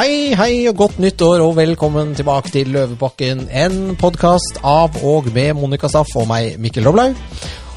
Hei, 0.00 0.32
hei 0.32 0.62
og 0.70 0.78
godt 0.78 1.00
nytt 1.02 1.20
år, 1.20 1.42
og 1.44 1.58
velkommen 1.58 2.14
tilbake 2.16 2.48
til 2.54 2.70
Løvebakken. 2.72 3.42
En 3.52 3.98
podkast 4.00 4.56
av 4.64 4.94
og 5.04 5.26
med 5.34 5.58
Monica 5.58 5.90
Staff 5.92 6.14
og 6.16 6.24
meg, 6.30 6.54
Mikkel 6.56 6.86
Roblaug. 6.88 7.18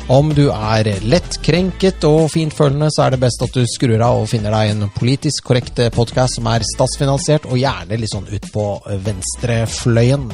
Om 0.07 0.31
du 0.31 0.45
er 0.45 0.87
lett 1.03 1.35
krenket 1.43 2.07
og 2.07 2.29
fintfølende, 2.31 2.87
så 2.95 3.03
er 3.03 3.17
det 3.17 3.19
best 3.25 3.43
at 3.43 3.51
du 3.51 3.67
skrur 3.67 3.99
av 3.99 4.21
og 4.21 4.29
finner 4.31 4.55
deg 4.55 4.71
en 4.71 4.87
politisk 4.95 5.49
korrekt 5.51 5.83
podkast 5.97 6.39
som 6.39 6.47
er 6.47 6.63
statsfinansiert, 6.69 7.49
og 7.51 7.59
gjerne 7.59 7.99
litt 7.99 8.15
sånn 8.15 8.31
ut 8.31 8.47
på 8.55 8.69
venstrefløyen. 9.09 10.29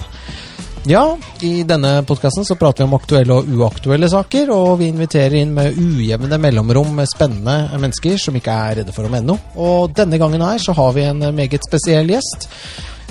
Ja, 0.87 1.17
i 1.43 1.63
denne 1.67 1.99
podkasten 2.07 2.45
så 2.47 2.55
prater 2.57 2.83
vi 2.83 2.87
om 2.87 2.95
aktuelle 2.95 3.35
og 3.35 3.49
uaktuelle 3.51 4.07
saker, 4.09 4.49
og 4.55 4.77
vi 4.79 4.87
inviterer 4.89 5.35
inn 5.41 5.51
med 5.53 5.75
ujevne 5.77 6.39
mellomrom 6.41 6.93
med 7.01 7.09
spennende 7.11 7.79
mennesker 7.81 8.15
som 8.21 8.37
ikke 8.39 8.55
er 8.55 8.79
redde 8.79 8.95
for 8.95 9.05
å 9.05 9.11
mene 9.11 9.27
noe. 9.33 9.51
Og 9.59 9.91
denne 9.97 10.17
gangen 10.21 10.41
her 10.45 10.61
så 10.63 10.73
har 10.77 10.95
vi 10.95 11.03
en 11.05 11.25
meget 11.35 11.67
spesiell 11.67 12.09
gjest. 12.13 12.47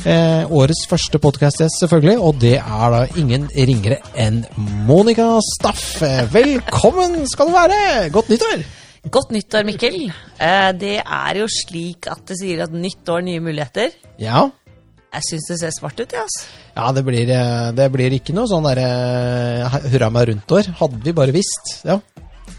Eh, 0.09 0.49
årets 0.55 0.87
første 0.89 1.21
podkastgjest, 1.21 1.83
selvfølgelig, 1.83 2.17
og 2.23 2.39
det 2.41 2.57
er 2.57 2.93
da 2.95 3.03
ingen 3.21 3.49
ringere 3.53 3.99
enn 4.17 4.45
Monica 4.89 5.29
Staff. 5.45 6.01
Eh, 6.07 6.23
Velkommen 6.33 7.21
skal 7.31 7.51
du 7.51 7.57
være! 7.59 7.81
Godt 8.15 8.33
nyttår! 8.33 8.63
Godt 9.13 9.35
nyttår, 9.35 9.67
Mikkel. 9.69 10.01
Eh, 10.41 10.71
det 10.79 10.97
er 11.03 11.43
jo 11.43 11.51
slik 11.53 12.09
at 12.11 12.25
det 12.31 12.39
sier 12.41 12.65
at 12.65 12.75
nytt 12.75 13.11
år, 13.13 13.27
nye 13.29 13.45
muligheter. 13.45 13.93
Ja. 14.23 14.49
Jeg 15.09 15.25
syns 15.25 15.47
det 15.49 15.59
ser 15.63 15.73
svart 15.73 16.01
ut, 16.01 16.13
jeg, 16.13 16.21
altså. 16.21 16.47
Ja, 16.77 16.89
det 16.93 17.03
blir, 17.07 17.31
eh, 17.33 17.69
det 17.75 17.89
blir 17.95 18.17
ikke 18.19 18.35
noe 18.37 18.49
sånn 18.51 18.67
derre 18.69 18.89
hurra 19.89 20.11
meg 20.13 20.29
rundt-år. 20.33 20.73
Hadde 20.83 21.01
vi 21.05 21.15
bare 21.17 21.35
visst. 21.35 21.79
Ja. 21.89 21.99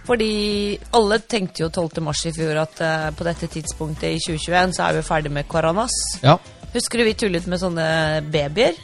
Fordi 0.09 0.77
alle 0.97 1.19
tenkte 1.21 1.63
jo 1.63 1.69
12. 1.69 2.01
mars 2.05 2.23
i 2.25 2.33
fjor 2.33 2.57
at 2.63 2.81
eh, 2.81 3.09
på 3.13 3.27
dette 3.27 3.49
tidspunktet 3.53 4.15
i 4.15 4.21
2021 4.25 4.73
så 4.77 4.87
er 4.87 4.97
vi 4.97 5.05
ferdig 5.05 5.33
med 5.33 5.49
koronas. 5.51 5.93
ja. 6.25 6.39
Husker 6.69 7.01
du 7.01 7.07
vi 7.07 7.15
tullet 7.17 7.47
med 7.49 7.57
sånne 7.57 7.85
babyer? 8.29 8.75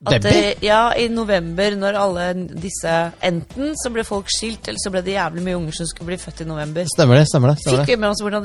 Babyer? 0.00 0.20
det- 0.30 0.62
ja, 0.62 0.92
i 0.94 1.08
november 1.08 1.74
når 1.74 1.96
alle 1.98 2.26
disse 2.54 3.12
Enten 3.20 3.74
så 3.74 3.90
ble 3.90 4.04
folk 4.04 4.28
skilt, 4.30 4.68
eller 4.68 4.78
så 4.78 4.92
ble 4.94 5.02
det 5.02 5.14
jævlig 5.16 5.42
mye 5.42 5.56
unger 5.56 5.72
som 5.72 5.86
skulle 5.86 6.06
bli 6.12 6.16
født 6.16 6.40
i 6.42 6.44
november. 6.44 6.84
Stemmer 6.86 7.16
det. 7.18 7.26
stemmer 7.26 7.48
det, 7.50 7.58
stemmer 7.64 7.82
Fikk 7.84 7.86
vi 7.86 7.96
med 7.96 8.10
oss 8.10 8.22
hvordan, 8.22 8.42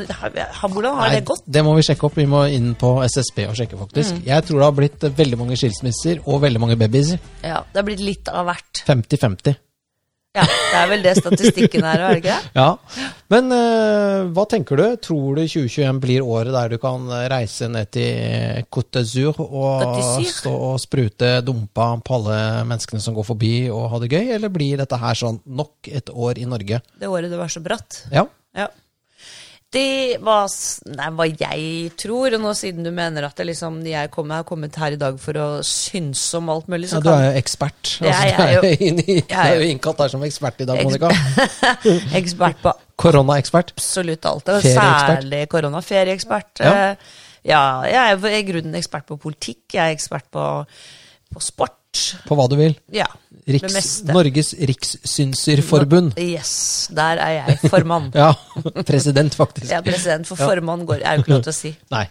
hvordan 0.74 0.96
har 0.96 1.09
Nei, 1.09 1.20
det 1.20 1.26
gått? 1.26 1.44
det 1.48 1.64
må 1.64 1.76
vi 1.76 1.81
sjekke 1.86 2.04
opp. 2.09 2.16
Vi 2.18 2.26
må 2.26 2.42
inn 2.52 2.74
på 2.76 3.04
SSB 3.06 3.46
og 3.50 3.56
sjekke, 3.56 3.78
faktisk. 3.78 4.16
Mm. 4.16 4.24
Jeg 4.26 4.44
tror 4.46 4.58
det 4.58 4.66
har 4.66 4.72
blitt 4.72 5.04
eh, 5.04 5.09
veldig 5.22 5.38
mange 5.38 5.56
skilsmisser 5.56 6.24
og 6.26 6.42
veldig 6.42 6.59
mange 6.59 6.76
babyer. 6.76 7.20
Ja, 7.44 7.62
Det 7.72 7.78
har 7.78 7.84
blitt 7.84 8.00
litt 8.02 8.28
av 8.30 8.46
hvert. 8.50 8.84
50-50. 8.88 9.56
Ja, 10.34 10.44
Det 10.50 10.78
er 10.80 10.88
vel 10.89 11.03
det 11.06 11.12
statistikken 11.20 11.84
er, 11.86 12.02
er 12.02 12.16
det 12.16 12.23
ikke 12.23 12.34
det? 12.34 12.53
Ja. 12.58 13.12
Men 13.30 13.53
uh, 13.53 14.31
hva 14.34 14.45
tenker 14.50 14.80
du? 14.80 14.86
Tror 15.06 15.38
du 15.38 15.44
2021 15.44 16.00
blir 16.02 16.25
året 16.25 16.50
der 16.56 16.73
du 16.73 16.80
kan 16.81 17.06
eh, 17.14 17.28
reise 17.30 17.70
ned 17.70 17.92
til 17.94 18.64
Côte 18.73 19.03
d'Azur 19.03 19.38
og 19.44 20.00
stå 20.25 20.53
og 20.72 20.80
sprute 20.81 21.36
dumpa 21.45 21.92
på 22.02 22.17
alle 22.17 22.40
menneskene 22.66 23.03
som 23.03 23.14
går 23.14 23.28
forbi 23.30 23.53
og 23.70 23.92
ha 23.94 24.02
det 24.02 24.09
gøy, 24.09 24.34
eller 24.34 24.53
blir 24.53 24.81
dette 24.81 24.98
her 24.98 25.20
sånn 25.22 25.38
nok 25.45 25.92
et 25.94 26.09
år 26.09 26.42
i 26.42 26.50
Norge? 26.50 26.81
Det 26.97 27.12
året 27.14 27.30
det 27.30 27.38
var 27.38 27.53
så 27.53 27.62
bratt. 27.62 28.02
Ja. 28.14 28.25
Ja. 28.58 28.72
Det 29.73 30.19
var 30.21 30.45
nei, 30.93 31.07
hva 31.17 31.25
jeg 31.33 31.91
tror, 31.97 32.35
og 32.38 32.41
nå 32.43 32.52
siden 32.53 32.85
du 32.85 32.91
mener 32.93 33.25
at 33.25 33.35
det 33.39 33.47
liksom, 33.49 33.79
jeg 33.89 34.11
kom, 34.13 34.29
har 34.29 34.43
kommet 34.45 34.75
her 34.77 34.93
i 34.93 34.99
dag 35.02 35.17
for 35.19 35.33
å 35.41 35.47
synse 35.66 36.38
om 36.38 36.52
alt 36.53 36.67
mulig, 36.69 36.91
så 36.91 36.99
ja 36.99 37.03
du 37.07 37.09
er 37.09 37.23
jo 37.31 37.39
ekspert. 37.41 37.95
Altså, 37.97 38.11
jeg 38.13 38.35
er 38.38 38.53
jo- 38.53 38.61
jeg 39.17 39.25
er 39.33 39.55
jo- 39.57 39.67
innkalt 39.73 39.97
her 40.05 40.13
som 40.13 40.21
ekspert 40.29 40.61
i 40.61 40.69
dag, 40.69 40.83
Monica. 40.85 41.09
ekspert 42.21 42.61
på 42.61 42.73
Koronaekspert. 43.03 43.73
absolutt 43.75 44.25
alt. 44.29 44.49
og. 44.53 44.61
Særlig 44.61 45.47
korona. 45.49 45.81
Ferieekspert. 45.81 46.59
Ja. 46.61 46.73
Eh, 46.91 46.95
Ja, 47.44 47.81
jeg 47.83 48.13
er 48.23 48.27
i 48.38 48.44
grunnen 48.47 48.75
ekspert 48.79 49.03
på 49.09 49.17
politikk, 49.19 49.73
jeg 49.73 49.81
er 49.83 49.91
ekspert 49.97 50.29
på, 50.31 50.44
på 51.33 51.41
sport. 51.44 51.73
På 52.27 52.36
hva 52.39 52.47
du 52.49 52.55
vil. 52.59 52.73
Ja, 52.94 53.06
Riks. 53.45 54.03
Norges 54.07 54.53
Rikssynserforbund. 54.56 56.16
Yes, 56.22 56.88
der 56.95 57.19
er 57.22 57.34
jeg 57.41 57.69
formann. 57.69 58.09
Ja, 58.18 58.31
president, 58.88 59.35
faktisk. 59.35 59.72
Er 59.72 59.84
president, 59.85 60.28
for 60.29 60.40
formann 60.40 60.85
går, 60.90 61.03
er 61.03 61.18
jo 61.19 61.25
ikke 61.25 61.34
lov 61.35 61.44
til 61.47 61.53
å 61.53 61.57
si. 61.57 61.73
Nei, 61.95 62.06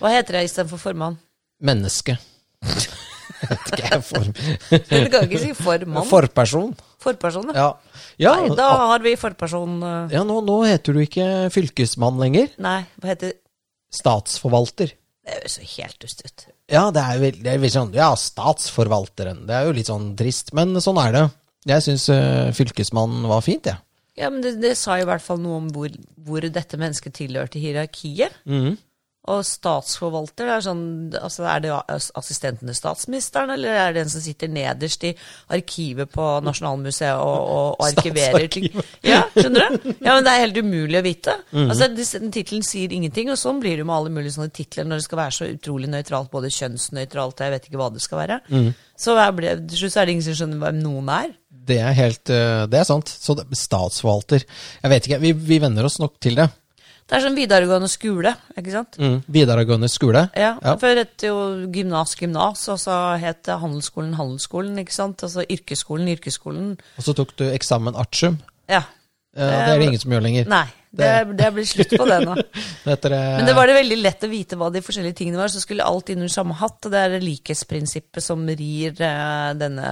Hva 0.00 0.12
heter 0.14 0.40
jeg 0.40 0.50
istedenfor 0.50 0.82
formann? 0.88 1.18
menneske. 1.60 2.16
For, 3.40 4.20
Du 4.68 5.06
kan 5.08 5.24
ikke 5.24 5.38
si 5.40 5.50
formann. 5.56 6.04
forperson. 6.04 6.74
Forperson. 7.00 7.48
Ja, 7.56 7.70
ja, 8.20 8.34
Nei, 8.36 8.50
da 8.58 8.66
har 8.92 9.00
vi 9.04 9.14
forperson 9.16 9.78
eh, 9.80 10.12
ja 10.12 10.20
nå, 10.28 10.42
nå 10.44 10.58
heter 10.68 10.92
du 10.96 11.00
ikke 11.00 11.26
fylkesmann 11.54 12.20
lenger. 12.20 12.50
Nei, 12.60 12.82
hva 13.00 13.14
heter? 13.14 13.32
Statsforvalter. 13.96 14.92
Det 15.24 15.38
høres 15.38 15.56
jo 15.56 15.68
helt 15.78 15.96
dust 16.04 16.20
ut. 16.26 16.44
Ja, 16.70 16.86
det 16.94 17.02
er 17.02 17.18
jo 17.18 17.30
det 17.42 17.52
er 17.52 17.72
sånn, 17.72 17.92
ja, 17.96 18.08
statsforvalteren. 18.14 19.44
Det 19.48 19.56
er 19.56 19.68
jo 19.68 19.76
litt 19.76 19.90
sånn 19.90 20.12
trist, 20.18 20.52
men 20.56 20.76
sånn 20.82 21.00
er 21.02 21.16
det. 21.16 21.24
Jeg 21.68 21.84
syns 21.84 22.06
fylkesmannen 22.56 23.26
var 23.28 23.42
fint, 23.44 23.66
jeg. 23.68 23.82
Ja, 24.20 24.28
men 24.30 24.42
det, 24.44 24.56
det 24.62 24.74
sa 24.78 24.98
i 25.00 25.06
hvert 25.08 25.22
fall 25.24 25.40
noe 25.42 25.58
om 25.60 25.66
hvor, 25.74 25.92
hvor 26.26 26.44
dette 26.44 26.78
mennesket 26.80 27.14
tilhørte 27.18 27.60
hierarkiet. 27.62 28.34
Og 29.30 29.44
statsforvalter, 29.46 30.48
det 30.48 30.54
er 30.56 30.64
sånn 30.64 30.82
altså 31.20 31.46
Er 31.50 31.62
det 31.64 31.72
assistenten 32.18 32.70
til 32.70 32.76
statsministeren, 32.76 33.52
eller 33.54 33.76
er 33.76 33.94
det 33.94 34.04
den 34.04 34.12
som 34.12 34.24
sitter 34.24 34.50
nederst 34.52 35.04
i 35.06 35.12
arkivet 35.54 36.10
på 36.12 36.26
Nasjonalmuseet 36.46 37.20
og, 37.20 37.40
og, 37.54 37.86
arkiverer 37.90 38.48
ting? 38.52 38.70
Ja, 39.06 39.22
skjønner 39.34 39.70
du? 39.70 39.90
Ja, 40.04 40.14
men 40.16 40.26
det 40.26 40.32
er 40.32 40.44
helt 40.44 40.60
umulig 40.60 40.98
å 41.00 41.04
vite. 41.06 41.36
Altså, 41.52 41.90
tittelen 42.32 42.64
sier 42.66 42.92
ingenting, 42.94 43.30
og 43.32 43.38
sånn 43.40 43.60
blir 43.62 43.80
det 43.80 43.86
med 43.86 43.96
alle 43.96 44.12
mulige 44.14 44.36
sånne 44.36 44.52
titler 44.54 44.88
når 44.88 45.00
det 45.00 45.06
skal 45.06 45.22
være 45.22 45.36
så 45.36 45.50
utrolig 45.50 45.90
nøytralt, 45.92 46.30
både 46.32 46.52
kjønnsnøytralt 46.54 47.40
og 47.40 47.46
jeg 47.46 47.54
vet 47.54 47.68
ikke 47.68 47.80
hva 47.80 47.90
det 47.94 48.04
skal 48.04 48.22
være. 48.24 48.40
Så 49.00 49.16
er 49.16 49.36
til 49.40 49.78
slutt 49.78 49.96
er 49.96 50.08
det 50.08 50.16
ingen 50.16 50.26
som 50.26 50.36
skjønner 50.36 50.64
hvem 50.64 50.82
noen 50.82 51.12
er. 51.14 51.30
Det 51.70 51.78
er 51.82 51.96
helt 51.96 52.30
eh, 52.32 52.64
Det 52.70 52.80
er 52.80 52.88
sant. 52.88 53.10
Så 53.10 53.36
statsforvalter 53.36 54.42
Jeg 54.42 54.92
vet 54.92 55.06
ikke, 55.06 55.20
vi, 55.22 55.32
vi 55.34 55.60
venner 55.62 55.86
oss 55.86 56.00
nok 56.02 56.16
til 56.22 56.38
det. 56.40 56.48
Det 57.10 57.16
er 57.18 57.24
sånn 57.24 57.34
videregående 57.34 57.88
skole, 57.90 58.30
ikke 58.54 58.70
sant? 58.70 58.96
Mm. 59.02 59.16
Videregående 59.34 59.88
skole. 59.90 60.28
Ja, 60.38 60.52
Ja. 60.62 60.76
Før 60.78 61.00
het 61.00 61.24
jo 61.26 61.34
gymnas 61.74 62.14
gymnas, 62.14 62.62
og 62.70 62.78
så 62.78 62.98
het 63.18 63.42
det 63.48 63.56
handelsskolen 63.58 64.14
handelsskolen, 64.14 64.78
ikke 64.78 64.94
sant? 64.94 65.24
Altså 65.26 65.42
yrkesskolen 65.42 66.06
yrkesskolen. 66.14 66.76
Og 67.00 67.02
så 67.08 67.14
tok 67.18 67.34
du 67.40 67.48
eksamen 67.50 67.98
artium. 67.98 68.38
Ja. 68.70 68.84
Eh, 69.34 69.42
det 69.42 69.58
er 69.72 69.78
det 69.80 69.88
ingen 69.88 70.02
som 70.02 70.14
gjør 70.14 70.22
lenger. 70.22 70.46
Nei, 70.50 70.66
det, 70.94 71.10
det 71.38 71.50
blir 71.54 71.66
slutt 71.66 71.96
på 71.98 72.06
det 72.06 72.20
nå. 72.28 72.36
Det 72.84 72.92
heter, 72.94 73.12
eh, 73.18 73.34
Men 73.40 73.46
det 73.50 73.56
var 73.58 73.66
det 73.66 73.74
veldig 73.80 73.98
lett 74.00 74.24
å 74.26 74.30
vite 74.30 74.56
hva 74.58 74.70
de 74.70 74.82
forskjellige 74.82 75.18
tingene 75.20 75.42
var, 75.42 75.50
så 75.50 75.60
skulle 75.62 75.86
alt 75.86 76.10
inn 76.14 76.22
under 76.22 76.32
samme 76.32 76.54
hatt. 76.62 76.78
og 76.86 76.94
Det 76.94 77.02
er 77.02 77.16
det 77.16 77.24
likhetsprinsippet 77.26 78.22
som 78.22 78.46
rir 78.46 78.94
eh, 79.02 79.50
denne 79.58 79.90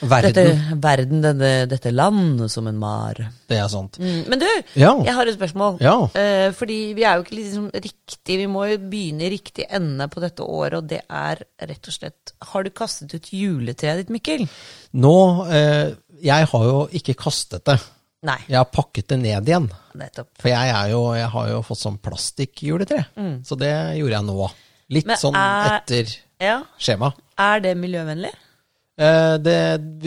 verden. 0.00 0.32
dette 0.32 0.80
verden, 0.82 1.20
denne, 1.22 1.50
dette 1.68 1.90
land, 1.92 2.42
som 2.50 2.66
en 2.68 2.76
mar. 2.78 3.14
Det 3.48 3.56
er 3.58 3.68
sant. 3.68 3.98
Mm. 3.98 4.28
Men 4.28 4.38
du, 4.38 4.46
Ja. 4.74 4.92
jeg 5.04 5.14
har 5.14 5.26
et 5.26 5.38
spørsmål. 5.38 5.78
Ja. 5.80 5.94
Eh, 6.14 6.50
fordi 6.52 6.94
vi 6.94 7.04
er 7.04 7.16
jo 7.16 7.22
ikke 7.24 7.36
liksom 7.38 7.70
riktig 7.72 8.38
Vi 8.38 8.46
må 8.46 8.66
jo 8.70 8.78
begynne 8.78 9.22
i 9.26 9.30
riktig 9.38 9.66
ende 9.70 10.08
på 10.08 10.20
dette 10.20 10.40
året, 10.42 10.74
og 10.78 10.86
det 10.88 11.02
er 11.08 11.36
rett 11.60 11.88
og 11.88 11.92
slett 11.94 12.32
Har 12.52 12.62
du 12.64 12.70
kastet 12.70 13.14
ut 13.14 13.30
juletreet 13.32 13.96
ditt, 14.04 14.10
Mikkel? 14.10 14.48
Nå 14.94 15.14
eh, 15.50 15.94
Jeg 16.22 16.46
har 16.50 16.64
jo 16.64 16.88
ikke 16.92 17.14
kastet 17.14 17.64
det. 17.64 17.78
Nei, 18.26 18.38
Jeg 18.48 18.56
har 18.56 18.64
pakket 18.72 19.08
det 19.08 19.18
ned 19.20 19.46
igjen. 19.46 19.70
nettopp. 19.94 20.28
For 20.40 20.48
jeg, 20.48 20.70
er 20.74 20.88
jo, 20.90 21.12
jeg 21.14 21.28
har 21.30 21.48
jo 21.48 21.60
fått 21.62 21.78
sånn 21.78 21.98
plastikkjuletre. 22.02 23.04
Så 23.44 23.56
det 23.58 23.72
gjorde 23.98 24.16
jeg 24.16 24.24
nå. 24.24 24.48
Litt 24.90 25.04
Mm. 25.04 25.08
Men 25.08 25.16
sånn 25.16 25.34
er- 25.36 25.80
etter 25.80 26.16
Ja, 26.40 26.62
skjema. 26.78 27.12
Er 27.38 27.60
det 27.60 27.76
miljøvennlig? 27.76 28.32
Eh, 28.96 29.34
det 29.44 29.58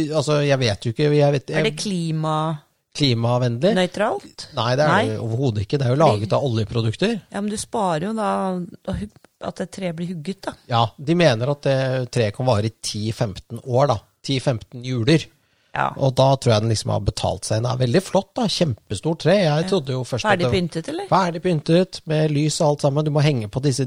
Altså, 0.09 0.39
jeg 0.45 0.59
vet 0.61 0.85
jo 0.85 0.95
ikke 0.95 1.11
jeg 1.13 1.35
vet, 1.37 1.53
Er 1.53 1.69
det 1.69 1.77
klima... 1.77 2.39
Klimavennlig? 2.99 3.75
Nei, 3.77 3.85
det 4.75 4.83
er 4.83 5.05
det 5.07 5.19
overhodet 5.21 5.63
ikke. 5.63 5.77
Det 5.77 5.85
er 5.85 5.93
jo 5.93 5.99
laget 6.01 6.33
av 6.35 6.45
oljeprodukter. 6.47 7.11
Ja, 7.29 7.39
men 7.39 7.51
du 7.53 7.55
sparer 7.61 8.09
jo 8.09 8.13
da 8.17 8.29
at 9.45 9.61
et 9.63 9.71
tre 9.71 9.91
blir 9.95 10.09
hugget, 10.09 10.41
da. 10.49 10.55
Ja, 10.67 10.81
de 10.97 11.15
mener 11.15 11.53
at 11.53 11.61
det 11.67 11.77
treet 12.11 12.35
kan 12.35 12.49
vare 12.49 12.67
i 12.67 12.73
10-15 12.73 13.61
år, 13.61 13.91
da. 13.93 13.99
10-15 14.25 14.81
juler. 14.83 15.27
Ja. 15.77 15.91
Og 16.01 16.15
da 16.17 16.31
tror 16.35 16.55
jeg 16.55 16.65
den 16.65 16.73
liksom 16.73 16.91
har 16.95 17.05
betalt 17.05 17.47
seg. 17.47 17.61
Det 17.63 17.71
er 17.71 17.81
veldig 17.85 18.01
flott, 18.03 18.31
da. 18.41 18.47
Kjempestort 18.51 19.23
tre. 19.23 19.37
Jeg 19.45 19.69
trodde 19.69 19.95
jo 19.95 20.03
først 20.07 20.27
Ferdig 20.27 20.49
pyntet, 20.51 20.89
eller? 20.91 21.07
Ferdig 21.11 21.43
pyntet, 21.45 22.01
med 22.09 22.33
lys 22.33 22.57
og 22.59 22.73
alt 22.73 22.87
sammen. 22.87 23.05
Du 23.05 23.13
må 23.15 23.23
henge 23.23 23.51
på 23.53 23.61
disse 23.63 23.85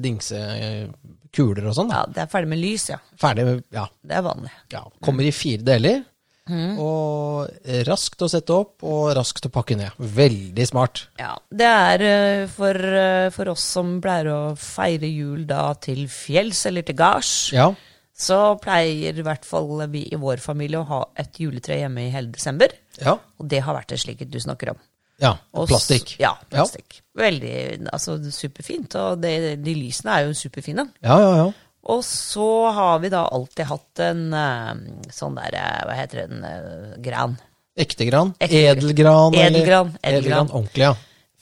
dingsekuler 1.32 1.68
og 1.68 1.74
sånn. 1.76 1.90
Ja, 1.92 2.04
det 2.06 2.22
er 2.22 2.30
ferdig 2.30 2.48
med 2.52 2.58
lys, 2.60 2.88
ja. 2.90 2.98
Ferdig 3.18 3.44
med 3.46 3.64
Ja. 3.72 3.86
Det 4.04 4.12
er 4.16 4.22
vanlig. 4.22 4.50
ja. 4.72 4.82
Kommer 5.02 5.24
i 5.24 5.30
fire 5.32 5.62
deler. 5.62 6.04
Mm. 6.48 6.76
Og 6.76 7.48
raskt 7.86 8.18
å 8.20 8.28
sette 8.28 8.50
opp, 8.50 8.82
og 8.82 9.14
raskt 9.16 9.46
å 9.46 9.50
pakke 9.50 9.76
ned. 9.76 9.92
Veldig 9.98 10.66
smart. 10.66 11.06
Ja, 11.18 11.36
Det 11.50 11.64
er 11.64 12.02
eh, 12.02 12.46
for, 12.48 12.74
eh, 12.74 13.30
for 13.30 13.48
oss 13.48 13.60
som 13.62 14.00
pleier 14.00 14.26
å 14.26 14.56
feire 14.58 15.06
jul 15.06 15.46
da 15.46 15.72
til 15.74 16.08
fjells 16.08 16.66
eller 16.66 16.82
til 16.82 16.96
gards, 16.96 17.52
Ja. 17.52 17.72
så 18.14 18.60
pleier 18.60 19.16
i 19.16 19.22
hvert 19.22 19.44
fall 19.44 19.86
vi 19.88 20.08
i 20.12 20.16
vår 20.16 20.38
familie 20.40 20.78
å 20.78 20.86
ha 20.86 21.04
et 21.16 21.32
juletre 21.38 21.78
hjemme 21.78 22.08
i 22.08 22.10
hele 22.10 22.32
desember. 22.32 22.68
Ja. 23.00 23.18
Og 23.38 23.48
det 23.48 23.60
har 23.62 23.74
vært 23.76 23.88
det 23.88 24.00
slik 24.00 24.28
du 24.28 24.38
snakker 24.40 24.70
om. 24.70 24.76
Ja, 25.22 25.36
Og 25.54 25.64
ja, 25.64 25.70
plastikk. 25.70 26.14
Ja, 26.20 26.32
plastikk. 26.50 26.98
Veldig 27.18 27.52
altså, 27.92 28.16
superfint. 28.34 28.96
Og 28.98 29.20
det, 29.22 29.36
de 29.62 29.74
lysene 29.78 30.16
er 30.18 30.26
jo 30.26 30.34
superfine. 30.36 30.88
Ja, 31.04 31.18
ja, 31.22 31.30
ja. 31.44 31.46
Og 31.92 32.02
så 32.06 32.48
har 32.74 32.98
vi 33.02 33.08
da 33.10 33.24
alltid 33.34 33.66
hatt 33.70 34.02
en 34.04 34.20
eh, 34.38 34.74
sånn 35.14 35.34
der 35.38 35.56
eh, 35.58 35.80
Hva 35.88 35.96
heter 35.98 36.26
den? 36.28 36.44
en 36.46 37.00
gran. 37.02 37.38
Ekte 37.78 38.06
gran? 38.06 38.34
Edelgran? 38.42 39.32
Edelgran, 39.34 39.40
edelgran. 39.40 39.96
Edelgran. 40.02 40.52
Ordentlig, 40.52 40.84
ja. 40.90 40.92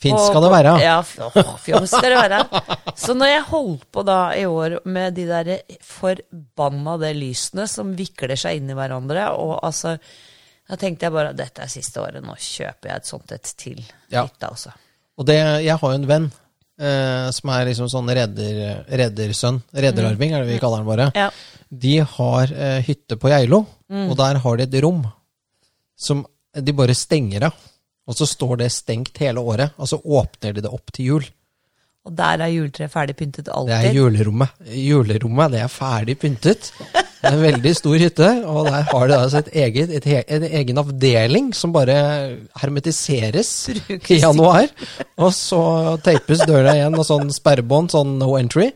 Fint 0.01 0.17
skal 0.17 0.41
det 0.41 0.49
være. 0.49 0.71
Ja, 0.81 0.95
f- 1.05 1.19
skal 1.91 2.07
det 2.09 2.15
være. 2.17 2.39
Så 2.97 3.13
når 3.13 3.29
jeg 3.35 3.43
holdt 3.51 3.83
på 3.93 4.01
da 4.07 4.15
i 4.33 4.47
år 4.49 4.79
med 4.89 5.13
de 5.13 5.27
der 5.29 5.51
forbannede 5.85 7.11
lysene 7.17 7.67
som 7.69 7.91
vikler 7.97 8.33
seg 8.39 8.57
inn 8.61 8.71
i 8.73 8.77
hverandre, 8.77 9.27
og 9.37 9.59
altså 9.67 9.97
Da 10.69 10.77
tenkte 10.79 11.07
jeg 11.07 11.13
bare 11.15 11.31
at 11.33 11.39
dette 11.39 11.63
er 11.65 11.71
siste 11.71 11.99
året, 12.01 12.23
nå 12.23 12.35
kjøper 12.37 12.91
jeg 12.91 13.01
et 13.01 13.09
sånt 13.09 13.31
et 13.35 13.53
til 13.59 13.81
Ja. 14.11 14.25
hytta, 14.25 14.51
altså. 14.51 14.71
Og 15.19 15.25
det, 15.27 15.35
jeg 15.65 15.77
har 15.77 15.91
jo 15.91 15.97
en 15.99 16.07
venn 16.07 16.27
eh, 16.79 17.31
som 17.35 17.49
er 17.53 17.65
liksom 17.69 17.89
sånn 17.91 18.09
redder, 18.09 18.85
reddersønn. 18.87 19.61
Redderarving 19.73 20.33
er 20.33 20.45
det 20.45 20.53
vi 20.53 20.59
kaller 20.61 20.81
han 20.81 20.87
bare. 20.87 21.09
Ja. 21.17 21.29
De 21.71 21.97
har 22.15 22.51
eh, 22.53 22.79
hytte 22.87 23.17
på 23.19 23.29
Geilo, 23.31 23.65
og 23.91 24.15
der 24.17 24.39
har 24.43 24.57
de 24.57 24.63
et 24.63 24.79
rom 24.83 25.03
som 25.99 26.23
de 26.55 26.73
bare 26.75 26.95
stenger 26.97 27.49
av. 27.49 27.67
Og 28.09 28.17
så 28.17 28.25
står 28.27 28.57
det 28.63 28.71
stengt 28.73 29.19
hele 29.21 29.39
året, 29.45 29.75
og 29.77 29.87
så 29.87 29.99
åpner 30.01 30.55
de 30.57 30.63
det 30.65 30.71
opp 30.73 30.91
til 30.95 31.05
jul. 31.11 31.27
Og 32.07 32.15
der 32.17 32.41
er 32.41 32.49
juletreet 32.49 32.91
ferdig 32.91 33.13
pyntet 33.19 33.45
Det 33.45 33.75
er 33.77 33.93
julerommet. 33.93 34.49
Julerommet 34.73 35.53
det 35.53 35.61
er 35.61 35.69
ferdig 35.71 36.17
pyntet. 36.19 36.71
Det 37.21 37.29
er 37.29 37.35
en 37.35 37.43
veldig 37.43 37.71
stor 37.77 38.01
hytte, 38.01 38.27
og 38.49 38.65
der 38.65 38.85
har 38.89 39.03
de 39.11 39.17
altså 39.17 39.41
et 39.43 39.51
eget, 39.61 39.91
et, 39.93 40.07
en 40.25 40.45
egen 40.47 40.81
avdeling 40.81 41.51
som 41.53 41.73
bare 41.75 41.95
hermetiseres 42.57 43.51
i 43.69 44.17
januar. 44.17 44.71
Og 45.21 45.29
så 45.37 45.61
teipes 46.01 46.41
døra 46.49 46.73
igjen 46.79 46.97
og 46.97 47.05
sånn 47.05 47.29
sperrebånd, 47.33 47.93
sånn 47.93 48.17
no 48.17 48.33
entry. 48.39 48.71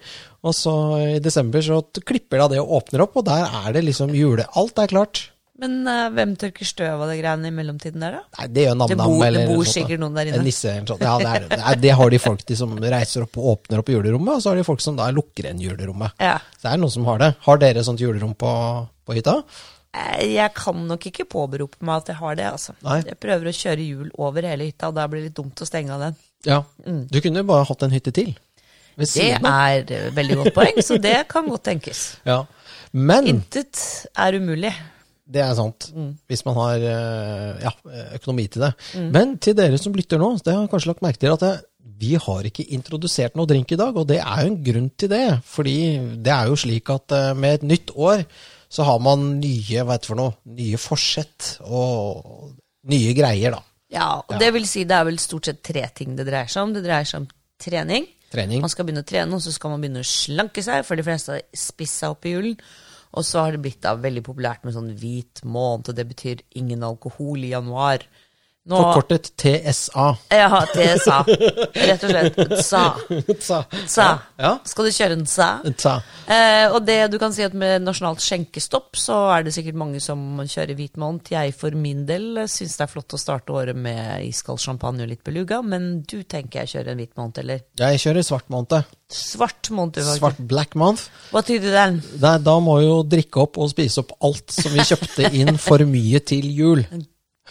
Og 0.45 0.53
så 0.53 0.75
i 1.17 1.21
desember 1.25 1.65
så 1.65 1.81
klipper 2.05 2.37
de 2.37 2.45
av 2.45 2.53
det 2.53 2.61
og 2.61 2.75
åpner 2.83 3.07
opp, 3.07 3.17
og 3.17 3.25
der 3.31 3.49
er 3.63 3.71
det 3.73 3.87
liksom 3.87 4.13
jule... 4.13 4.45
Alt 4.53 4.77
er 4.77 4.93
klart. 4.93 5.23
Men 5.61 5.75
uh, 5.87 6.09
hvem 6.11 6.33
tørker 6.35 6.67
støv 6.67 6.99
av 7.05 7.07
det 7.07 7.13
greiene 7.21 7.47
i 7.47 7.53
mellomtiden 7.55 8.01
der, 8.03 8.17
da? 8.17 8.23
Nei, 8.41 8.47
det 8.51 8.63
gjør 8.65 8.73
Det 8.75 8.79
nam-nam. 8.97 9.11
bor, 9.13 9.25
det 9.31 9.43
bor 9.47 9.53
noe 9.55 9.63
sånt, 9.63 9.67
da. 9.67 9.73
sikkert 9.75 10.01
noen 10.01 10.17
der 10.17 10.31
En 10.31 10.33
inne. 10.35 10.43
nisse 10.49 10.71
eller 10.73 10.89
sånt. 10.89 11.05
Ja, 11.07 11.13
det, 11.21 11.29
er, 11.31 11.45
det, 11.53 11.59
er, 11.71 11.77
det 11.85 11.93
har 11.99 12.09
de 12.11 12.19
folk 12.19 12.41
de 12.49 12.57
som 12.59 12.73
reiser 12.83 13.23
opp 13.23 13.37
og 13.39 13.45
åpner 13.53 13.79
opp 13.83 13.91
julerommet, 13.93 14.33
og 14.35 14.41
så 14.43 14.51
har 14.51 14.59
de 14.59 14.65
folk 14.67 14.81
som 14.83 14.97
da 14.99 15.07
lukker 15.15 15.47
igjen 15.47 15.61
julerommet. 15.63 16.17
Ja. 16.19 16.33
Så 16.57 16.65
det 16.67 16.73
er 16.73 16.81
noen 16.83 16.91
som 16.97 17.07
har 17.07 17.21
det. 17.23 17.29
Har 17.47 17.61
dere 17.63 17.83
sånt 17.87 18.03
julerom 18.03 18.33
på, 18.35 18.51
på 19.07 19.15
hytta? 19.15 19.37
Eh, 19.95 20.25
Jeg 20.33 20.51
kan 20.57 20.81
nok 20.89 21.07
ikke 21.07 21.23
påberope 21.31 21.79
meg 21.87 22.01
at 22.03 22.11
jeg 22.11 22.19
har 22.19 22.35
det, 22.41 22.49
altså. 22.51 22.75
Nei. 22.83 22.97
Jeg 23.07 23.15
prøver 23.23 23.47
å 23.47 23.53
kjøre 23.55 23.85
hjul 23.87 24.09
over 24.27 24.49
hele 24.51 24.67
hytta, 24.67 24.89
og 24.91 24.97
da 24.99 25.05
blir 25.07 25.23
det 25.23 25.29
litt 25.29 25.37
dumt 25.39 25.63
å 25.63 25.69
stenge 25.69 25.95
av 25.95 26.03
den. 26.03 26.17
Ja. 26.45 26.57
Du 26.83 27.21
kunne 27.23 27.45
jo 27.45 27.47
bare 27.53 27.63
hatt 27.71 27.87
en 27.87 27.95
hytte 27.95 28.11
til. 28.11 28.33
Det 28.99 29.07
er 29.39 30.11
veldig 30.15 30.35
godt 30.41 30.51
poeng, 30.55 30.77
så 30.83 30.99
det 30.99 31.15
kan 31.31 31.47
godt 31.47 31.63
tenkes. 31.71 32.03
Ja. 32.27 32.41
Men 32.95 33.25
Intet 33.27 33.79
er 34.19 34.35
umulig. 34.39 34.69
Det 35.25 35.41
er 35.41 35.53
sant, 35.57 35.87
Mm. 35.95 36.11
hvis 36.29 36.43
man 36.45 36.55
har 36.59 36.75
eh, 36.77 37.63
ja, 37.65 37.71
økonomi 38.17 38.47
til 38.53 38.61
det. 38.67 38.73
Men 39.11 39.37
til 39.41 39.55
dere 39.57 39.77
som 39.81 39.93
lytter 39.93 40.19
nå, 40.21 40.35
det 40.43 40.53
har 40.53 40.61
jeg 40.65 40.69
kanskje 40.73 40.91
lagt 40.93 41.01
merke 41.05 41.21
til 41.23 41.33
at 41.33 41.39
det, 41.45 41.53
vi 41.97 42.15
har 42.19 42.43
ikke 42.43 42.65
introdusert 42.75 43.35
noe 43.39 43.47
drink 43.47 43.71
i 43.71 43.77
dag, 43.79 43.95
og 43.95 44.07
det 44.09 44.17
er 44.19 44.41
jo 44.43 44.51
en 44.51 44.63
grunn 44.65 44.89
til 44.99 45.09
det. 45.09 45.23
Fordi 45.47 45.75
det 46.21 46.33
er 46.33 46.49
jo 46.51 46.57
slik 46.59 46.89
at 46.93 47.11
eh, 47.15 47.31
med 47.33 47.61
et 47.61 47.63
nytt 47.71 47.93
år 47.95 48.25
så 48.75 48.83
har 48.83 48.99
man 48.99 49.39
nye, 49.39 49.83
hva 49.87 49.95
for 50.03 50.19
noe, 50.19 50.33
nye 50.45 50.77
forsett 50.81 51.55
og 51.63 52.51
nye 52.91 53.13
greier, 53.15 53.55
da. 53.55 53.61
Ja, 53.95 54.07
og 54.27 54.39
det 54.41 54.49
vil 54.53 54.65
si 54.67 54.83
det 54.83 54.95
er 54.97 55.05
vel 55.07 55.17
stort 55.21 55.47
sett 55.47 55.61
tre 55.63 55.85
ting 55.95 56.15
det 56.17 56.25
dreier 56.27 56.49
seg 56.51 56.65
om. 56.67 56.73
Det 56.75 56.81
dreier 56.83 57.05
seg 57.07 57.21
om 57.23 57.27
trening. 57.61 58.09
Trening. 58.33 58.59
Man 58.65 58.71
skal 58.73 58.83
begynne 58.87 59.05
å 59.05 59.07
trene, 59.07 59.37
og 59.37 59.43
så 59.45 59.53
skal 59.55 59.71
man 59.71 59.79
begynne 59.85 60.01
å 60.03 60.09
slanke 60.09 60.63
seg, 60.65 60.81
for 60.83 60.99
de 60.99 61.05
fleste 61.05 61.37
har 61.37 61.45
spissa 61.55 62.09
opp 62.11 62.25
i 62.27 62.33
julen. 62.33 62.57
Og 63.15 63.23
så 63.23 63.45
har 63.45 63.55
det 63.55 63.63
blitt 63.63 63.81
da 63.85 63.95
veldig 63.95 64.23
populært 64.27 64.65
med 64.67 64.75
sånn 64.75 64.91
hvit 64.99 65.41
måned, 65.47 65.89
og 65.91 65.97
det 65.97 66.07
betyr 66.09 66.43
ingen 66.59 66.83
alkohol 66.83 67.45
i 67.47 67.53
januar. 67.53 68.03
Nå, 68.65 68.79
Forkortet 68.81 69.27
TSA. 69.37 70.05
Ja, 70.33 70.61
TSA. 70.73 71.17
Rett 71.75 72.03
og 72.07 72.09
slett. 72.09 72.39
TSA. 72.49 72.81
TSA. 73.37 73.59
TSA. 73.85 74.07
Ja. 74.41 74.53
Skal 74.65 74.87
du 74.87 74.91
kjøre 74.95 75.17
en 75.19 75.25
TSA? 75.29 75.49
TSA. 75.69 75.93
Eh, 76.33 76.73
og 76.73 76.79
det 76.87 76.97
du 77.13 77.19
kan 77.21 77.35
si 77.35 77.45
at 77.45 77.53
med 77.53 77.85
nasjonalt 77.85 78.25
skjenkestopp, 78.25 78.97
så 78.97 79.19
er 79.35 79.45
det 79.45 79.53
sikkert 79.53 79.77
mange 79.77 80.01
som 80.01 80.41
kjører 80.41 80.73
hvit 80.79 80.97
måned. 80.97 81.29
Jeg 81.29 81.53
for 81.53 81.77
min 81.77 82.07
del 82.09 82.41
syns 82.49 82.73
det 82.79 82.87
er 82.87 82.93
flott 82.95 83.13
å 83.13 83.21
starte 83.21 83.53
året 83.53 83.77
med 83.77 84.25
iskald 84.25 84.63
champagne 84.65 85.05
og 85.05 85.13
litt 85.13 85.21
beluga, 85.25 85.61
men 85.61 86.01
du 86.01 86.23
tenker 86.23 86.63
jeg 86.63 86.73
kjører 86.73 86.95
en 86.95 87.03
hvit 87.05 87.13
måned, 87.21 87.43
eller? 87.45 87.63
Jeg 87.85 88.01
kjører 88.01 88.25
svart 88.25 88.49
måned. 88.49 88.93
Svart 89.13 89.69
måned, 89.69 90.01
faktisk. 90.01 90.23
Svart 90.23 90.41
black 90.49 90.73
month. 90.73 91.11
Hva 91.29 91.45
tyder 91.45 91.69
den? 91.83 92.01
Nei, 92.17 92.37
da 92.41 92.57
må 92.65 92.79
jo 92.81 93.03
drikke 93.05 93.45
opp 93.45 93.61
og 93.61 93.69
spise 93.77 94.01
opp 94.01 94.17
alt 94.25 94.49
som 94.57 94.73
vi 94.73 94.89
kjøpte 94.89 95.29
inn 95.37 95.53
for 95.61 95.85
mye 95.85 96.25
til 96.25 96.49
jul. 96.49 96.87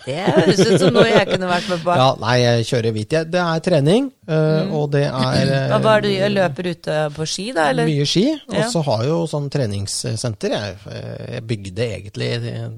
Det 0.04 0.16
høres 0.20 0.60
ut 0.60 0.80
som 0.82 0.92
noe 0.94 1.06
jeg 1.08 1.26
kunne 1.30 1.48
vært 1.48 1.68
med 1.70 1.80
på. 1.84 1.94
Ja, 1.96 2.08
nei, 2.20 2.34
jeg 2.42 2.66
kjører 2.68 2.92
hvit. 2.96 3.14
Det 3.32 3.40
er 3.40 3.62
trening, 3.64 4.10
mm. 4.28 4.72
og 4.76 4.90
det 4.92 5.04
er 5.08 5.40
øh, 5.44 5.68
Hva 5.72 5.78
var 5.86 6.00
det 6.04 6.10
du 6.10 6.16
gjør? 6.18 6.32
Løper 6.34 6.68
ute 6.74 6.98
på 7.16 7.26
ski, 7.30 7.46
da, 7.56 7.70
eller? 7.72 7.88
mye 7.88 8.04
ski. 8.08 8.26
Og 8.50 8.58
Ja. 8.58 8.68
så 8.72 8.82
har 8.84 9.02
jeg 9.06 9.08
jo 9.14 9.20
sånn 9.32 9.48
treningssenter. 9.54 10.54
Jeg, 10.58 10.76
øh, 10.86 11.26
jeg 11.34 11.46
bygde 11.50 11.88
egentlig 11.96 12.30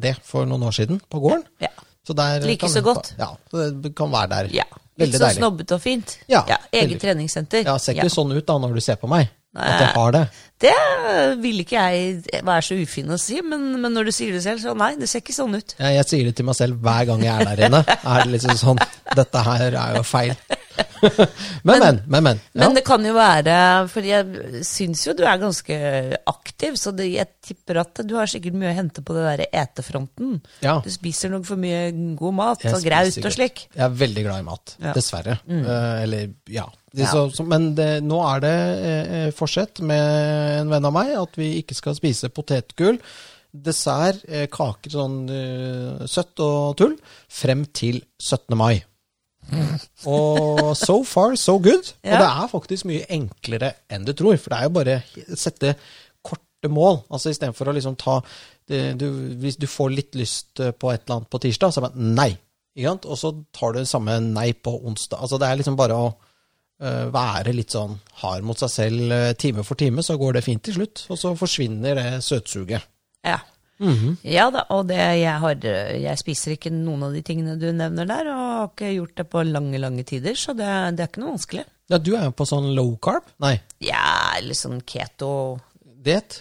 det 0.06 0.14
for 0.24 0.46
noen 0.46 0.62
år 0.68 0.76
siden, 0.78 1.00
på 1.10 1.20
gården. 1.24 1.44
Ja. 1.62 1.72
Så 2.06 2.14
der 2.14 2.44
Like 2.46 2.60
kan 2.62 2.70
så 2.70 2.82
godt. 2.86 3.14
Ja, 3.18 3.32
så 3.50 3.70
det 3.82 3.94
kan 3.98 4.12
være 4.12 4.28
der. 4.36 4.52
ja. 4.62 4.68
Litt 4.96 5.12
så 5.12 5.18
deilig. 5.26 5.36
snobbete 5.42 5.74
og 5.76 5.80
fint. 5.82 6.14
Ja, 6.30 6.40
Eget 6.72 6.86
veldig. 6.86 7.00
treningssenter. 7.02 7.64
Ja, 7.66 7.74
ser 7.76 7.92
ikke 7.92 8.06
Ja. 8.08 8.14
sånn 8.14 8.30
ut 8.32 8.46
da 8.46 8.54
når 8.62 8.74
du 8.78 8.80
ser 8.80 8.96
på 8.96 9.08
meg. 9.12 9.28
At 9.56 9.80
jeg 9.80 9.94
har 9.96 10.12
det. 10.16 10.26
Det 10.56 10.74
vil 11.42 11.60
ikke 11.60 11.80
jeg 11.84 12.42
være 12.46 12.64
så 12.64 12.76
ufin 12.80 13.12
å 13.12 13.18
si, 13.20 13.42
men, 13.44 13.74
men 13.80 13.92
når 13.92 14.08
du 14.08 14.12
sier 14.16 14.32
det 14.32 14.40
selv, 14.44 14.62
så 14.62 14.72
nei, 14.78 14.94
det 14.96 15.08
ser 15.10 15.20
ikke 15.20 15.36
sånn 15.36 15.56
ut. 15.58 15.74
Jeg, 15.76 15.96
jeg 15.98 16.08
sier 16.08 16.28
det 16.30 16.36
til 16.38 16.48
meg 16.48 16.56
selv 16.56 16.78
hver 16.84 17.08
gang 17.10 17.24
jeg 17.26 17.34
er 17.34 17.50
der 17.50 17.66
inne. 17.68 17.82
Er 17.96 18.22
det 18.24 18.32
liksom 18.38 18.56
sånn 18.60 18.80
Dette 19.16 19.42
her 19.46 19.66
er 19.68 19.98
jo 19.98 20.04
feil. 20.06 20.32
men, 21.68 21.80
men, 21.80 21.98
men. 22.06 22.24
men. 22.24 22.40
Ja. 22.52 22.60
Men 22.62 22.74
det 22.76 22.82
kan 22.84 23.04
jo 23.04 23.14
være 23.16 23.54
For 23.88 24.04
jeg 24.04 24.60
syns 24.66 25.06
jo 25.06 25.14
du 25.16 25.22
er 25.24 25.38
ganske 25.40 25.76
aktiv, 26.28 26.76
så 26.80 26.92
det, 26.96 27.06
jeg 27.14 27.30
tipper 27.44 27.80
at 27.80 28.02
du 28.04 28.16
har 28.18 28.28
sikkert 28.30 28.56
mye 28.60 28.72
å 28.72 28.76
hente 28.76 29.04
på 29.04 29.16
det 29.16 29.24
der 29.26 29.44
etefronten. 29.64 30.40
Ja. 30.64 30.78
Du 30.84 30.90
spiser 30.92 31.32
nok 31.32 31.46
for 31.48 31.60
mye 31.60 31.90
god 32.18 32.36
mat 32.40 32.64
Jeg 32.66 32.76
og 32.76 32.84
graut 32.84 33.20
og 33.22 33.36
slik. 33.36 33.66
Jeg 33.76 33.84
er 33.86 34.00
veldig 34.04 34.26
glad 34.26 34.42
i 34.44 34.48
mat, 34.48 34.76
Ja. 34.80 34.90
Mm. 34.90 34.96
dessverre. 34.96 35.38
Eh, 35.46 36.02
eller, 36.06 36.28
ja. 36.52 36.66
Ja. 36.96 37.10
Så, 37.12 37.26
så, 37.36 37.44
men 37.44 37.70
det, 37.76 38.00
nå 38.06 38.18
er 38.24 38.42
det 38.44 38.56
eh, 38.88 39.30
forsett 39.36 39.82
med 39.84 40.62
en 40.62 40.70
venn 40.72 40.88
av 40.88 40.94
meg 40.96 41.12
at 41.18 41.36
vi 41.36 41.58
ikke 41.60 41.76
skal 41.76 41.96
spise 41.98 42.30
potetgull, 42.32 42.96
dessert, 43.52 44.22
eh, 44.28 44.46
kaker, 44.52 44.92
sånn 44.92 45.18
eh, 45.32 46.06
søtt 46.08 46.40
og 46.44 46.76
tull, 46.80 46.96
frem 47.28 47.66
til 47.76 48.00
17. 48.20 48.56
mai. 48.56 48.80
Og 50.10 50.72
so 50.78 51.02
far, 51.06 51.36
so 51.38 51.58
good. 51.62 51.92
Ja. 52.02 52.16
Og 52.16 52.22
det 52.24 52.30
er 52.30 52.50
faktisk 52.50 52.88
mye 52.88 53.06
enklere 53.14 53.72
enn 53.92 54.06
du 54.06 54.14
tror, 54.16 54.36
for 54.40 54.52
det 54.52 54.58
er 54.58 54.68
jo 54.68 54.74
bare 54.78 54.96
å 55.04 55.38
sette 55.38 55.76
korte 56.24 56.72
mål. 56.72 57.02
Altså 57.12 57.32
istedenfor 57.32 57.70
å 57.70 57.76
liksom 57.76 57.98
ta 58.00 58.18
det, 58.66 58.96
du, 58.98 59.06
Hvis 59.38 59.60
du 59.62 59.68
får 59.70 59.92
litt 59.94 60.16
lyst 60.18 60.60
eh, 60.64 60.72
på 60.74 60.90
et 60.92 61.04
eller 61.04 61.20
annet 61.20 61.30
på 61.30 61.42
tirsdag, 61.44 61.74
så 61.74 61.84
er 61.84 61.92
det 61.92 62.08
nei. 62.16 62.30
Og 62.96 63.14
så 63.16 63.32
tar 63.56 63.72
du 63.72 63.80
det 63.80 63.88
samme 63.88 64.18
nei 64.24 64.50
på 64.52 64.74
onsdag. 64.84 65.20
Altså 65.22 65.38
det 65.40 65.48
er 65.48 65.60
liksom 65.60 65.78
bare 65.78 65.96
å 65.96 66.08
eh, 66.10 66.25
være 66.78 67.54
litt 67.56 67.72
sånn 67.72 67.94
hard 68.20 68.44
mot 68.44 68.58
seg 68.60 68.70
selv 68.72 69.12
eh, 69.16 69.32
time 69.40 69.64
for 69.64 69.78
time, 69.80 70.02
så 70.04 70.18
går 70.20 70.36
det 70.36 70.44
fint 70.44 70.62
til 70.66 70.76
slutt. 70.76 71.06
Og 71.08 71.20
så 71.20 71.32
forsvinner 71.38 71.96
det 71.96 72.08
søtsuget. 72.26 72.84
Ja. 73.24 73.38
Mhm. 73.78 74.14
Ja 74.24 74.46
da, 74.52 74.62
og 74.72 74.86
det, 74.88 74.96
jeg, 75.20 75.36
har, 75.42 75.56
jeg 76.00 76.20
spiser 76.20 76.54
ikke 76.54 76.70
noen 76.72 77.02
av 77.08 77.16
de 77.16 77.20
tingene 77.24 77.58
du 77.60 77.66
nevner 77.76 78.08
der, 78.08 78.30
og 78.32 78.42
har 78.42 78.68
ikke 78.70 78.92
gjort 78.94 79.16
det 79.20 79.26
på 79.32 79.44
lange, 79.44 79.80
lange 79.82 80.04
tider, 80.08 80.36
så 80.38 80.54
det, 80.56 80.68
det 80.96 81.04
er 81.04 81.10
ikke 81.10 81.24
noe 81.24 81.34
vanskelig. 81.34 81.64
Ja, 81.92 82.00
du 82.02 82.14
er 82.18 82.24
jo 82.28 82.34
på 82.34 82.46
sånn 82.48 82.72
low 82.76 82.96
carb? 83.02 83.28
Nei, 83.44 83.58
Ja, 83.84 84.34
eller 84.38 84.56
sånn 84.58 84.80
keto 84.88 85.58
diett? 86.06 86.40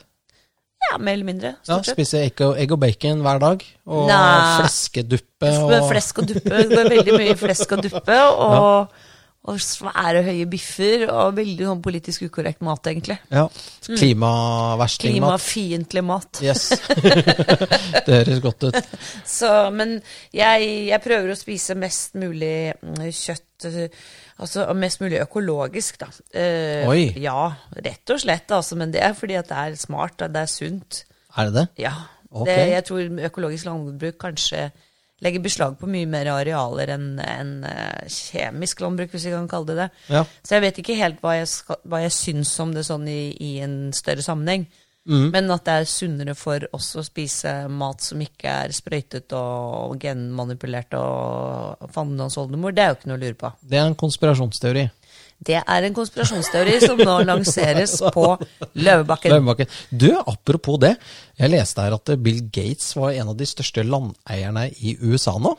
Ja, 0.86 0.98
mer 1.01 1.15
eller 1.18 1.27
mindre. 1.27 1.51
Ja. 1.65 1.80
Spise 1.86 2.20
egg 2.27 2.42
og, 2.46 2.56
egg 2.62 2.72
og 2.75 2.80
bacon 2.82 3.22
hver 3.25 3.39
dag? 3.42 3.63
Og 3.89 4.08
Nei. 4.10 4.58
fleskeduppe 4.60 5.51
og 5.63 5.88
Flesk 5.89 6.22
og 6.22 6.27
duppe. 6.30 6.60
Det 6.70 6.77
er 6.77 6.89
veldig 6.92 7.15
mye 7.18 7.36
flesk 7.39 7.74
og 7.77 7.84
duppe, 7.88 8.18
og, 8.46 9.00
og 9.46 9.60
svære, 9.62 10.24
høye 10.25 10.48
biffer, 10.50 11.06
og 11.12 11.36
veldig 11.38 11.68
sånn 11.68 11.82
politisk 11.86 12.25
ukorrekt 12.25 12.64
mat, 12.66 12.88
egentlig. 12.90 13.18
ja, 13.30 13.46
klimaverstingmat. 13.86 15.14
Klimafiendtlig 15.14 16.04
mat. 16.06 16.42
Yes. 16.42 16.68
det 18.08 18.22
høres 18.22 18.42
godt 18.42 18.68
ut. 18.70 18.80
Så, 19.22 19.52
men 19.75 20.00
jeg, 20.34 20.72
jeg 20.90 21.02
prøver 21.04 21.34
å 21.34 21.38
spise 21.38 21.78
mest 21.78 22.18
mulig 22.18 22.56
mm, 22.82 23.04
kjøtt 23.12 23.70
eh, 23.70 24.06
Altså 24.36 24.66
mest 24.75 25.00
mulig 25.00 25.22
økologisk, 25.24 25.96
da. 26.02 26.10
Uh, 26.36 26.90
Oi. 26.92 27.04
Ja, 27.24 27.54
rett 27.72 28.12
og 28.12 28.20
slett, 28.20 28.52
altså. 28.52 28.75
Men 28.75 28.92
det 28.92 29.00
er 29.00 29.14
fordi 29.16 29.38
at 29.40 29.48
det 29.48 29.62
er 29.62 29.78
smart, 29.80 30.20
det 30.20 30.42
er 30.42 30.50
sunt. 30.52 31.06
Er 31.40 31.48
det 31.48 31.54
det? 31.56 31.64
Ja. 31.86 31.94
Okay. 32.36 32.50
Det, 32.52 32.66
jeg 32.74 32.86
tror 32.90 33.22
økologisk 33.30 33.70
landbruk 33.70 34.18
kanskje 34.20 34.66
legger 35.24 35.44
beslag 35.44 35.78
på 35.80 35.88
mye 35.88 36.08
mer 36.10 36.28
arealer 36.34 36.92
enn 36.96 37.20
en, 37.24 37.52
eh, 37.64 38.08
kjemisk 38.12 38.82
landbruk, 38.84 39.14
hvis 39.14 39.28
vi 39.30 39.36
kan 39.36 39.48
kalle 39.48 39.72
det 39.72 39.76
det. 39.76 39.90
Ja. 40.12 40.26
Så 40.44 40.58
jeg 40.58 40.66
vet 40.66 40.82
ikke 40.82 40.98
helt 41.00 41.22
hva 41.24 41.38
jeg, 41.38 41.48
skal, 41.48 41.80
hva 41.88 42.02
jeg 42.04 42.12
syns 42.12 42.52
om 42.60 42.74
det 42.76 42.84
sånn 42.88 43.08
i, 43.08 43.36
i 43.40 43.60
en 43.64 43.94
større 43.96 44.26
sammenheng. 44.26 44.68
Mm. 45.06 45.30
Men 45.30 45.52
at 45.54 45.66
det 45.68 45.74
er 45.74 45.88
sunnere 45.90 46.34
for 46.34 46.64
oss 46.74 46.96
å 46.98 47.04
spise 47.06 47.68
mat 47.70 48.02
som 48.02 48.22
ikke 48.26 48.50
er 48.66 48.74
sprøytet 48.74 49.36
og 49.38 50.00
genmanipulert 50.02 50.96
og 50.98 51.92
fandens 51.94 52.40
oldemor, 52.42 52.74
det 52.74 52.84
er 52.84 52.90
jo 52.90 52.98
ikke 52.98 53.12
noe 53.12 53.20
å 53.20 53.24
lure 53.24 53.38
på. 53.38 53.52
Det 53.62 53.78
er 53.78 53.86
en 53.86 54.00
konspirasjonsteori. 54.02 54.88
Det 55.46 55.58
er 55.62 55.86
en 55.86 55.94
konspirasjonsteori 55.94 56.80
som 56.82 56.98
nå 56.98 57.15
lanseres 57.27 57.98
på 58.15 58.25
Løvebakken. 58.80 59.34
Løvebakken. 59.36 59.68
Du, 59.92 60.08
apropos 60.25 60.80
det. 60.82 60.96
Jeg 61.38 61.51
leste 61.54 61.84
her 61.86 61.94
at 61.98 62.13
Bill 62.24 62.42
Gates 62.50 62.96
var 62.98 63.12
en 63.13 63.34
av 63.34 63.38
de 63.38 63.46
største 63.50 63.84
landeierne 63.86 64.70
i 64.80 64.96
USA 65.04 65.36
nå. 65.42 65.54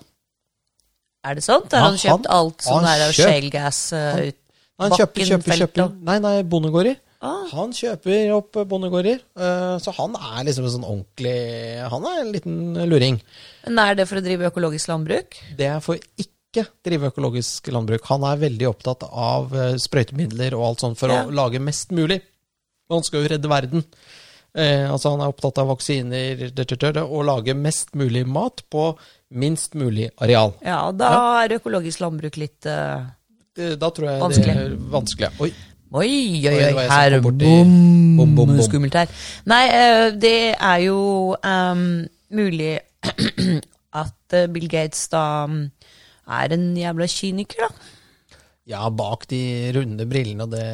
Er 1.26 1.38
det 1.38 1.45
sant? 1.47 1.73
Har 1.75 1.90
han 1.90 1.99
kjøpt 1.99 2.28
alt 2.30 2.62
som 2.62 2.78
han 2.80 2.88
er 2.92 3.06
av 3.09 3.14
shale 3.16 3.50
gas 3.50 3.80
han, 3.95 4.28
ut? 4.30 4.38
Han 4.83 4.92
kjøper, 4.92 5.25
kjøper, 5.30 5.61
kjøper 5.62 5.92
Nei, 6.06 6.18
nei, 6.23 6.35
bondegårder. 6.47 6.99
Ah. 7.25 7.47
Han 7.56 7.73
kjøper 7.75 8.30
opp 8.37 8.59
bondegårder. 8.68 9.23
eh, 9.40 9.76
Så 9.83 9.95
han 9.97 10.14
er 10.21 10.45
liksom 10.47 10.66
en 10.68 10.75
sånn 10.75 10.85
ordentlig 10.85 11.33
Han 11.90 12.04
er 12.11 12.18
en 12.21 12.33
liten 12.35 12.59
luring. 12.90 13.16
Men 13.64 13.78
er 13.87 13.95
det 13.99 14.06
for 14.06 14.21
å 14.21 14.25
drive 14.25 14.50
økologisk 14.50 14.90
landbruk? 14.92 15.38
Det 15.56 15.66
er 15.71 15.80
for 15.80 15.97
ikke 16.21 16.36
drive 16.85 17.11
økologisk 17.11 17.69
landbruk. 17.73 18.05
Han 18.11 18.25
er 18.25 18.37
veldig 18.41 18.69
opptatt 18.71 19.05
av 19.11 19.53
eh, 19.55 19.75
sprøytemidler 19.83 20.55
og 20.57 20.65
alt 20.71 20.81
sånt 20.85 20.99
for 20.99 21.13
Ja. 21.13 21.25
å 21.25 21.35
lage 21.35 21.61
mest 21.61 21.91
mulig. 21.93 22.21
Han 22.91 23.03
skal 23.03 23.23
jo 23.25 23.29
redde 23.35 23.49
verden. 23.51 23.85
Eh, 24.57 24.87
altså 24.91 25.11
Han 25.13 25.21
er 25.21 25.29
opptatt 25.33 25.59
av 25.59 25.69
vaksiner 25.69 26.47
og 27.05 27.25
lage 27.29 27.55
mest 27.55 27.95
mulig 27.95 28.27
mat 28.27 28.63
på 28.71 28.97
minst 29.31 29.75
mulig 29.75 30.11
areal. 30.23 30.55
Ja, 30.65 30.89
og 30.89 30.97
da 30.97 31.43
er 31.45 31.59
økologisk 31.59 32.01
landbruk 32.01 32.37
litt 32.39 32.65
uh, 32.71 33.05
da 33.57 33.91
tror 33.91 34.11
jeg 34.11 34.21
Vanskelig. 34.21 34.55
det 34.55 34.65
er 34.67 34.77
vanskelig. 34.93 35.31
Oi, 35.41 35.51
Oi, 35.97 36.09
oi, 36.49 36.55
Oi, 36.75 36.87
her 36.91 37.21
bom, 37.23 38.35
bom. 38.37 38.53
Skummelt 38.63 38.95
her. 38.99 39.09
Nei, 39.49 39.63
eh, 39.71 40.11
det 40.19 40.55
er 40.59 40.81
jo 40.83 41.37
um, 41.39 41.85
mulig 42.35 42.81
at 44.03 44.37
Bill 44.53 44.67
Gates 44.69 45.07
da 45.13 45.47
er 46.26 46.56
en 46.56 46.66
jævla 46.78 47.09
kyniker, 47.11 47.68
da. 47.68 47.92
Ja, 48.66 48.88
bak 48.90 49.28
de 49.30 49.71
runde 49.76 50.09
brillene 50.11 50.42
og 50.42 50.50
det 50.50 50.64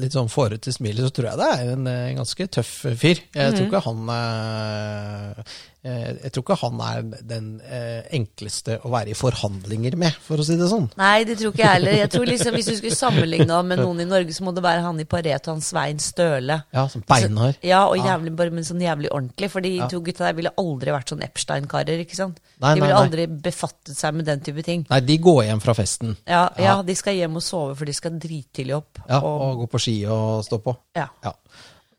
litt 0.00 0.14
sånn 0.16 0.30
fårete 0.32 0.72
smilet, 0.72 1.04
så 1.04 1.12
tror 1.12 1.26
jeg 1.28 1.40
det 1.40 1.48
er 1.52 1.72
en, 1.74 1.86
eh, 1.90 2.14
ganske 2.16 2.46
tøff 2.48 2.70
fyr. 2.96 3.20
Jeg 3.36 3.52
tror 3.52 3.66
ikke 3.66 3.82
han 3.84 4.08
eh, 4.14 5.42
Jeg 5.84 6.32
tror 6.34 6.42
ikke 6.42 6.56
han 6.60 6.80
er 6.82 7.02
den 7.30 7.44
eh, 7.62 8.02
enkleste 8.18 8.80
å 8.84 8.90
være 8.90 9.12
i 9.12 9.16
forhandlinger 9.16 9.94
med, 9.96 10.16
for 10.26 10.42
å 10.42 10.44
si 10.44 10.56
det 10.58 10.66
sånn. 10.68 10.88
Nei, 10.98 11.22
det 11.24 11.36
tror 11.38 11.52
ikke 11.54 11.62
jeg 11.62 11.76
heller. 11.78 11.94
Jeg 12.00 12.10
tror 12.12 12.26
liksom 12.32 12.56
Hvis 12.58 12.66
du 12.66 12.74
skulle 12.80 12.98
sammenligne 12.98 13.54
ham 13.54 13.68
med 13.70 13.78
noen 13.80 14.02
i 14.02 14.06
Norge, 14.10 14.34
så 14.34 14.42
må 14.44 14.52
det 14.56 14.64
være 14.66 14.82
han 14.84 14.98
i 15.00 15.06
Pareto, 15.08 15.52
han 15.54 15.62
Svein 15.64 16.02
Støle. 16.02 16.58
Ja, 16.74 16.84
som 16.90 17.04
beinhard. 17.08 17.60
Ja, 17.64 17.84
og 17.86 17.96
jævlig, 18.02 18.34
bare 18.36 18.50
men 18.58 18.66
sånn 18.66 18.82
jævlig 18.82 19.12
ordentlig. 19.14 19.50
For 19.54 19.64
de 19.64 19.76
Ja. 19.78 19.86
to 19.88 20.00
gutta 20.02 20.26
der 20.26 20.34
ville 20.40 20.52
aldri 20.58 20.90
vært 20.92 21.14
sånn 21.14 21.22
Epstein-karer, 21.24 22.02
ikke 22.04 22.18
sant? 22.18 22.42
Nei, 22.58 22.74
de 22.74 22.80
nei, 22.80 22.88
ville 22.88 22.98
nei. 22.98 23.06
aldri 23.06 23.26
befattet 23.48 23.94
seg 23.96 24.14
med 24.18 24.26
den 24.26 24.40
type 24.44 24.64
ting. 24.66 24.84
Nei, 24.90 25.00
de 25.00 25.18
går 25.18 25.44
hjem 25.46 25.62
fra 25.62 25.74
festen. 25.78 26.16
Ja, 26.26 26.48
ja, 26.58 26.64
Ja. 26.64 26.76
de 26.82 26.94
skal 26.98 27.14
hjem 27.14 27.36
og 27.38 27.42
sove, 27.46 27.76
for 27.78 27.84
de 27.86 27.94
skal 27.94 28.18
drittidlig 28.18 28.74
opp. 28.76 28.98
Ja, 29.08 29.22
og, 29.22 29.40
og 29.46 29.62
gå 29.62 29.70
på 29.78 29.80
ski 29.86 29.96
og 30.10 30.42
stå 30.44 30.58
på. 30.66 30.76
ja. 30.98 31.06
Ja. 31.24 31.32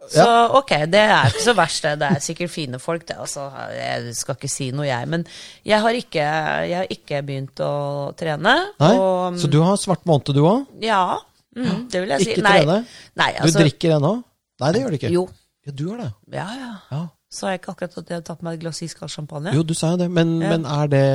Så 0.10 0.25
ok, 0.58 0.72
det 0.89 1.01
er 1.06 1.28
ikke 1.30 1.44
så 1.46 1.54
verst, 1.58 1.84
det. 1.86 1.92
Det 2.01 2.08
er 2.16 2.24
sikkert 2.25 2.51
fine 2.54 2.80
folk, 2.82 3.06
det. 3.08 3.18
Altså, 3.22 3.46
jeg 3.75 4.16
skal 4.18 4.36
ikke 4.39 4.50
si 4.51 4.70
noe, 4.75 4.88
jeg. 4.88 5.10
Men 5.12 5.25
jeg 5.70 5.82
har 5.84 5.98
ikke, 6.00 6.24
jeg 6.70 6.78
har 6.80 6.89
ikke 6.96 7.22
begynt 7.28 7.62
å 7.66 7.72
trene. 8.18 8.56
Og, 8.80 9.38
Så 9.42 9.50
du 9.51 9.60
har 9.62 9.78
svart 9.78 10.06
måned, 10.10 10.34
du 10.34 10.42
òg? 10.42 10.66
Ja, 10.82 11.20
mm, 11.56 11.86
det 11.92 12.01
vil 12.01 12.16
jeg 12.16 12.25
si. 12.25 12.32
Ikke 12.34 12.48
trene? 12.48 12.80
Nei, 13.22 13.30
altså, 13.36 13.54
Du 13.58 13.63
drikker 13.63 13.96
ennå? 14.00 14.13
Nei, 14.60 14.72
det 14.75 14.82
gjør 14.82 14.89
du 14.89 15.00
ikke. 15.00 15.13
Jo. 15.13 15.28
Ja, 15.68 15.72
du 15.72 15.86
gjør 15.88 16.01
det. 16.04 16.12
Ja, 16.34 16.48
ja. 16.58 16.74
Ja. 16.92 17.04
Sa 17.30 17.51
jeg 17.51 17.60
ikke 17.62 17.75
akkurat 17.75 17.98
at 18.01 18.08
jeg 18.10 18.16
hadde 18.18 18.25
tatt 18.25 18.42
meg 18.42 18.58
et 18.58 18.63
glass 18.63 18.82
iskald 18.82 19.12
champagne? 19.13 19.51
Jo, 19.54 19.62
du 19.62 19.75
sa 19.78 19.92
jo 19.94 19.98
det, 20.01 20.10
men, 20.10 20.39
Ja. 20.42 20.50
men 20.50 20.66
er 20.66 20.88
det 20.89 21.06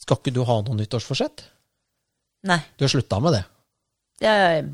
Skal 0.00 0.16
ikke 0.16 0.32
du 0.32 0.42
ha 0.48 0.62
noe 0.64 0.74
nyttårsforsett? 0.78 1.42
Nei. 2.48 2.60
Du 2.78 2.84
har 2.86 2.88
slutta 2.88 3.20
med 3.20 3.34
det? 3.36 3.44
Jeg, 4.18 4.64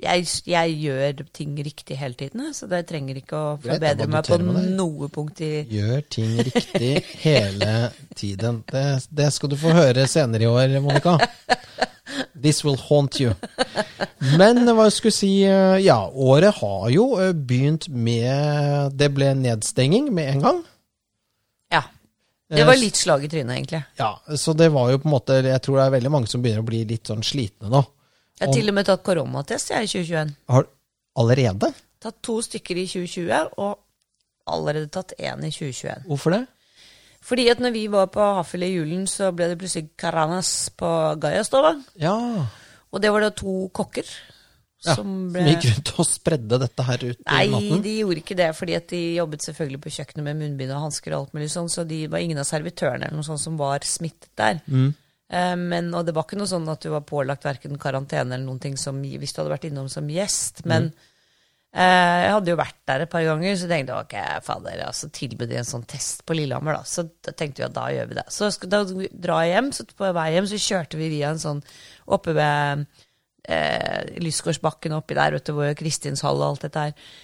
jeg, 0.00 0.26
jeg 0.48 0.76
gjør 0.80 1.18
ting 1.36 1.56
riktig 1.60 1.96
hele 2.00 2.16
tiden, 2.16 2.46
så 2.56 2.64
jeg 2.70 2.86
trenger 2.88 3.18
ikke 3.20 3.36
å 3.36 3.48
forbedre 3.60 4.06
meg 4.08 4.30
på 4.30 4.38
noe 4.40 5.08
punkt 5.12 5.42
i 5.44 5.50
Gjør 5.68 6.00
ting 6.08 6.38
riktig 6.48 6.94
hele 7.20 7.90
tiden. 8.16 8.62
Det, 8.70 8.84
det 9.12 9.28
skal 9.36 9.52
du 9.52 9.58
få 9.60 9.74
høre 9.76 10.06
senere 10.08 10.46
i 10.46 10.48
år, 10.48 10.78
Monica. 10.84 11.18
This 12.40 12.64
will 12.64 12.78
haunt 12.88 13.18
you. 13.20 13.34
Men 14.38 14.62
hva 14.68 14.86
jeg 14.88 14.94
skulle 14.96 15.16
si 15.16 15.32
eh, 15.48 15.78
Ja, 15.84 15.98
året 16.08 16.60
har 16.60 16.86
jo 16.92 17.06
eh, 17.20 17.32
begynt 17.32 17.88
med 17.88 18.94
Det 18.98 19.08
ble 19.14 19.32
nedstenging 19.38 20.10
med 20.14 20.30
en 20.34 20.44
gang. 20.44 20.62
Ja. 21.72 21.82
Det 22.54 22.64
var 22.68 22.78
litt 22.78 23.00
slag 23.00 23.24
i 23.24 23.30
trynet, 23.32 23.56
egentlig. 23.56 23.82
Ja, 23.98 24.14
så 24.36 24.52
det 24.56 24.70
var 24.72 24.92
jo 24.92 25.00
på 25.02 25.08
en 25.08 25.16
måte 25.16 25.40
Jeg 25.42 25.60
tror 25.64 25.80
det 25.80 25.86
er 25.86 25.96
veldig 25.98 26.14
mange 26.16 26.30
som 26.30 26.44
begynner 26.44 26.64
å 26.64 26.68
bli 26.68 26.84
litt 26.88 27.12
sånn 27.12 27.24
slitne 27.26 27.72
nå. 27.72 27.84
Jeg 28.40 28.48
har 28.48 28.56
til 28.56 28.70
og 28.70 28.74
med 28.74 28.88
tatt 28.88 29.04
koronatest 29.06 29.70
jeg, 29.70 29.86
i 29.86 29.92
2021. 29.92 30.34
Har 30.50 30.66
allerede? 31.22 31.70
Tatt 32.02 32.18
to 32.26 32.40
stykker 32.42 32.80
i 32.82 32.86
2020, 32.90 33.54
og 33.62 33.78
allerede 34.50 34.90
tatt 34.92 35.14
én 35.18 35.46
i 35.46 35.52
2021. 35.54 36.04
Hvorfor 36.10 36.34
det? 36.34 36.42
Fordi 37.24 37.46
at 37.48 37.62
når 37.62 37.72
vi 37.72 37.86
var 37.88 38.10
på 38.12 38.24
Hafjell 38.36 38.66
i 38.66 38.74
julen, 38.74 39.06
så 39.08 39.30
ble 39.32 39.48
det 39.52 39.58
plutselig 39.60 39.94
karanas 40.00 40.50
på 40.76 40.88
Gaiastova. 41.22 41.72
Ja. 42.00 42.16
Og 42.92 43.02
det 43.02 43.12
var 43.14 43.24
da 43.24 43.30
to 43.32 43.54
kokker 43.74 44.04
ja. 44.04 44.92
som 44.92 44.98
Som 44.98 45.14
ble 45.32 45.46
gikk 45.48 45.70
rundt 45.70 45.92
og 45.96 46.08
spredde 46.08 46.58
dette 46.60 46.84
her 46.84 47.06
ut 47.06 47.22
i 47.22 47.24
maten? 47.24 47.70
Nei, 47.70 47.78
de 47.86 47.94
gjorde 48.02 48.20
ikke 48.20 48.36
det, 48.42 48.50
fordi 48.58 48.76
at 48.76 48.90
de 48.92 49.00
jobbet 49.16 49.46
selvfølgelig 49.46 49.80
på 49.86 49.94
kjøkkenet 49.96 50.26
med 50.26 50.42
munnbind 50.42 50.74
og 50.76 50.84
hansker 50.84 51.14
og 51.14 51.22
alt 51.22 51.38
mulig 51.38 51.48
sånn, 51.54 51.72
så 51.72 51.86
de 51.88 52.02
var 52.12 52.24
ingen 52.24 52.42
av 52.42 52.48
servitørene 52.50 53.08
eller 53.08 53.22
noe 53.22 53.30
sånt 53.30 53.42
som 53.42 53.56
var 53.60 53.86
smittet 53.88 54.28
der. 54.36 54.60
Mm. 54.68 54.92
Eh, 55.34 55.56
men, 55.58 55.90
og 55.96 56.06
det 56.06 56.14
var 56.14 56.26
ikke 56.26 56.38
noe 56.38 56.50
sånn 56.50 56.68
at 56.70 56.84
du 56.84 56.92
var 56.92 57.02
pålagt 57.06 57.46
verken 57.46 57.80
karantene 57.80 58.36
eller 58.36 58.46
noen 58.46 58.62
ting 58.62 58.78
som, 58.80 59.00
hvis 59.02 59.34
du 59.34 59.42
hadde 59.42 59.54
vært 59.54 59.66
innom 59.70 59.90
som 59.90 60.08
gjest. 60.10 60.62
Mm. 60.62 60.70
Men 60.70 60.88
eh, 61.74 62.18
jeg 62.24 62.34
hadde 62.36 62.52
jo 62.52 62.60
vært 62.60 62.78
der 62.90 63.06
et 63.06 63.12
par 63.12 63.24
ganger, 63.26 63.56
så 63.58 63.70
tenkte 63.70 63.96
jeg 63.96 64.08
ok, 64.08 64.44
fader, 64.46 64.84
altså 64.86 65.10
tilbød 65.14 65.50
de 65.50 65.58
en 65.62 65.72
sånn 65.72 65.88
test 65.90 66.22
på 66.28 66.38
Lillehammer, 66.38 66.78
da. 66.78 66.86
Så 66.88 67.06
da 67.24 67.34
tenkte 67.34 67.64
vi 67.64 67.68
at 67.68 67.76
da 67.76 67.88
gjør 67.96 68.12
vi 68.12 68.20
det. 68.20 68.26
Så 68.36 68.52
da 68.68 68.84
dra 68.86 69.42
jeg 69.42 69.56
hjem, 69.56 69.74
så 69.74 69.88
på 69.90 70.14
vei 70.20 70.28
hjem 70.36 70.50
så 70.52 70.62
kjørte 70.68 71.02
vi 71.02 71.12
via 71.16 71.34
en 71.34 71.42
sånn 71.42 71.62
oppe 72.14 72.36
ved 72.36 72.86
eh, 73.48 74.16
Lysgårdsbakken 74.22 74.98
oppi 75.00 75.18
der, 75.18 75.38
vet 75.38 75.48
du, 75.50 75.56
hvor 75.58 75.78
Kristinshall 75.78 76.42
og 76.42 76.52
alt 76.52 76.68
dette 76.68 76.88
her. 76.88 77.14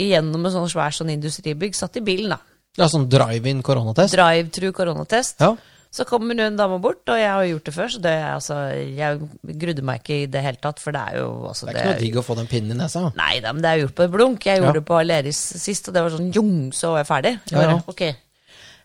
Igjennom 0.00 0.44
en 0.46 0.54
sånn 0.54 0.70
svær 0.70 0.94
sånn 0.94 1.10
industribygg, 1.14 1.74
satt 1.78 1.98
i 1.98 2.06
bilen, 2.06 2.34
da. 2.34 2.42
Ja, 2.78 2.86
sånn 2.86 3.08
drive-in 3.10 3.64
koronatest? 3.66 4.14
Drive-true 4.14 4.74
koronatest. 4.74 5.42
Ja. 5.42 5.56
Så 5.90 6.04
kommer 6.06 6.30
hun 6.36 6.40
en 6.44 6.56
dame 6.58 6.76
bort, 6.78 7.00
og 7.10 7.18
jeg 7.18 7.26
har 7.34 7.44
gjort 7.48 7.64
det 7.66 7.72
før, 7.74 7.88
så 7.90 8.00
det, 8.04 8.12
altså, 8.22 8.56
jeg 8.94 9.18
grudde 9.58 9.82
meg 9.82 9.98
ikke 10.04 10.18
i 10.22 10.26
det 10.30 10.42
hele 10.44 10.60
tatt, 10.62 10.78
for 10.78 10.94
det 10.94 11.00
er 11.02 11.16
jo 11.18 11.28
altså, 11.50 11.66
Det 11.66 11.72
er 11.74 11.80
ikke 11.80 11.90
noe 11.96 12.02
digg 12.04 12.18
å 12.20 12.22
få 12.28 12.36
den 12.38 12.46
pinnen 12.52 12.76
i 12.76 12.78
nesa. 12.78 13.02
Nei 13.18 13.40
da, 13.42 13.50
men 13.56 13.64
det 13.64 13.72
er 13.72 13.80
gjort 13.82 13.96
på 13.98 14.04
et 14.06 14.12
blunk. 14.14 14.46
Jeg 14.46 14.60
gjorde 14.60 14.70
Ja. 14.70 14.78
det 14.78 14.84
på 14.86 14.98
Aleris 15.00 15.40
sist, 15.64 15.88
og 15.90 15.96
det 15.96 16.04
var 16.06 16.14
sånn 16.14 16.30
jung, 16.36 16.52
så 16.78 16.92
var 16.94 17.02
jeg 17.02 17.08
ferdig. 17.10 17.32
Jeg 17.50 17.56
Ja, 17.58 17.64
ja. 17.64 17.72
bare, 17.74 17.82
ok. 17.90 18.02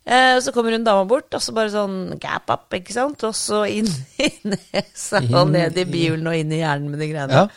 Eh, 0.06 0.40
så 0.42 0.52
kommer 0.54 0.74
en 0.74 0.84
dame 0.86 1.06
bort, 1.10 1.30
og 1.34 1.42
så 1.46 1.54
bare 1.54 1.70
sånn 1.74 2.18
gap 2.22 2.50
up, 2.50 2.66
ikke 2.74 2.94
sant? 2.98 3.24
Og 3.30 3.38
så 3.38 3.62
inn 3.70 3.86
i 4.26 4.32
nesa 4.56 5.22
og 5.38 5.54
ned 5.54 5.78
i 5.78 5.86
bihulen 5.86 6.26
og 6.34 6.36
inn 6.42 6.52
i 6.58 6.64
hjernen 6.64 6.90
med 6.90 7.00
de 7.06 7.12
greiene. 7.14 7.34
Ja. 7.46 7.48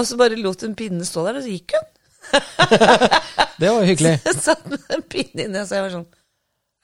Og 0.00 0.04
så 0.08 0.16
bare 0.20 0.36
lot 0.40 0.64
hun 0.64 0.74
pinnen 0.76 1.04
stå 1.04 1.28
der, 1.28 1.36
og 1.36 1.44
så 1.44 1.52
gikk 1.52 1.76
hun. 1.76 1.86
Det 3.60 3.68
var 3.72 3.84
hyggelig. 3.84 4.16
Satt 4.48 4.64
med 4.68 4.80
en 4.96 5.02
pinne 5.12 5.44
i 5.44 5.52
nesa, 5.52 5.76
jeg 5.76 5.84
var 5.90 5.94
sånn 6.00 6.08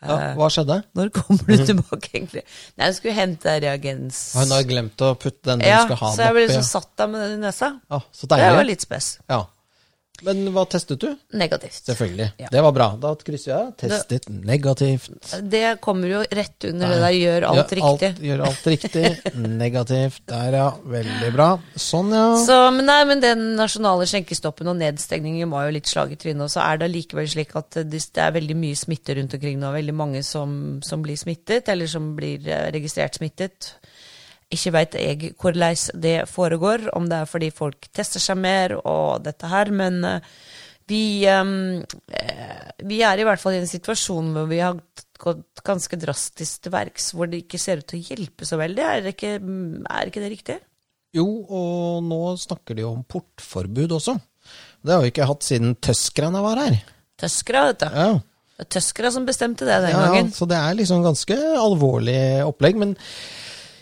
Ja, 0.08 0.34
hva 0.38 0.48
skjedde? 0.52 0.76
Når 0.98 1.10
kommer 1.16 1.44
du 1.48 1.64
tilbake, 1.70 2.10
egentlig? 2.12 2.42
Nei, 2.76 2.86
hun 2.90 2.94
skulle 2.98 3.14
hente 3.16 3.56
reagens. 3.64 4.20
Hun 4.36 4.52
har 4.56 4.62
glemt 4.68 5.04
å 5.06 5.14
putte 5.16 5.48
den 5.50 5.64
du 5.64 5.66
Ja, 5.68 5.82
skal 5.86 5.96
ha 6.02 6.12
så 6.14 6.26
jeg 6.28 6.36
ble 6.36 6.44
den 6.46 6.50
oppi. 6.50 6.60
liksom 6.60 6.70
satt 6.82 6.90
der 7.00 7.12
med 7.14 7.24
den 7.24 7.36
i 7.38 7.42
nesa. 7.46 7.70
Ja, 7.90 8.00
så 8.12 8.28
deilig. 8.30 8.48
Det 8.50 8.56
var 8.60 8.68
litt 8.70 8.84
spes. 8.88 9.10
Ja. 9.32 9.40
Men 10.24 10.42
hva 10.54 10.64
testet 10.70 11.02
du? 11.02 11.10
Negativt. 11.36 11.80
Selvfølgelig. 11.86 12.28
Ja. 12.40 12.48
Det 12.52 12.62
var 12.66 12.74
bra. 12.76 12.88
Da 13.00 13.12
krysser 13.20 13.52
jeg. 13.52 13.74
Testet 13.84 14.28
negativt. 14.32 15.34
Det 15.42 15.64
kommer 15.84 16.10
jo 16.10 16.22
rett 16.24 16.68
under 16.70 16.94
det 16.94 17.00
der 17.02 17.16
gjør 17.18 17.46
alt 17.50 17.74
Gjør 17.74 17.80
riktig. 17.80 18.10
gjør 18.28 18.44
alt 18.48 18.68
riktig. 18.72 19.04
Negativt. 19.64 20.22
Der, 20.30 20.58
ja. 20.58 20.68
Veldig 20.94 21.32
bra. 21.34 21.48
Sånn, 21.76 22.12
ja. 22.14 22.24
Så, 22.44 22.58
men, 22.76 22.88
nei, 22.88 23.00
men 23.08 23.22
den 23.24 23.44
nasjonale 23.58 24.06
skjenkestoppen 24.10 24.70
og 24.72 24.78
nedstengningen 24.80 25.52
var 25.52 25.68
jo 25.68 25.76
litt 25.78 25.90
slag 25.90 26.14
i 26.14 26.20
trynet. 26.20 26.46
Og 26.46 26.52
så 26.54 26.64
er 26.64 26.80
det 26.82 26.90
likevel 26.94 27.28
slik 27.30 27.54
at 27.58 27.80
det 27.82 28.02
det 28.14 28.22
er 28.22 28.34
veldig 28.34 28.56
mye 28.58 28.78
smitte 28.78 29.16
rundt 29.18 29.34
omkring 29.36 29.58
nå. 29.60 29.72
Veldig 29.74 29.96
mange 29.96 30.22
som, 30.26 30.78
som 30.84 31.02
blir 31.04 31.18
smittet, 31.20 31.68
eller 31.72 31.90
som 31.90 32.12
blir 32.18 32.46
eh, 32.48 32.68
registrert 32.74 33.18
smittet. 33.18 33.74
Ikke 34.52 34.74
veit 34.74 34.96
jeg 34.98 35.32
hvordan 35.40 36.00
det 36.04 36.18
foregår, 36.30 36.90
om 36.96 37.08
det 37.08 37.22
er 37.22 37.30
fordi 37.30 37.48
folk 37.54 37.88
tester 37.94 38.22
seg 38.22 38.38
mer 38.38 38.76
og 38.82 39.24
dette 39.24 39.48
her, 39.50 39.70
men 39.74 40.02
eh, 40.04 40.34
vi, 40.90 41.24
eh, 41.24 42.84
vi 42.84 43.00
er 43.06 43.20
i 43.20 43.26
hvert 43.26 43.40
fall 43.40 43.56
i 43.56 43.62
en 43.62 43.70
situasjon 43.70 44.34
hvor 44.36 44.50
vi 44.50 44.60
har 44.60 44.76
gått 45.24 45.64
ganske 45.64 45.96
drastisk 46.00 46.66
til 46.66 46.74
verks, 46.74 47.12
hvor 47.16 47.30
det 47.30 47.44
ikke 47.44 47.60
ser 47.62 47.80
ut 47.80 47.88
til 47.88 48.02
å 48.02 48.08
hjelpe 48.12 48.48
så 48.48 48.58
veldig. 48.60 48.84
Er, 48.84 49.04
det 49.06 49.14
ikke, 49.16 49.38
er 49.40 50.10
ikke 50.10 50.24
det 50.24 50.32
riktig? 50.34 50.58
Jo, 51.14 51.26
og 51.46 52.04
nå 52.04 52.20
snakker 52.42 52.76
de 52.76 52.86
om 52.88 53.04
portforbud 53.06 53.94
også. 53.96 54.18
Det 54.84 54.92
har 54.92 55.04
vi 55.04 55.12
ikke 55.12 55.28
hatt 55.30 55.46
siden 55.46 55.76
tøskerne 55.80 56.42
var 56.44 56.60
her. 56.60 56.80
Tøskere, 57.20 57.68
vet 57.70 57.84
du. 57.84 57.88
Ja. 57.94 58.08
Det 58.54 58.66
er 58.66 58.70
tøskere 58.76 59.10
som 59.10 59.24
bestemte 59.26 59.66
det 59.66 59.80
den 59.82 59.94
Ja, 59.94 60.02
ja, 60.14 60.26
så 60.30 60.46
det 60.46 60.58
er 60.58 60.76
liksom 60.78 61.02
ganske 61.02 61.38
alvorlig 61.58 62.18
opplegg. 62.46 62.76
Men 62.78 62.92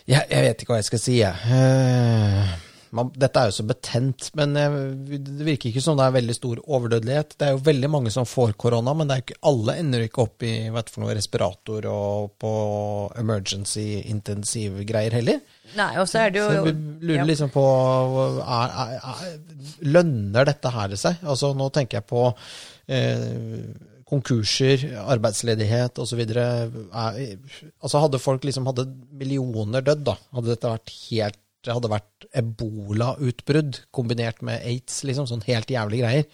jeg, 0.09 0.27
jeg 0.29 0.45
vet 0.47 0.61
ikke 0.61 0.73
hva 0.73 0.81
jeg 0.81 0.89
skal 0.89 1.01
si, 1.01 1.17
jeg. 1.21 1.57
Eh, 1.57 2.53
man, 2.93 3.09
dette 3.17 3.41
er 3.41 3.49
jo 3.49 3.55
så 3.55 3.65
betent, 3.65 4.27
men 4.37 4.57
eh, 4.59 4.75
det 5.15 5.45
virker 5.47 5.71
ikke 5.71 5.81
som 5.81 5.95
det 5.97 6.05
er 6.05 6.15
veldig 6.17 6.35
stor 6.37 6.59
overdødelighet. 6.63 7.37
Det 7.39 7.47
er 7.47 7.55
jo 7.55 7.63
veldig 7.65 7.89
mange 7.89 8.11
som 8.13 8.27
får 8.29 8.53
korona, 8.59 8.93
men 8.97 9.09
det 9.09 9.21
ikke, 9.23 9.39
alle 9.49 9.77
ender 9.81 10.05
ikke 10.05 10.25
opp 10.25 10.45
i 10.45 10.53
noe 10.69 11.15
respirator 11.17 11.87
og 11.89 12.35
på 12.43 12.53
emergency 13.21 13.87
intensivgreier 14.11 15.17
heller. 15.17 15.39
Nei, 15.79 15.89
og 16.01 16.09
så 16.11 16.25
er 16.25 16.35
det 16.35 16.43
Så 16.43 16.59
jo 16.59 16.67
vi 16.67 16.75
lurer 17.07 17.25
liksom 17.31 17.49
på 17.53 17.63
er, 18.43 18.75
er, 18.83 18.93
er, 18.99 19.39
Lønner 19.87 20.45
dette 20.45 20.69
her 20.69 20.93
seg? 20.99 21.23
Altså 21.23 21.53
Nå 21.57 21.69
tenker 21.73 22.01
jeg 22.01 22.05
på 22.11 22.27
eh, 22.91 23.71
konkurser, 24.13 24.85
arbeidsledighet 25.03 25.97
osv. 26.03 26.21
Altså 26.93 28.03
hadde 28.05 28.21
folk 28.21 28.45
liksom 28.47 28.69
hadde 28.69 28.85
millioner 29.17 29.81
dødd, 29.85 30.05
da, 30.11 30.17
hadde 30.37 30.53
dette 30.53 30.75
vært 30.77 30.93
helt 31.09 31.39
det 31.63 31.71
hadde 31.71 31.87
vært 31.93 32.25
ebolautbrudd 32.35 33.77
kombinert 33.95 34.41
med 34.43 34.63
aids, 34.67 34.97
liksom, 35.07 35.29
sånn 35.29 35.45
helt 35.47 35.69
jævlige 35.71 36.03
greier, 36.03 36.25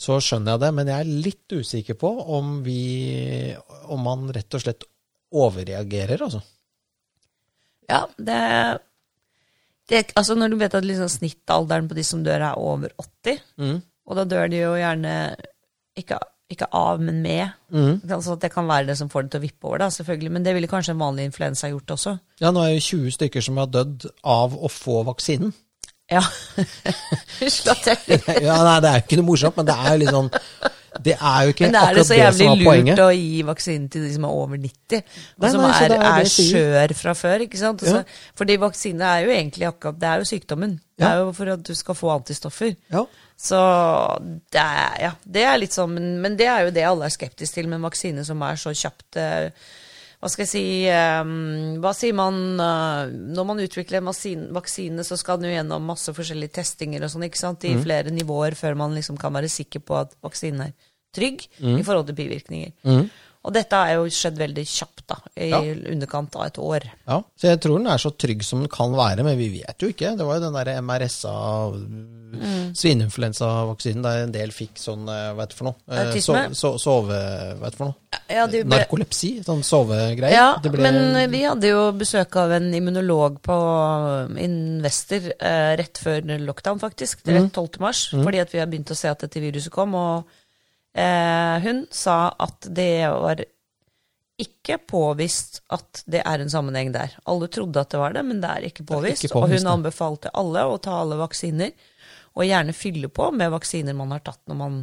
så 0.00 0.16
skjønner 0.24 0.56
jeg 0.56 0.62
det. 0.64 0.70
Men 0.74 0.90
jeg 0.90 1.04
er 1.04 1.12
litt 1.26 1.54
usikker 1.54 1.98
på 2.00 2.10
om 2.34 2.56
vi 2.66 3.54
Om 3.90 4.02
man 4.06 4.24
rett 4.34 4.56
og 4.58 4.64
slett 4.64 4.86
overreagerer, 5.30 6.24
altså. 6.26 6.40
Ja, 7.90 8.04
det, 8.18 8.40
det 9.90 10.02
Altså, 10.18 10.34
når 10.38 10.50
du 10.50 10.58
vet 10.64 10.74
at 10.78 10.86
liksom 10.86 11.10
snittalderen 11.10 11.86
på 11.90 11.98
de 11.98 12.04
som 12.06 12.24
dør, 12.26 12.42
er 12.50 12.58
over 12.58 12.90
80, 12.98 13.40
Mm. 13.58 13.80
og 14.10 14.18
da 14.18 14.26
dør 14.34 14.50
de 14.50 14.64
jo 14.64 14.74
gjerne 14.78 15.14
ikke, 15.98 16.18
ikke 16.50 16.66
av, 16.74 17.00
men 17.02 17.22
med. 17.22 17.54
Mm. 17.70 18.00
Altså 18.10 18.34
at 18.34 18.42
det 18.42 18.50
kan 18.52 18.66
være 18.68 18.90
det 18.90 18.98
som 18.98 19.10
får 19.12 19.26
det 19.26 19.30
til 19.34 19.40
å 19.40 19.46
vippe 19.46 19.68
over, 19.68 19.84
da, 19.84 19.90
selvfølgelig. 19.94 20.32
Men 20.34 20.46
det 20.46 20.54
ville 20.56 20.70
kanskje 20.70 20.96
en 20.96 21.02
vanlig 21.02 21.28
influensa 21.30 21.70
gjort 21.70 21.94
også. 21.96 22.16
Ja, 22.42 22.50
nå 22.50 22.64
er 22.64 22.74
det 22.74 22.82
20 22.86 23.14
stykker 23.18 23.44
som 23.46 23.60
har 23.62 23.70
dødd 23.70 24.08
av 24.26 24.56
å 24.58 24.70
få 24.72 25.04
vaksinen. 25.06 25.54
Ja. 26.10 26.24
Slå 27.54 27.76
ja, 28.42 28.58
nei, 28.66 28.76
det 28.82 28.90
er 28.90 28.98
jo 28.98 29.02
ikke 29.04 29.18
noe 29.20 29.28
morsomt, 29.30 29.60
men 29.60 29.68
det 29.68 29.76
er 29.78 29.92
jo 29.92 30.00
litt 30.02 30.10
sånn 30.16 30.30
Det 31.06 31.14
er 31.14 31.44
jo 31.46 31.52
ikke 31.54 31.68
Men 31.68 31.76
er 31.78 31.94
det 31.94 32.02
så 32.08 32.16
jævlig 32.18 32.48
lurt 32.50 32.64
poenget. 32.66 33.02
å 33.04 33.06
gi 33.14 33.44
vaksinen 33.46 33.86
til 33.94 34.08
de 34.08 34.10
som 34.16 34.26
er 34.26 34.40
over 34.40 34.58
90? 34.58 35.04
Og 35.38 35.44
Nei, 35.46 35.52
som 35.54 35.62
nei, 35.62 35.70
er, 35.70 35.94
det 35.94 36.10
er 36.10 36.30
skjør 36.34 36.94
fra 36.98 37.14
før, 37.14 37.46
ikke 37.46 37.60
sant? 37.62 37.84
Ja. 37.86 38.00
Altså, 38.02 38.32
Fordi 38.42 38.58
vaksine 38.66 39.12
er 39.14 39.22
jo 39.28 39.34
egentlig 39.36 39.68
akkurat 39.70 40.02
Det 40.02 40.10
er 40.10 40.24
jo 40.24 40.30
sykdommen. 40.32 40.74
Det 40.98 41.06
er 41.08 41.22
jo 41.22 41.30
for 41.38 41.54
at 41.54 41.62
du 41.64 41.72
skal 41.78 41.96
få 41.96 42.10
antistoffer. 42.18 42.74
Ja. 42.90 43.06
Så 43.40 43.58
det 44.52 44.60
er, 44.60 44.96
ja, 45.00 45.12
det 45.24 45.44
er 45.48 45.60
litt 45.62 45.72
sånn, 45.72 45.94
men, 45.96 46.08
men 46.20 46.34
det 46.36 46.48
er 46.52 46.66
jo 46.66 46.74
det 46.76 46.82
alle 46.84 47.06
er 47.06 47.14
skeptiske 47.14 47.56
til 47.56 47.70
med 47.70 47.78
en 47.78 47.86
vaksine 47.86 48.24
som 48.28 48.42
er 48.44 48.58
så 48.60 48.74
kjapt 48.76 49.16
eh, 49.16 49.46
Hva 50.20 50.28
skal 50.28 50.44
jeg 50.44 50.50
si 50.50 50.64
um, 50.92 51.78
Hva 51.80 51.94
sier 51.96 52.12
man 52.18 52.36
uh, 52.60 53.08
Når 53.08 53.46
man 53.48 53.62
utvikler 53.64 54.02
en 54.02 54.10
vaksine, 54.10 54.50
vaksine, 54.52 55.06
så 55.08 55.16
skal 55.16 55.40
den 55.40 55.48
jo 55.48 55.54
gjennom 55.54 55.88
masse 55.88 56.12
forskjellige 56.12 56.52
testinger 56.60 57.06
og 57.06 57.14
sånn, 57.14 57.24
ikke 57.30 57.40
sant, 57.40 57.64
Mm. 57.64 57.72
i 57.72 57.82
flere 57.86 58.12
nivåer 58.12 58.58
før 58.58 58.76
man 58.76 58.92
liksom 58.98 59.16
kan 59.16 59.32
være 59.32 59.48
sikker 59.48 59.80
på 59.88 59.96
at 60.02 60.12
vaksinen 60.20 60.66
er 60.68 60.76
trygg 61.16 61.48
i 61.80 61.82
forhold 61.82 62.06
til 62.10 62.20
bivirkninger. 62.20 62.76
Mm. 62.84 63.08
Og 63.42 63.54
dette 63.56 63.72
er 63.72 63.94
jo 63.96 64.04
skjedd 64.12 64.36
veldig 64.36 64.62
kjapt, 64.68 65.02
da, 65.08 65.16
i 65.40 65.48
Ja. 65.48 65.60
underkant 65.90 66.34
av 66.36 66.44
et 66.46 66.58
år. 66.60 66.82
ja. 67.08 67.22
Så 67.40 67.48
jeg 67.48 67.60
tror 67.60 67.78
den 67.78 67.86
er 67.88 67.96
så 67.96 68.10
trygg 68.12 68.42
som 68.44 68.60
den 68.60 68.68
kan 68.68 68.92
være, 68.92 69.24
men 69.24 69.38
vi 69.38 69.48
vet 69.62 69.78
jo 69.80 69.88
ikke. 69.88 70.16
Det 70.16 70.26
var 70.26 70.34
jo 70.36 70.40
den 70.44 70.52
derre 70.52 70.76
MRSA, 70.82 71.72
Mm. 72.30 72.74
svineinfluensavaksinen, 72.76 74.02
der 74.04 74.22
en 74.24 74.30
del 74.32 74.50
fikk 74.54 74.76
sånn, 74.78 75.08
eh, 75.08 75.32
hva 75.34 75.40
heter 75.42 75.48
det 75.48 75.58
for 75.58 75.64
noe? 75.64 75.74
Eh, 75.90 76.04
Autisme? 76.06 76.54
So, 76.54 76.76
so, 76.78 76.78
sove... 76.78 77.16
Hva 77.16 77.64
heter 77.64 77.70
det 77.70 77.80
for 77.80 77.88
noe? 77.88 77.94
Ja, 78.30 78.44
ble- 78.46 78.62
Narkolepsi? 78.70 79.30
Sånn 79.44 79.64
sovegreier. 79.66 80.30
Ja, 80.36 80.56
Det 80.62 80.70
ble- 80.70 80.82
men 80.92 81.30
vi 81.32 81.40
hadde 81.42 81.66
jo 81.72 81.90
besøk 81.92 82.36
av 82.36 82.52
en 82.52 82.70
immunolog 82.72 83.40
på 83.42 83.56
Investor 84.38 85.32
eh, 85.40 85.76
rett 85.80 85.98
før 85.98 86.22
lockdown, 86.44 86.78
faktisk. 86.78 87.24
Mm. 87.24 87.34
Rett 87.34 87.52
12. 87.52 87.80
mars. 87.80 88.04
Fordi 88.10 88.40
at 88.40 88.52
vi 88.52 88.58
har 88.62 88.66
begynt 88.70 88.90
å 88.94 88.96
se 88.96 89.08
at 89.10 89.18
dette 89.26 89.40
viruset 89.42 89.70
kom. 89.74 89.94
Og 89.94 90.24
eh, 90.94 91.56
hun 91.64 91.86
sa 91.90 92.18
at 92.38 92.66
det 92.70 93.08
var 93.10 93.42
ikke 94.40 94.78
påvist 94.88 95.60
at 95.68 96.02
det 96.08 96.22
er 96.24 96.40
en 96.40 96.50
sammenheng 96.50 96.92
der. 96.94 97.12
Alle 97.28 97.48
trodde 97.52 97.82
at 97.82 97.90
det 97.92 98.00
var 98.00 98.14
det, 98.16 98.22
men 98.24 98.40
det 98.40 98.50
er 98.50 98.68
ikke 98.70 98.86
påvist. 98.88 99.26
ikke 99.28 99.36
og 99.36 99.50
hun 99.50 99.58
det. 99.58 99.68
anbefalte 99.68 100.32
alle 100.32 100.62
å 100.64 100.78
ta 100.80 101.00
alle 101.02 101.18
vaksiner. 101.20 101.74
Og 102.38 102.46
gjerne 102.46 102.72
fylle 102.72 103.08
på 103.10 103.26
med 103.34 103.50
vaksiner 103.52 103.96
man 103.98 104.12
har 104.14 104.22
tatt 104.24 104.40
når 104.48 104.56
man 104.56 104.74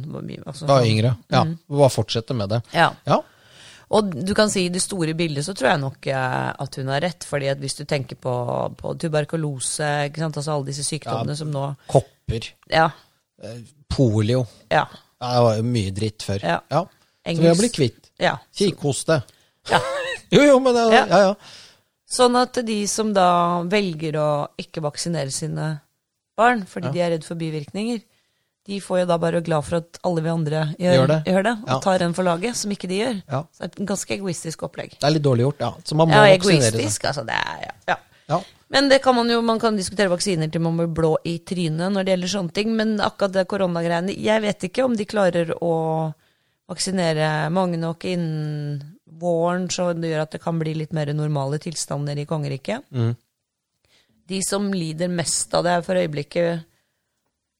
altså, 0.44 0.66
Da 0.68 0.82
yngre. 0.84 1.14
Ja. 1.32 1.42
Mm. 1.48 1.56
Bare 1.72 1.90
fortsette 1.90 2.36
med 2.36 2.52
det. 2.52 2.60
Ja. 2.76 2.90
Ja. 3.08 3.22
Og 3.96 4.10
du 4.12 4.34
kan 4.36 4.50
si 4.52 4.66
i 4.66 4.72
det 4.72 4.82
store 4.84 5.14
bildet 5.16 5.46
så 5.46 5.54
tror 5.56 5.70
jeg 5.70 5.80
nok 5.80 6.06
eh, 6.12 6.48
at 6.60 6.76
hun 6.76 6.90
har 6.92 7.00
rett. 7.00 7.24
fordi 7.24 7.48
at 7.48 7.58
hvis 7.58 7.78
du 7.80 7.86
tenker 7.88 8.20
på, 8.20 8.34
på 8.76 8.92
tuberkulose, 9.00 9.88
ikke 10.10 10.20
sant? 10.20 10.36
altså 10.36 10.54
alle 10.58 10.68
disse 10.68 10.84
sykdommene 10.84 11.36
som 11.40 11.50
nå 11.50 11.64
Kopper. 11.88 12.50
Ja. 12.70 12.90
eh, 13.42 13.62
Polio. 13.88 14.44
ja, 14.70 14.84
Ja, 15.20 15.32
Det 15.34 15.42
var 15.44 15.56
jo 15.56 15.62
mye 15.62 15.90
dritt 15.94 16.22
før. 16.22 16.42
Ja. 16.42 16.60
Så 17.26 17.38
vi 17.42 17.46
har 17.48 17.54
blitt 17.58 17.74
kvitt. 17.74 18.10
ja. 18.18 18.36
Kikhoste. 18.54 19.22
ja. 19.70 19.80
Jo, 20.30 20.42
jo, 20.44 20.58
men 20.60 20.74
det, 20.74 20.82
Ja. 20.92 21.06
ja, 21.08 21.18
ja. 21.28 21.34
Sånn 22.08 22.36
at 22.40 22.52
de 22.64 22.86
som 22.88 23.12
da 23.16 23.62
velger 23.68 24.12
å 24.20 24.28
ikke 24.60 24.80
vaksinere 24.84 25.30
sine 25.32 25.80
barn 26.36 26.62
fordi 26.68 26.92
de 26.92 27.00
er 27.00 27.10
redd 27.14 27.24
for 27.24 27.34
bivirkninger, 27.40 28.02
de 28.68 28.80
får 28.84 29.00
jo 29.00 29.06
da 29.08 29.16
bare 29.18 29.38
være 29.40 29.44
glad 29.46 29.64
for 29.64 29.76
at 29.80 29.98
alle 30.04 30.20
vi 30.24 30.28
andre 30.28 30.74
gjør, 30.78 30.94
Gjør 30.98 31.06
det. 31.08 31.18
gjør 31.32 31.42
det 31.44 31.52
og 31.62 31.68
Ja. 31.68 31.78
tar 31.80 32.02
en 32.04 32.12
for 32.14 32.22
laget, 32.24 32.56
som 32.56 32.70
ikke 32.70 32.88
de 32.88 32.98
gjør. 33.00 33.22
Ja. 33.28 33.42
Så 33.52 33.58
det 33.60 33.64
er 33.64 33.82
et 33.82 33.88
ganske 33.88 34.12
egoistisk 34.18 34.62
opplegg. 34.68 34.90
Det 35.00 35.04
er 35.08 35.10
litt 35.16 35.22
dårlig 35.24 35.44
gjort, 35.48 35.60
ja. 35.60 35.70
Så 35.84 35.94
man 35.96 36.08
må 36.08 36.12
Ja, 36.14 36.36
vaksinere 36.36 36.60
seg. 36.70 36.74
egoistisk, 36.80 37.04
altså. 37.08 37.24
Det 37.26 37.34
er, 37.34 37.72
ja. 37.88 37.96
Ja. 38.28 38.38
Men 38.68 38.90
det 38.90 38.98
kan 39.00 39.16
man 39.16 39.30
jo, 39.32 39.40
man 39.42 39.60
kan 39.60 39.76
diskutere 39.78 40.12
vaksiner 40.12 40.50
til 40.52 40.60
man 40.60 40.76
blir 40.76 40.90
blå 40.92 41.14
i 41.24 41.38
trynet 41.40 41.94
når 41.94 42.04
det 42.04 42.12
gjelder 42.12 42.32
sånne 42.34 42.56
ting. 42.56 42.74
Men 42.76 42.98
akkurat 43.00 43.32
det 43.32 43.46
koronagreiene 43.48 44.12
Jeg 44.12 44.44
vet 44.44 44.68
ikke 44.68 44.84
om 44.84 44.96
de 44.96 45.08
klarer 45.08 45.54
å 45.64 45.74
vaksinere 46.68 47.48
mange 47.48 47.80
nok 47.80 48.04
innen 48.04 48.82
våren, 49.18 49.70
så 49.72 49.90
det 49.96 50.12
gjør 50.12 50.26
at 50.26 50.36
det 50.36 50.42
kan 50.42 50.58
bli 50.60 50.74
litt 50.76 50.92
mer 50.94 51.10
normale 51.16 51.58
tilstander 51.62 52.20
i 52.20 52.26
kongeriket. 52.28 52.84
Mm. 52.92 53.14
De 54.28 54.40
som 54.44 54.68
lider 54.74 55.08
mest 55.08 55.54
av 55.56 55.64
det 55.64 55.78
her 55.78 55.86
for 55.86 55.98
øyeblikket, 55.98 56.66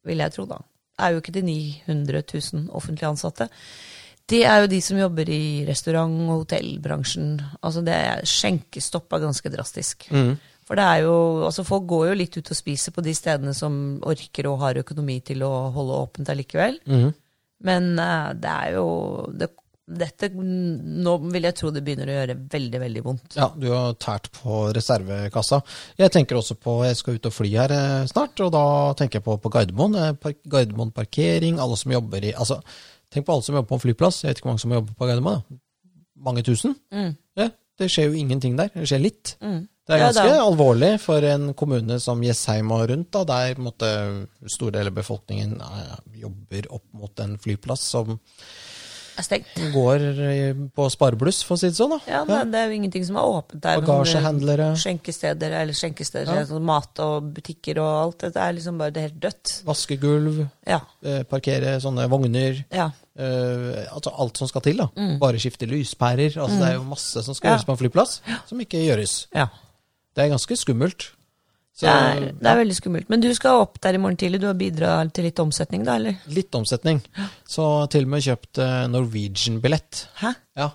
vil 0.07 0.21
jeg 0.23 0.35
tro, 0.35 0.45
da, 0.49 0.61
er 1.01 1.15
jo 1.15 1.23
ikke 1.23 1.35
de 1.35 1.43
900 1.47 2.21
000 2.21 2.69
offentlig 2.77 3.09
ansatte. 3.09 3.49
Det 4.29 4.43
er 4.45 4.61
jo 4.61 4.69
de 4.69 4.79
som 4.85 5.01
jobber 5.01 5.31
i 5.33 5.65
restaurant- 5.65 6.29
og 6.29 6.45
hotellbransjen. 6.45 7.39
Altså 7.65 7.81
det 7.85 7.97
skjenkestopp 8.29 9.17
er 9.17 9.25
ganske 9.25 9.53
drastisk. 9.55 10.05
Mm. 10.13 10.35
For 10.69 10.77
det 10.77 10.85
er 10.85 11.07
jo, 11.07 11.15
altså 11.49 11.65
folk 11.65 11.87
går 11.89 12.11
jo 12.11 12.19
litt 12.21 12.37
ut 12.37 12.51
og 12.53 12.59
spiser 12.59 12.93
på 12.93 13.05
de 13.05 13.15
stedene 13.17 13.55
som 13.57 13.73
orker 14.05 14.51
og 14.51 14.61
har 14.61 14.81
økonomi 14.83 15.17
til 15.25 15.41
å 15.47 15.53
holde 15.73 16.03
åpent 16.05 16.29
allikevel. 16.29 16.77
Mm. 16.85 17.09
Men 17.65 17.89
uh, 17.97 18.35
det 18.39 18.51
er 18.53 18.75
jo 18.77 18.85
det, 19.35 19.49
Dette 19.89 20.29
Nå 20.37 21.15
vil 21.33 21.49
jeg 21.49 21.57
tro 21.57 21.71
det 21.73 21.81
begynner 21.87 22.11
å 22.13 22.17
gjøre 22.19 22.37
veldig, 22.53 22.81
veldig 22.83 23.03
vondt. 23.07 23.39
Ja, 23.41 23.49
du 23.57 23.71
har 23.73 23.97
tært 23.97 24.29
på 24.37 24.67
reservekassa. 24.77 25.63
Jeg 25.97 26.13
tenker 26.13 26.37
også 26.39 26.59
på, 26.61 26.75
jeg 26.85 26.99
skal 27.01 27.17
ut 27.17 27.31
og 27.31 27.35
fly 27.35 27.55
her 27.55 27.73
eh, 27.73 28.05
snart, 28.11 28.37
og 28.45 28.53
da 28.53 28.67
tenker 29.01 29.19
jeg 29.19 29.27
på, 29.31 29.39
på 29.41 29.53
Gardermoen. 29.55 29.97
eh, 29.97 30.13
park, 30.21 30.43
Gardermoen 30.45 30.93
parkering, 30.93 31.57
alle 31.65 31.81
som 31.81 31.97
jobber 31.97 32.29
i 32.29 32.35
altså, 32.37 32.61
Tenk 33.09 33.25
på 33.25 33.33
alle 33.33 33.47
som 33.47 33.57
jobber 33.57 33.71
på 33.71 33.79
en 33.79 33.85
flyplass. 33.87 34.21
Jeg 34.21 34.29
vet 34.29 34.43
ikke 34.43 34.51
hvor 34.51 34.53
mange 34.53 34.67
som 34.67 34.77
jobber 34.77 35.01
på 35.01 35.09
Gardermoen. 35.09 35.41
da. 35.41 35.61
Mange 36.29 36.45
tusen. 36.45 36.77
Mm. 36.93 37.15
Ja, 37.41 37.49
det 37.81 37.89
skjer 37.95 38.11
jo 38.11 38.19
ingenting 38.21 38.59
der. 38.61 38.69
Det 38.75 38.85
skjer 38.91 39.01
litt. 39.01 39.39
Mm. 39.41 39.63
Det 39.89 39.97
er 39.97 40.03
ganske 40.05 40.25
ja, 40.29 40.43
alvorlig 40.45 40.91
for 41.01 41.25
en 41.25 41.55
kommune 41.57 41.97
som 42.05 42.21
Jessheim 42.23 42.71
og 42.77 42.91
rundt, 42.91 43.09
da, 43.17 43.23
der 43.25 43.55
måtte, 43.65 43.89
store 44.47 44.75
deler 44.77 44.93
av 44.93 44.99
befolkningen 45.01 45.55
ja, 45.65 45.97
jobber 46.27 46.69
opp 46.77 46.85
mot 46.93 47.23
en 47.25 47.39
flyplass 47.41 47.87
som 47.97 48.19
går 49.75 50.03
eh, 50.23 50.55
på 50.77 50.85
sparebluss, 50.95 51.41
for 51.43 51.57
å 51.57 51.59
si 51.59 51.71
det 51.73 51.75
sånn. 51.79 51.91
da. 51.97 51.99
Ja, 52.07 52.21
det, 52.29 52.37
det 52.53 52.61
er 52.61 52.69
jo 52.71 52.77
ingenting 52.77 53.03
som 53.09 53.17
er 53.19 53.27
åpent 53.27 53.63
der. 53.65 53.81
Bagasjehandlere. 53.83 54.69
Skjenkesteder 54.79 55.57
eller 55.63 55.75
skjenkesteder, 55.75 56.37
Ja. 56.39 56.45
sånn 56.47 56.63
mat 56.69 57.01
og 57.03 57.33
butikker 57.35 57.81
og 57.83 57.91
alt. 58.05 58.27
Det 58.29 58.39
er 58.45 58.55
liksom 58.55 58.79
bare 58.79 58.95
det 58.95 59.07
helt 59.09 59.19
dødt. 59.25 59.57
Vaskegulv, 59.67 60.45
Ja. 60.71 60.79
eh, 61.03 61.25
parkere 61.27 61.79
sånne 61.83 62.07
vogner. 62.13 62.65
ja. 62.71 62.91
eh, 63.19 63.87
altså 63.91 64.13
alt 64.15 64.37
som 64.39 64.47
skal 64.53 64.61
til. 64.69 64.77
da. 64.85 64.87
Bare 65.19 65.41
skifte 65.43 65.67
lyspærer. 65.67 66.37
altså 66.39 66.59
Det 66.61 66.69
er 66.69 66.75
jo 66.79 66.85
masse 66.85 67.25
som 67.25 67.35
skal 67.35 67.49
Mm. 67.49 67.57
Gjøres 67.57 67.67
på 67.67 67.73
en 67.75 67.83
flyplass, 67.83 68.21
som 68.47 68.61
ikke 68.61 68.85
gjøres. 68.87 69.27
ja. 69.35 69.49
Det 70.19 70.25
er 70.27 70.33
ganske 70.35 70.57
skummelt. 70.59 71.13
Så, 71.79 71.87
Det 71.87 71.91
er, 71.95 72.25
det 72.43 72.49
er 72.51 72.57
veldig 72.59 72.75
skummelt. 72.75 73.07
Men 73.13 73.21
du 73.23 73.29
skal 73.39 73.61
opp 73.63 73.77
der 73.85 73.95
i 73.95 74.01
morgen 74.03 74.17
tidlig. 74.19 74.41
Du 74.43 74.49
har 74.49 74.57
bidratt 74.59 75.13
til 75.15 75.29
litt 75.29 75.39
omsetning, 75.39 75.85
da, 75.87 75.95
eller? 76.01 76.17
Litt 76.35 76.51
omsetning. 76.59 76.99
Så 77.47 77.67
til 77.93 78.03
og 78.09 78.11
med 78.17 78.25
kjøpt 78.27 78.59
eh, 78.65 78.81
Norwegian-billett. 78.91 80.01
Hæ? 80.19 80.33
Ja. 80.59 80.73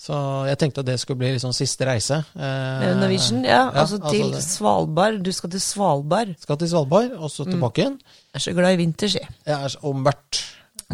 Så 0.00 0.16
jeg 0.48 0.56
tenkte 0.58 0.80
at 0.82 0.88
det 0.88 0.96
skulle 0.98 1.20
bli 1.20 1.30
liksom 1.36 1.52
siste 1.54 1.86
reise. 1.86 2.18
Eh, 2.34 2.84
Norwegian? 2.98 3.44
Ja, 3.46 3.66
ja, 3.68 3.82
altså 3.84 4.00
til 4.10 4.26
altså 4.32 4.42
Svalbard. 4.56 5.20
Du 5.22 5.30
skal 5.36 5.52
til 5.54 5.60
Svalbard. 5.62 6.34
Skal 6.42 6.58
til 6.64 6.70
Svalbard, 6.72 7.14
og 7.20 7.30
så 7.30 7.46
tilbake 7.46 7.84
igjen. 7.84 7.98
Jeg 8.32 8.40
er 8.40 8.44
så 8.48 8.54
glad 8.56 8.74
i 8.74 8.80
vinter, 8.82 9.12
si. 9.12 9.22
Jeg 9.46 9.54
er 9.54 9.68
så- 9.68 9.78
Og 9.86 9.94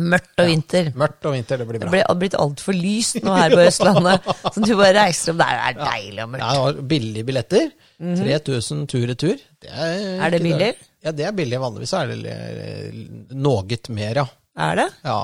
mørkt. 0.01 0.33
Og 0.43 0.47
vinter. 0.51 0.91
Mørkt 0.95 1.27
og 1.29 1.33
vinter, 1.37 1.59
det 1.59 1.67
blir 1.69 1.81
bra. 1.83 1.91
Det 1.91 2.05
ble 2.07 2.17
blitt 2.21 2.35
altfor 2.39 2.77
lyst 2.77 3.21
nå 3.25 3.35
her 3.37 3.51
på 3.55 3.63
Østlandet. 3.67 4.29
Så 4.55 4.65
du 4.67 4.75
bare 4.77 4.93
reiser 4.99 5.33
opp 5.33 5.39
der. 5.43 5.55
Det 5.57 5.71
er 5.71 5.93
deilig 5.93 6.23
og 6.25 6.31
mørkt. 6.35 6.47
Det 6.53 6.61
var 6.67 6.83
billige 6.95 7.25
billetter. 7.31 7.71
3000 8.01 8.87
tur-retur. 8.93 9.37
Det 9.63 9.71
er, 9.73 9.97
Mhm. 9.97 10.21
Er 10.27 10.31
det 10.31 10.43
billig? 10.43 10.59
billig? 10.59 10.75
Ja, 11.07 11.11
det 11.13 11.25
er 11.27 11.33
billig. 11.33 11.59
Vanligvis 11.61 11.93
er 11.97 12.07
det 12.13 13.35
noe 13.35 13.79
mer, 13.89 14.15
ja. 14.23 14.27
Er 14.57 14.75
det? 14.77 14.89
ja. 15.05 15.19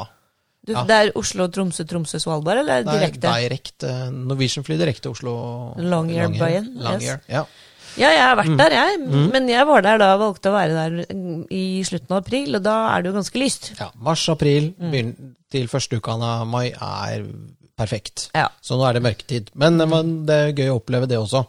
Du, 0.64 0.72
Ja. 0.72 0.84
Det 0.86 0.94
er 0.94 1.08
Oslo, 1.18 1.48
Tromsø, 1.50 1.82
Tromsø, 1.90 2.18
Svalbard, 2.22 2.58
eller 2.58 2.72
er 2.78 2.82
Det 2.84 2.92
er 2.94 2.98
direkte? 3.00 3.32
direkte. 3.34 4.12
Norwegian 4.12 4.62
flyr 4.64 4.78
direkte 4.78 5.10
Oslo. 5.10 5.74
Longyearbyen, 5.76 6.68
Longyear, 6.78 7.18
ja. 7.28 7.42
Ja, 8.00 8.08
jeg 8.08 8.22
har 8.22 8.36
Mm. 8.36 8.42
vært 8.42 8.58
der, 8.58 8.70
jeg. 8.78 9.00
Men 9.32 9.48
jeg 9.48 9.66
var 9.66 9.82
der 9.82 9.98
da, 9.98 10.16
valgte 10.16 10.48
å 10.48 10.54
være 10.54 10.76
der 10.76 11.06
mm, 11.14 11.46
i 11.50 11.82
slutten 11.84 12.10
av 12.16 12.22
april, 12.24 12.54
og 12.56 12.62
da 12.62 12.76
er 12.96 13.02
det 13.02 13.12
jo 13.12 13.18
ganske 13.20 13.38
lyst. 13.42 13.72
ja. 13.78 13.90
Mars-april 14.00 14.72
Mm. 14.80 15.14
til 15.50 15.66
første 15.68 15.96
uka 16.00 16.12
av 16.16 16.46
mai 16.46 16.68
er 16.72 17.24
perfekt. 17.76 18.30
Ja. 18.34 18.48
Så 18.62 18.76
nå 18.78 18.86
er 18.88 18.94
det 18.94 19.02
mørketid. 19.02 19.50
Men, 19.54 19.76
men 19.76 20.24
det 20.26 20.34
er 20.34 20.52
gøy 20.52 20.70
å 20.72 20.80
oppleve 20.80 21.06
det 21.08 21.18
også. 21.18 21.46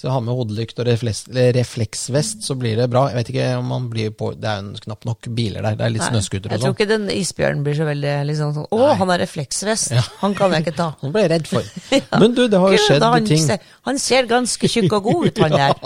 Så 0.00 0.08
ha 0.08 0.16
med 0.24 0.32
hodelykt 0.32 0.78
og 0.80 0.86
refleks, 0.88 1.26
refleksvest, 1.28 2.38
så 2.46 2.54
blir 2.56 2.78
det 2.80 2.86
bra. 2.88 3.02
Jeg 3.10 3.18
vet 3.18 3.30
ikke 3.34 3.48
om 3.58 3.66
man 3.68 3.88
blir 3.92 4.14
på 4.16 4.30
Det 4.32 4.48
er 4.48 4.62
jo 4.64 4.80
knapt 4.86 5.04
nok 5.04 5.26
biler 5.36 5.60
der. 5.66 5.74
Det 5.76 5.84
er 5.84 5.92
litt 5.92 6.04
snøscooter 6.06 6.46
og 6.46 6.48
sånn. 6.48 6.54
Jeg 6.54 6.62
tror 6.62 6.70
sånn. 6.70 6.76
ikke 6.78 6.86
den 6.88 7.10
isbjørnen 7.12 7.66
blir 7.66 7.76
så 7.76 7.88
veldig 7.88 8.14
liksom 8.30 8.54
sånn 8.56 8.64
Å, 8.64 8.78
Nei. 8.80 8.94
han 9.02 9.12
har 9.12 9.20
refleksvest! 9.20 9.92
Ja. 9.98 10.04
Han 10.22 10.36
kan 10.38 10.56
jeg 10.56 10.64
ikke 10.64 10.74
ta. 10.78 10.86
Han 11.02 11.12
ble 11.12 11.26
jeg 11.26 11.32
redd 11.34 11.50
for. 11.50 11.68
Men 12.22 12.36
du, 12.38 12.46
det 12.48 12.62
har 12.62 12.72
jo 12.72 12.80
skjedd 12.86 13.04
han, 13.04 13.28
ting, 13.28 13.42
ser, 13.44 13.68
han 13.90 14.00
ser 14.00 14.30
ganske 14.30 14.72
tjukk 14.72 14.96
og 14.96 15.10
god 15.10 15.28
ut, 15.28 15.42
han 15.44 15.58
der. 15.60 15.76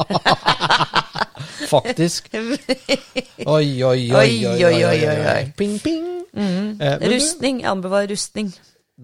faktisk. 1.73 2.31
Oi, 2.39 2.55
oi, 3.51 3.67
oi, 3.83 3.99
oi, 4.15 4.63
oi, 4.63 4.79
oi, 4.93 5.19
oi. 5.35 5.43
Ping, 5.59 5.75
ping. 5.83 6.07
Eh, 6.39 6.47
men 6.79 7.03
du, 7.03 7.11
Rustning. 7.17 7.61
Jeg 7.67 7.73
anbefaler 7.75 8.15
rustning. 8.15 8.55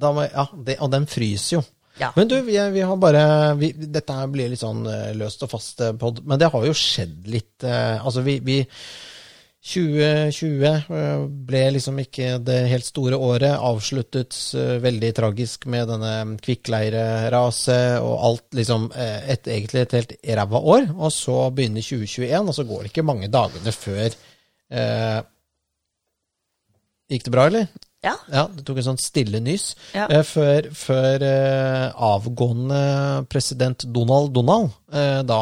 må, 0.06 0.30
ja, 0.30 0.46
det, 0.54 0.78
og 0.78 0.94
den 0.94 1.10
fryser 1.10 1.58
jo. 1.58 1.66
Ja. 2.00 2.10
Men 2.16 2.28
du, 2.28 2.38
vi, 2.40 2.56
vi 2.72 2.80
har 2.80 2.96
bare 2.96 3.22
vi, 3.60 3.72
Dette 3.76 4.16
her 4.16 4.28
blir 4.32 4.48
litt 4.48 4.62
sånn 4.62 4.86
eh, 4.88 5.12
løst 5.18 5.44
og 5.44 5.52
fast 5.52 5.82
eh, 5.84 5.94
pod, 6.00 6.22
men 6.24 6.40
det 6.40 6.48
har 6.52 6.66
jo 6.66 6.76
skjedd 6.76 7.28
litt 7.28 7.66
eh, 7.66 8.00
Altså, 8.00 8.24
vi, 8.24 8.38
vi 8.44 8.60
2020 9.70 10.62
eh, 10.64 11.24
ble 11.50 11.60
liksom 11.76 11.98
ikke 12.00 12.38
det 12.40 12.62
helt 12.70 12.86
store 12.88 13.18
året. 13.20 13.52
Avsluttet 13.52 14.38
veldig 14.80 15.10
tragisk 15.18 15.66
med 15.68 15.90
denne 15.92 16.38
kvikkleireraset 16.40 18.00
og 18.00 18.14
alt 18.30 18.56
liksom 18.56 18.88
et, 18.96 19.44
Egentlig 19.44 19.84
et 19.84 19.98
helt 19.98 20.16
ræva 20.40 20.62
år. 20.76 20.88
Og 20.96 21.12
så 21.12 21.36
begynner 21.52 21.84
2021, 21.84 22.48
og 22.48 22.56
så 22.56 22.64
går 22.72 22.80
det 22.86 22.94
ikke 22.94 23.06
mange 23.10 23.28
dagene 23.28 23.76
før 23.76 24.08
eh, 24.08 25.20
Gikk 27.10 27.26
det 27.26 27.32
bra, 27.34 27.48
eller? 27.50 27.68
Ja. 28.04 28.14
Ja, 28.32 28.46
det 28.48 28.64
tok 28.64 28.78
en 28.80 28.86
sånn 28.92 29.00
stille 29.00 29.40
nys. 29.44 29.74
Ja. 29.92 30.06
Eh, 30.08 30.22
før 30.24 30.70
før 30.72 31.24
eh, 31.26 31.90
avgående 32.00 32.80
president 33.28 33.84
Donald 33.92 34.32
Donald 34.32 34.70
eh, 34.92 35.20
da 35.28 35.40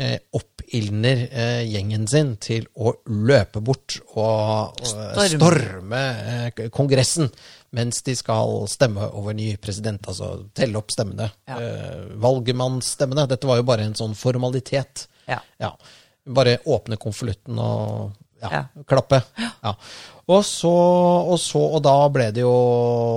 eh, 0.00 0.16
oppildner 0.32 1.26
eh, 1.28 1.62
gjengen 1.68 2.06
sin 2.08 2.34
til 2.40 2.64
å 2.80 2.94
løpe 3.12 3.60
bort 3.60 3.98
og, 4.14 4.80
og 4.80 4.86
Storme. 4.88 5.36
storme 5.36 6.02
eh, 6.32 6.62
Kongressen 6.72 7.28
mens 7.76 8.02
de 8.04 8.12
skal 8.16 8.66
stemme 8.68 9.06
over 9.16 9.32
ny 9.36 9.50
president, 9.60 10.04
altså 10.08 10.46
telle 10.56 10.76
opp 10.80 10.92
stemmene. 10.92 11.30
Ja. 11.48 11.56
Eh, 11.56 12.02
valgmannsstemmene. 12.20 13.24
Dette 13.30 13.48
var 13.48 13.60
jo 13.60 13.68
bare 13.68 13.86
en 13.88 13.94
sånn 13.96 14.12
formalitet. 14.16 15.06
Ja. 15.28 15.38
Ja. 15.60 15.70
Bare 16.36 16.58
åpne 16.68 16.98
konvolutten 17.00 17.56
og 17.58 18.12
ja, 18.42 18.64
klappe. 18.88 19.22
Ja. 19.62 19.76
Og 20.32 20.44
så, 20.46 20.70
og 20.70 21.38
så, 21.42 21.60
og 21.76 21.80
da 21.82 21.94
ble 22.14 22.28
det 22.34 22.44
jo 22.44 22.54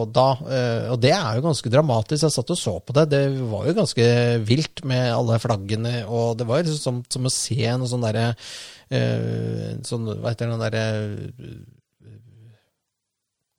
da 0.09 0.31
eh, 0.49 0.87
Og 0.89 0.97
det 1.03 1.11
er 1.13 1.37
jo 1.37 1.43
ganske 1.45 1.69
dramatisk. 1.69 2.25
Jeg 2.25 2.33
satt 2.33 2.53
og 2.55 2.59
så 2.59 2.73
på 2.81 2.95
det. 2.97 3.05
Det 3.13 3.21
var 3.51 3.67
jo 3.69 3.75
ganske 3.77 4.07
vilt 4.47 4.81
med 4.89 5.11
alle 5.13 5.37
flaggene, 5.41 5.99
og 6.09 6.39
det 6.39 6.49
var 6.49 6.65
liksom 6.65 6.81
som, 6.81 7.03
som 7.09 7.29
å 7.29 7.33
se 7.33 7.61
noe 7.61 7.89
sånn 7.91 8.05
derre 8.07 8.27
eh, 8.89 9.75
sånn, 9.85 10.09
Hva 10.17 10.33
heter 10.33 10.49
den 10.49 10.65
derre 10.65 10.85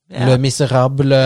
Ja. 0.07 0.23
Le 0.29 0.37
Miserable 0.39 1.17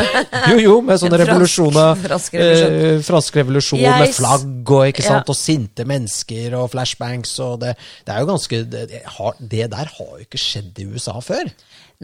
Jo, 0.52 0.58
jo, 0.62 0.74
med 0.86 1.00
sånne 1.02 1.18
revolusjoner. 1.18 1.96
fransk 2.04 2.36
revolusjon. 2.38 2.76
Eh, 2.86 3.00
fransk 3.02 3.38
revolusjon 3.40 3.80
Jeg 3.82 3.98
med 4.04 4.12
flagg 4.14 4.70
og, 4.76 4.84
ikke 4.92 5.02
sant, 5.02 5.24
Ja. 5.26 5.34
og 5.34 5.38
sinte 5.38 5.86
mennesker 5.88 6.54
og 6.54 6.68
flashbangs 6.70 7.32
og 7.42 7.56
det, 7.64 7.72
det 8.06 8.14
er 8.14 8.22
jo 8.22 8.28
ganske 8.30 8.60
det, 8.70 8.84
det 9.42 9.64
der 9.72 9.90
har 9.96 10.12
jo 10.12 10.22
ikke 10.22 10.38
skjedd 10.38 10.78
i 10.78 10.86
USA 10.86 11.16
før. 11.24 11.50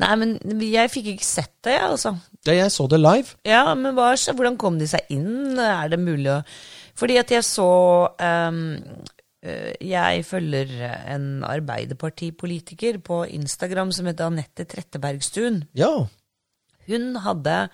Nei, 0.02 0.10
men 0.18 0.32
jeg 0.58 0.90
fikk 0.90 1.12
ikke 1.12 1.26
sett 1.28 1.52
det, 1.62 1.76
jeg, 1.76 1.86
altså. 1.86 2.16
Det, 2.42 2.56
jeg 2.58 2.72
så 2.74 2.88
det 2.90 2.98
live. 2.98 3.36
Ja, 3.46 3.62
men 3.78 3.94
hva, 3.94 4.08
hvordan 4.18 4.58
kom 4.58 4.80
de 4.80 4.88
seg 4.90 5.06
inn? 5.14 5.54
Er 5.54 5.92
det 5.92 6.00
mulig 6.02 6.32
å 6.34 6.40
Fordi 6.98 7.16
at 7.22 7.30
jeg 7.30 7.46
så 7.46 7.68
eh, 8.18 9.78
Jeg 9.86 10.26
følger 10.26 10.74
en 11.14 11.44
Arbeiderpartipolitiker 11.46 12.98
på 13.06 13.22
Instagram 13.38 13.92
som 13.94 14.10
heter 14.10 14.26
Anette 14.32 14.66
Trettebergstuen. 14.66 15.62
Ja. 15.78 16.08
Hun 16.88 17.16
hadde 17.24 17.68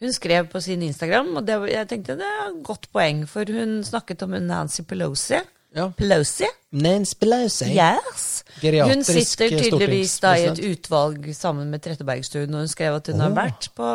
Hun 0.00 0.12
skrev 0.12 0.48
på 0.52 0.60
sin 0.60 0.82
Instagram, 0.84 1.30
og 1.40 1.46
det, 1.46 1.54
jeg 1.72 1.88
tenkte 1.88 2.18
det 2.18 2.26
er 2.28 2.48
et 2.50 2.62
godt 2.64 2.90
poeng, 2.92 3.22
for 3.28 3.48
hun 3.48 3.78
snakket 3.84 4.22
om 4.26 4.34
Nancy 4.44 4.82
Pelosi. 4.84 5.38
ja. 5.74 5.86
Pelosi? 5.96 6.44
Nancy 6.72 7.14
Pelosi. 7.20 7.70
Yes. 7.72 8.44
Geriatrisk 8.60 8.92
Hun 8.92 9.04
sitter 9.04 9.56
tydeligvis 9.56 10.18
da 10.20 10.34
i 10.36 10.44
et 10.50 10.60
utvalg 10.60 11.30
sammen 11.34 11.70
med 11.72 11.80
Trettebergstuen, 11.80 12.52
og 12.52 12.66
hun 12.66 12.68
skrev 12.68 12.98
at 12.98 13.08
hun 13.08 13.20
har 13.24 13.32
vært 13.36 13.70
på 13.76 13.88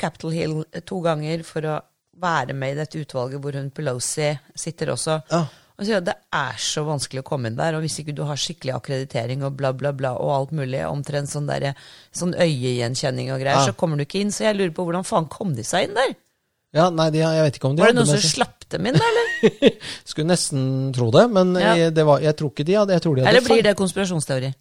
Capitol 0.00 0.32
Hill 0.32 0.64
to 0.88 1.00
ganger 1.04 1.42
for 1.44 1.68
å 1.68 1.80
være 2.22 2.54
med 2.56 2.72
i 2.72 2.80
dette 2.80 3.00
utvalget 3.02 3.40
hvor 3.42 3.56
hun 3.58 3.70
Pelosi 3.74 4.30
sitter 4.56 4.92
også. 4.94 5.20
Ja. 5.32 5.44
Og 5.78 5.86
sier 5.88 5.98
at 6.02 6.04
det 6.06 6.14
er 6.36 6.58
så 6.60 6.82
vanskelig 6.86 7.22
å 7.22 7.26
komme 7.26 7.48
inn 7.48 7.56
der, 7.56 7.74
og 7.78 7.82
hvis 7.84 7.96
ikke 8.02 8.14
du 8.14 8.22
har 8.28 8.36
skikkelig 8.38 8.74
akkreditering 8.76 9.42
og 9.46 9.54
bla, 9.56 9.72
bla, 9.72 9.92
bla, 9.96 10.12
og 10.20 10.30
alt 10.36 10.52
mulig, 10.56 10.82
omtrent 10.86 11.30
sånn, 11.32 11.46
der, 11.48 11.72
sånn 12.14 12.34
øyegjenkjenning 12.36 13.32
og 13.32 13.40
greier, 13.40 13.62
Ja. 13.62 13.64
så 13.70 13.72
kommer 13.76 13.96
du 13.96 14.04
ikke 14.04 14.20
inn. 14.20 14.30
Så 14.30 14.44
jeg 14.44 14.56
lurer 14.58 14.74
på 14.76 14.84
hvordan 14.84 15.04
faen 15.08 15.28
kom 15.32 15.54
de 15.56 15.64
seg 15.64 15.88
inn 15.88 15.94
der? 15.96 16.12
Ja, 16.72 16.86
nei, 16.88 17.10
de, 17.12 17.18
jeg 17.20 17.42
vet 17.44 17.56
ikke 17.58 17.68
om 17.68 17.74
de 17.76 17.82
Var 17.84 17.90
det 17.92 17.96
noen 17.98 18.06
som 18.08 18.22
slapp 18.24 18.64
dem 18.72 18.86
inn, 18.88 18.96
eller? 18.96 19.74
Skulle 20.08 20.28
nesten 20.30 20.92
tro 20.96 21.10
det, 21.12 21.26
men 21.30 21.54
Ja. 21.60 21.74
jeg, 21.76 21.94
det 21.94 22.04
var, 22.08 22.20
jeg 22.24 22.36
tror 22.38 22.50
ikke 22.54 22.64
de 22.64 22.78
hadde 22.78 22.92
Jeg 22.96 23.02
tror 23.04 23.14
de 23.16 23.24
hadde 23.26 23.32
Eller 23.36 23.44
blir 23.48 23.62
det 23.66 23.74
konspirasjonsteori? 23.76 24.52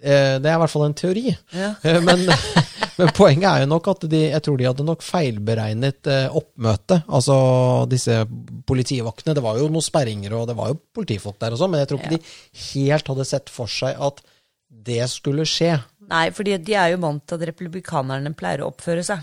Eh, 0.00 0.38
Det 0.40 0.46
er 0.48 0.54
i 0.54 0.60
hvert 0.62 0.70
fall 0.72 0.86
en 0.86 0.94
teori. 0.94 1.26
Ja. 1.52 1.74
Eh, 1.82 2.00
Men, 2.00 2.24
men 2.98 3.12
poenget 3.16 3.48
er 3.50 3.62
jo 3.64 3.68
nok 3.70 3.88
at 3.92 4.06
de, 4.10 4.22
jeg 4.32 4.42
tror 4.44 4.56
de 4.60 4.66
hadde 4.68 4.86
nok 4.86 5.04
feilberegnet 5.06 6.10
eh, 6.10 6.26
oppmøtet. 6.34 7.04
Altså 7.08 7.36
disse 7.90 8.16
politivaktene. 8.68 9.36
Det 9.38 9.44
var 9.44 9.60
jo 9.60 9.68
noen 9.70 9.84
sperringer, 9.84 10.34
og 10.38 10.48
det 10.50 10.56
var 10.58 10.72
jo 10.72 10.80
politifolk 10.98 11.38
der 11.40 11.54
og 11.54 11.60
sånn, 11.62 11.72
men 11.74 11.84
jeg 11.84 11.92
tror 11.92 12.02
ikke 12.02 12.16
Ja. 12.16 12.18
de 12.18 12.64
helt 12.72 13.12
hadde 13.14 13.28
sett 13.28 13.52
for 13.54 13.70
seg 13.70 13.96
at 14.08 14.22
det 14.68 15.00
skulle 15.10 15.46
skje. 15.48 15.76
Nei, 16.08 16.30
for 16.32 16.42
de 16.48 16.54
er 16.74 16.94
jo 16.94 17.00
vant 17.02 17.20
til 17.28 17.36
at 17.36 17.48
republikanerne 17.50 18.32
pleier 18.36 18.62
å 18.64 18.70
oppføre 18.72 19.02
seg. 19.04 19.20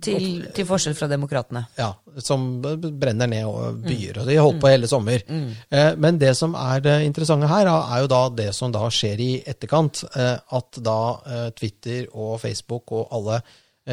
Til, 0.00 0.44
til 0.54 0.66
forskjell 0.68 0.94
fra 0.94 1.08
demokratene. 1.10 1.64
Ja, 1.78 1.88
som 2.22 2.60
brenner 2.62 3.26
ned 3.26 3.46
og 3.48 3.80
byer, 3.82 4.20
og 4.20 4.28
de 4.28 4.36
holdt 4.38 4.60
på 4.62 4.70
hele 4.70 4.86
sommer. 4.90 5.24
Eh, 5.70 5.94
Men 5.96 6.18
det 6.20 6.36
som 6.36 6.54
er 6.54 6.80
det 6.84 6.96
interessante 7.06 7.48
her, 7.50 7.66
er 7.66 8.04
jo 8.04 8.10
da 8.12 8.20
det 8.28 8.50
som 8.54 8.70
da 8.72 8.84
skjer 8.92 9.18
i 9.24 9.30
etterkant. 9.46 10.04
eh, 10.14 10.36
At 10.54 10.78
da 10.84 10.98
eh, 11.26 11.48
Twitter 11.58 12.06
og 12.14 12.40
Facebook 12.40 12.92
og 12.92 13.08
alle 13.10 13.40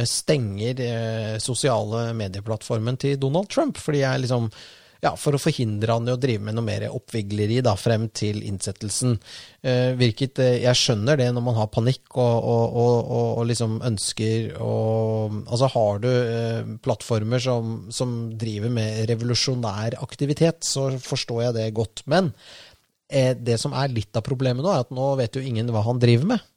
stenger 0.03 1.39
sosiale 1.39 2.09
medieplattformen 2.13 2.97
til 2.99 3.17
Donald 3.17 3.47
Trump. 3.47 3.77
Fordi 3.79 4.01
jeg 4.01 4.25
liksom 4.25 4.49
ja, 5.05 5.13
For 5.19 5.37
å 5.37 5.41
forhindre 5.41 5.95
han 5.95 6.07
i 6.09 6.13
å 6.13 6.19
drive 6.19 6.43
med 6.47 6.57
noe 6.57 6.65
mer 6.65 6.87
oppvigleri 6.89 7.61
da, 7.65 7.75
frem 7.79 8.07
til 8.15 8.41
innsettelsen. 8.47 9.15
Eh, 9.61 9.93
virket, 9.99 10.41
eh, 10.41 10.57
jeg 10.63 10.79
skjønner 10.79 11.19
det 11.21 11.29
når 11.35 11.45
man 11.45 11.57
har 11.59 11.71
panikk 11.73 12.17
og, 12.17 12.47
og, 12.55 12.79
og, 12.85 13.11
og, 13.19 13.43
liksom 13.49 13.79
ønsker 13.85 14.55
Altså 14.55 15.69
har 15.75 16.01
du 16.03 16.09
eh, 16.09 16.71
plattformer 16.85 17.41
som, 17.43 17.75
som 17.93 18.15
driver 18.39 18.73
med 18.73 19.05
revolusjonær 19.11 19.99
aktivitet, 20.01 20.65
så 20.65 20.89
forstår 21.01 21.47
jeg 21.47 21.57
det 21.59 21.69
godt. 21.77 22.05
Men 22.11 22.31
eh, 23.09 23.33
det 23.37 23.59
som 23.61 23.75
er 23.77 23.93
litt 23.93 24.17
av 24.17 24.25
problemet 24.25 24.65
nå, 24.65 24.71
er 24.71 24.85
at 24.85 24.93
nå 24.95 25.13
vet 25.21 25.37
jo 25.37 25.45
ingen 25.45 25.71
hva 25.73 25.85
han 25.85 26.01
driver 26.01 26.35
med. 26.35 26.51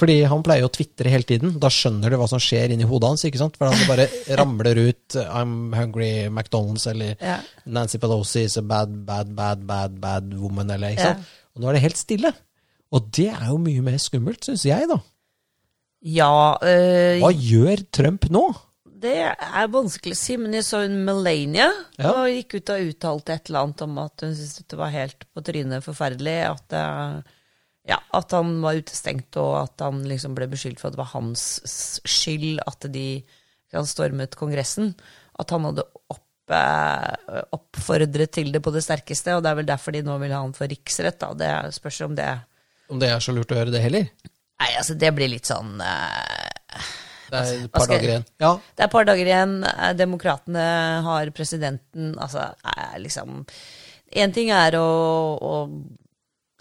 Fordi 0.00 0.16
han 0.24 0.42
pleier 0.46 0.64
å 0.64 0.70
tvitre 0.72 1.10
hele 1.12 1.26
tiden. 1.28 1.52
Da 1.60 1.68
skjønner 1.68 2.08
du 2.08 2.16
hva 2.16 2.26
som 2.30 2.40
skjer 2.40 2.72
inni 2.72 2.86
hodet 2.88 3.10
hans. 3.10 3.24
ikke 3.28 3.40
sant? 3.42 3.58
For 3.60 3.68
han 3.68 3.82
bare 3.90 4.06
ramler 4.40 4.78
ut 4.88 5.16
'I'm 5.20 5.74
hungry 5.76 6.28
McDonald's' 6.32 6.88
eller 6.90 7.16
Ja. 7.20 7.38
'Nancy 7.66 7.98
Pelosi 8.00 8.44
is 8.48 8.56
a 8.56 8.62
bad, 8.62 8.88
bad, 9.04 9.34
bad, 9.36 9.66
bad, 9.66 10.00
bad 10.00 10.32
woman', 10.34 10.72
eller 10.72 10.96
ikke 10.96 11.10
Ja. 11.12 11.16
Og 11.56 11.62
nå 11.62 11.68
er 11.68 11.72
det 11.76 11.82
helt 11.82 11.98
stille. 12.00 12.32
Og 12.92 13.10
det 13.12 13.28
er 13.28 13.46
jo 13.50 13.58
mye 13.58 13.82
mer 13.82 13.98
skummelt, 13.98 14.40
syns 14.48 14.64
jeg, 14.64 14.88
da. 14.88 14.96
Ja, 16.02 16.56
øh, 16.62 17.20
Hva 17.20 17.30
gjør 17.36 17.84
Trump 17.92 18.24
nå? 18.30 18.48
det 19.00 19.16
er 19.16 19.68
vanskelig 19.72 20.12
å 20.12 20.18
si, 20.20 20.34
men 20.36 20.52
jeg 20.52 20.64
så 20.66 20.82
hun 20.82 20.98
Melania 21.06 21.70
Ja. 21.98 22.10
og 22.20 22.26
gikk 22.28 22.56
ut 22.58 22.68
og 22.74 22.80
uttalte 22.90 23.32
et 23.32 23.48
eller 23.48 23.62
annet 23.64 23.80
om 23.86 23.98
at 23.98 24.20
hun 24.20 24.34
syntes 24.36 24.66
det 24.68 24.76
var 24.76 24.90
helt 24.92 25.24
på 25.34 25.40
trynet 25.42 25.82
forferdelig 25.86 26.34
at, 26.50 26.68
øh, 26.76 27.22
ja, 27.90 27.98
at 28.14 28.32
han 28.36 28.58
var 28.62 28.78
utestengt, 28.78 29.34
og 29.40 29.54
at 29.64 29.82
han 29.82 30.02
liksom 30.06 30.36
ble 30.38 30.46
beskyldt 30.52 30.80
for 30.80 30.90
at 30.90 30.96
det 30.96 31.02
var 31.02 31.12
hans 31.16 31.44
skyld 32.06 32.62
at 32.62 32.86
de 32.94 33.06
han 33.74 33.86
stormet 33.86 34.36
Kongressen. 34.38 34.92
At 35.38 35.52
han 35.54 35.66
hadde 35.68 35.84
opp, 36.10 36.54
eh, 36.54 37.42
oppfordret 37.54 38.32
til 38.34 38.50
det 38.54 38.62
på 38.64 38.72
det 38.74 38.82
sterkeste, 38.86 39.36
og 39.36 39.44
det 39.44 39.52
er 39.52 39.60
vel 39.60 39.68
derfor 39.68 39.94
de 39.94 40.02
nå 40.06 40.16
vil 40.22 40.34
ha 40.34 40.42
han 40.42 40.54
for 40.56 40.70
riksrett. 40.70 41.20
da. 41.22 41.32
Det 41.34 41.74
spørs 41.74 42.00
om 42.06 42.16
det 42.18 42.30
Om 42.90 42.98
det 42.98 43.10
er 43.10 43.22
så 43.22 43.34
lurt 43.34 43.52
å 43.52 43.60
gjøre 43.60 43.70
det 43.74 43.82
heller? 43.84 44.08
Nei, 44.60 44.72
altså, 44.76 44.96
det 44.98 45.12
blir 45.14 45.30
litt 45.30 45.46
sånn 45.48 45.78
eh, 45.80 46.88
Det 47.30 47.38
er 47.38 47.52
et 47.64 47.72
par 47.72 47.86
skal 47.86 47.96
dager 47.96 48.10
igjen. 48.10 48.26
Ja, 48.42 48.52
Det 48.74 48.82
er 48.82 48.88
et 48.88 48.96
par 48.96 49.06
dager 49.08 49.30
igjen. 49.30 49.54
Eh, 49.64 49.92
Demokratene 49.94 50.66
har 51.06 51.30
presidenten 51.30 52.18
Altså, 52.18 52.50
liksom 52.98 53.44
Én 54.10 54.34
ting 54.34 54.50
er 54.50 54.74
å, 54.74 54.88
å 55.38 55.52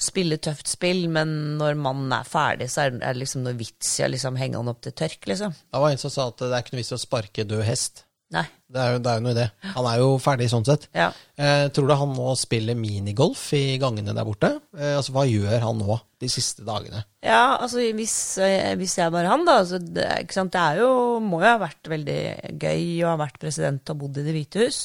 spille 0.04 0.40
tøft 0.42 0.70
spill, 0.72 1.06
men 1.12 1.32
når 1.60 1.80
mannen 1.80 2.14
er 2.16 2.28
ferdig, 2.28 2.70
så 2.72 2.88
er 2.88 2.94
det 2.98 3.16
liksom 3.20 3.46
noe 3.46 3.58
vits 3.60 3.96
i 4.00 4.06
å 4.06 4.12
liksom 4.12 4.40
henge 4.40 4.60
han 4.60 4.72
opp 4.72 4.84
til 4.86 4.96
tørk, 4.96 5.22
liksom. 5.32 5.56
Det 5.70 5.82
var 5.84 5.96
en 5.96 6.02
som 6.02 6.14
sa 6.14 6.30
at 6.32 6.46
det 6.46 6.54
er 6.54 6.64
ikke 6.64 6.76
noe 6.76 6.84
vits 6.84 6.94
i 6.94 7.00
å 7.00 7.04
sparke 7.04 7.48
død 7.50 7.66
hest. 7.68 8.06
Nei. 8.30 8.46
Det 8.70 8.78
er, 8.78 8.92
jo, 8.94 9.00
det 9.02 9.10
er 9.10 9.18
jo 9.18 9.24
noe 9.26 9.32
i 9.34 9.38
det. 9.40 9.46
Han 9.74 9.86
er 9.90 10.02
jo 10.04 10.10
ferdig 10.22 10.48
sånn 10.52 10.66
sett. 10.68 10.84
Ja. 10.94 11.08
Eh, 11.34 11.64
tror 11.74 11.88
du 11.90 11.94
han 11.98 12.12
nå 12.14 12.34
spiller 12.38 12.78
minigolf 12.78 13.48
i 13.58 13.80
gangene 13.82 14.14
der 14.14 14.28
borte? 14.28 14.52
Eh, 14.78 14.92
altså, 15.00 15.16
Hva 15.16 15.24
gjør 15.26 15.64
han 15.64 15.80
nå 15.82 15.98
de 16.22 16.30
siste 16.30 16.62
dagene? 16.68 17.02
Ja, 17.26 17.58
altså 17.58 17.82
hvis, 17.98 18.14
eh, 18.46 18.76
hvis 18.78 18.94
jeg 19.00 19.10
var 19.16 19.26
han, 19.32 19.48
da 19.48 19.58
altså, 19.64 19.80
det, 19.82 20.06
ikke 20.28 20.38
sant? 20.38 20.54
det 20.54 20.62
er 20.62 20.84
jo, 20.84 20.92
må 21.26 21.42
jo 21.42 21.50
ha 21.50 21.56
vært 21.64 21.90
veldig 21.90 22.20
gøy 22.62 22.86
å 23.02 23.16
ha 23.16 23.18
vært 23.24 23.42
president 23.42 23.96
og 23.96 24.04
bodd 24.04 24.22
i 24.22 24.28
Det 24.28 24.38
hvite 24.38 24.62
hus. 24.68 24.84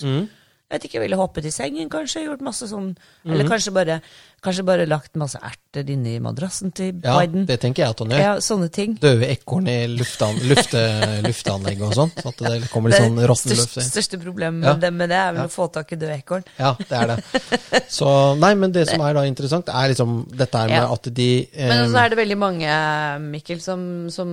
Jeg 0.65 0.79
vet 0.79 0.89
ikke, 0.89 1.05
ville 1.05 1.21
hoppet 1.21 1.45
i 1.45 1.53
sengen 1.53 1.93
kanskje, 1.93 2.25
gjort 2.25 2.41
masse 2.43 2.67
sånn 2.67 2.95
Eller 3.29 3.47
kanskje 3.47 3.75
bare, 3.77 3.99
kanskje 4.45 4.65
bare 4.67 4.87
lagt 4.89 5.17
masse 5.21 5.39
erter 5.43 5.89
inni 5.91 6.17
madrassen 6.23 6.73
til 6.77 7.01
Ja, 7.03 7.17
Biden. 7.19 7.47
Det 7.49 7.57
tenker 7.63 7.85
jeg 7.85 7.95
at 7.95 8.03
han 8.03 8.13
gjør. 8.15 8.23
Ja, 8.23 8.35
sånne 8.45 8.69
ting. 8.75 8.97
Døde 9.01 9.29
ekorn 9.33 9.69
i 9.71 9.77
luftan, 9.91 10.39
lufte, 10.51 10.83
lufteanlegg 11.27 11.83
og 11.85 11.95
sånn. 11.97 12.13
Så 12.19 12.31
at 12.31 12.43
det 12.45 12.71
kommer 12.73 12.93
litt 12.93 13.03
sånn 13.03 13.19
råtten 13.31 13.57
luft 13.57 13.79
Det 13.81 13.87
største 13.89 14.21
problemet 14.23 14.69
Ja. 14.69 14.91
med, 14.91 15.09
det, 15.11 15.19
er 15.19 15.33
vel 15.37 15.49
å 15.49 15.53
få 15.53 15.69
tak 15.75 15.95
i 15.97 15.99
døde 16.01 16.19
ekorn. 16.19 16.45
Ja, 16.61 16.75
det 16.79 17.01
er 17.01 17.15
det. 17.15 17.19
Så, 17.91 18.09
nei, 18.41 18.53
men 18.59 18.75
det 18.75 18.87
som 18.91 19.03
er 19.07 19.17
da 19.17 19.25
interessant, 19.29 19.69
er 19.73 19.91
liksom 19.93 20.21
dette 20.31 20.63
her 20.63 20.71
med 20.73 20.83
Ja. 20.83 20.93
at 20.93 21.09
de 21.15 21.31
eh, 21.53 21.69
Men 21.69 21.91
så 21.91 22.05
er 22.05 22.13
det 22.13 22.21
veldig 22.21 22.39
mange, 22.39 22.77
Mikkel, 23.33 23.61
som, 23.65 23.81
som 24.13 24.31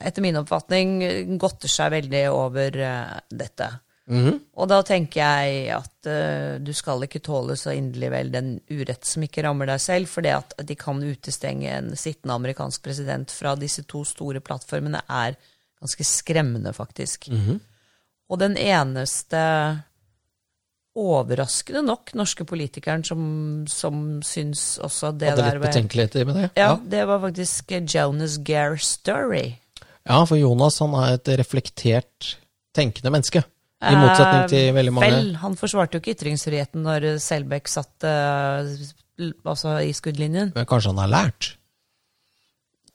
etter 0.00 0.22
min 0.24 0.38
oppfatning 0.42 1.38
godter 1.40 1.70
seg 1.72 1.92
veldig 1.96 2.24
over 2.34 2.76
uh, 2.82 3.18
dette. 3.30 3.70
Mhm. 4.10 4.38
Og 4.56 4.68
da 4.70 4.80
tenker 4.86 5.20
jeg 5.20 5.70
at 5.74 6.08
uh, 6.10 6.56
du 6.62 6.72
skal 6.76 7.04
ikke 7.06 7.22
tåle 7.24 7.56
så 7.58 7.74
inderlig 7.76 8.12
vel 8.12 8.32
den 8.34 8.52
urett 8.70 9.08
som 9.08 9.24
ikke 9.26 9.44
rammer 9.46 9.70
deg 9.70 9.82
selv, 9.82 10.10
for 10.12 10.26
det 10.26 10.34
at 10.36 10.54
de 10.68 10.78
kan 10.78 11.02
utestenge 11.02 11.72
en 11.72 11.92
sittende 11.98 12.36
amerikansk 12.38 12.84
president 12.86 13.34
fra 13.34 13.56
disse 13.58 13.86
to 13.88 14.04
store 14.06 14.42
plattformene, 14.44 15.02
er 15.08 15.36
ganske 15.80 16.06
skremmende, 16.08 16.72
faktisk. 16.76 17.28
Mhm. 17.32 17.60
Og 18.26 18.40
den 18.42 18.56
eneste 18.58 19.38
overraskende 20.96 21.82
nok 21.84 22.14
norske 22.16 22.46
politikeren 22.48 23.04
som, 23.04 23.20
som 23.68 24.22
syns 24.24 24.78
også 24.82 25.12
det 25.12 25.34
Hadde 25.34 25.44
der 25.44 25.58
litt 25.58 25.66
betenkeligheter 25.66 26.24
med 26.28 26.38
det. 26.40 26.46
ja, 26.56 26.70
det 26.80 27.04
var 27.10 27.20
faktisk 27.26 27.76
Jonas 27.92 28.38
Gare 28.38 28.80
Story. 28.80 29.58
Ja, 30.06 30.22
for 30.24 30.38
Jonas 30.40 30.78
han 30.80 30.94
er 30.96 31.18
et 31.18 31.30
reflektert, 31.40 32.36
tenkende 32.76 33.12
menneske. 33.12 33.44
I 33.84 33.92
motsetning 34.00 34.46
til 34.48 34.70
veldig 34.72 34.92
mange 34.96 35.10
Vel, 35.12 35.34
han 35.42 35.56
forsvarte 35.58 35.98
jo 35.98 36.02
ikke 36.02 36.14
ytringsfriheten 36.16 36.86
når 36.86 37.08
Selbekk 37.20 37.68
satt 37.68 38.06
eh, 38.08 38.70
altså 39.44 39.76
i 39.84 39.92
skuddlinjen. 39.96 40.54
Men 40.56 40.68
kanskje 40.68 40.94
han 40.94 41.02
har 41.04 41.12
lært? 41.12 41.50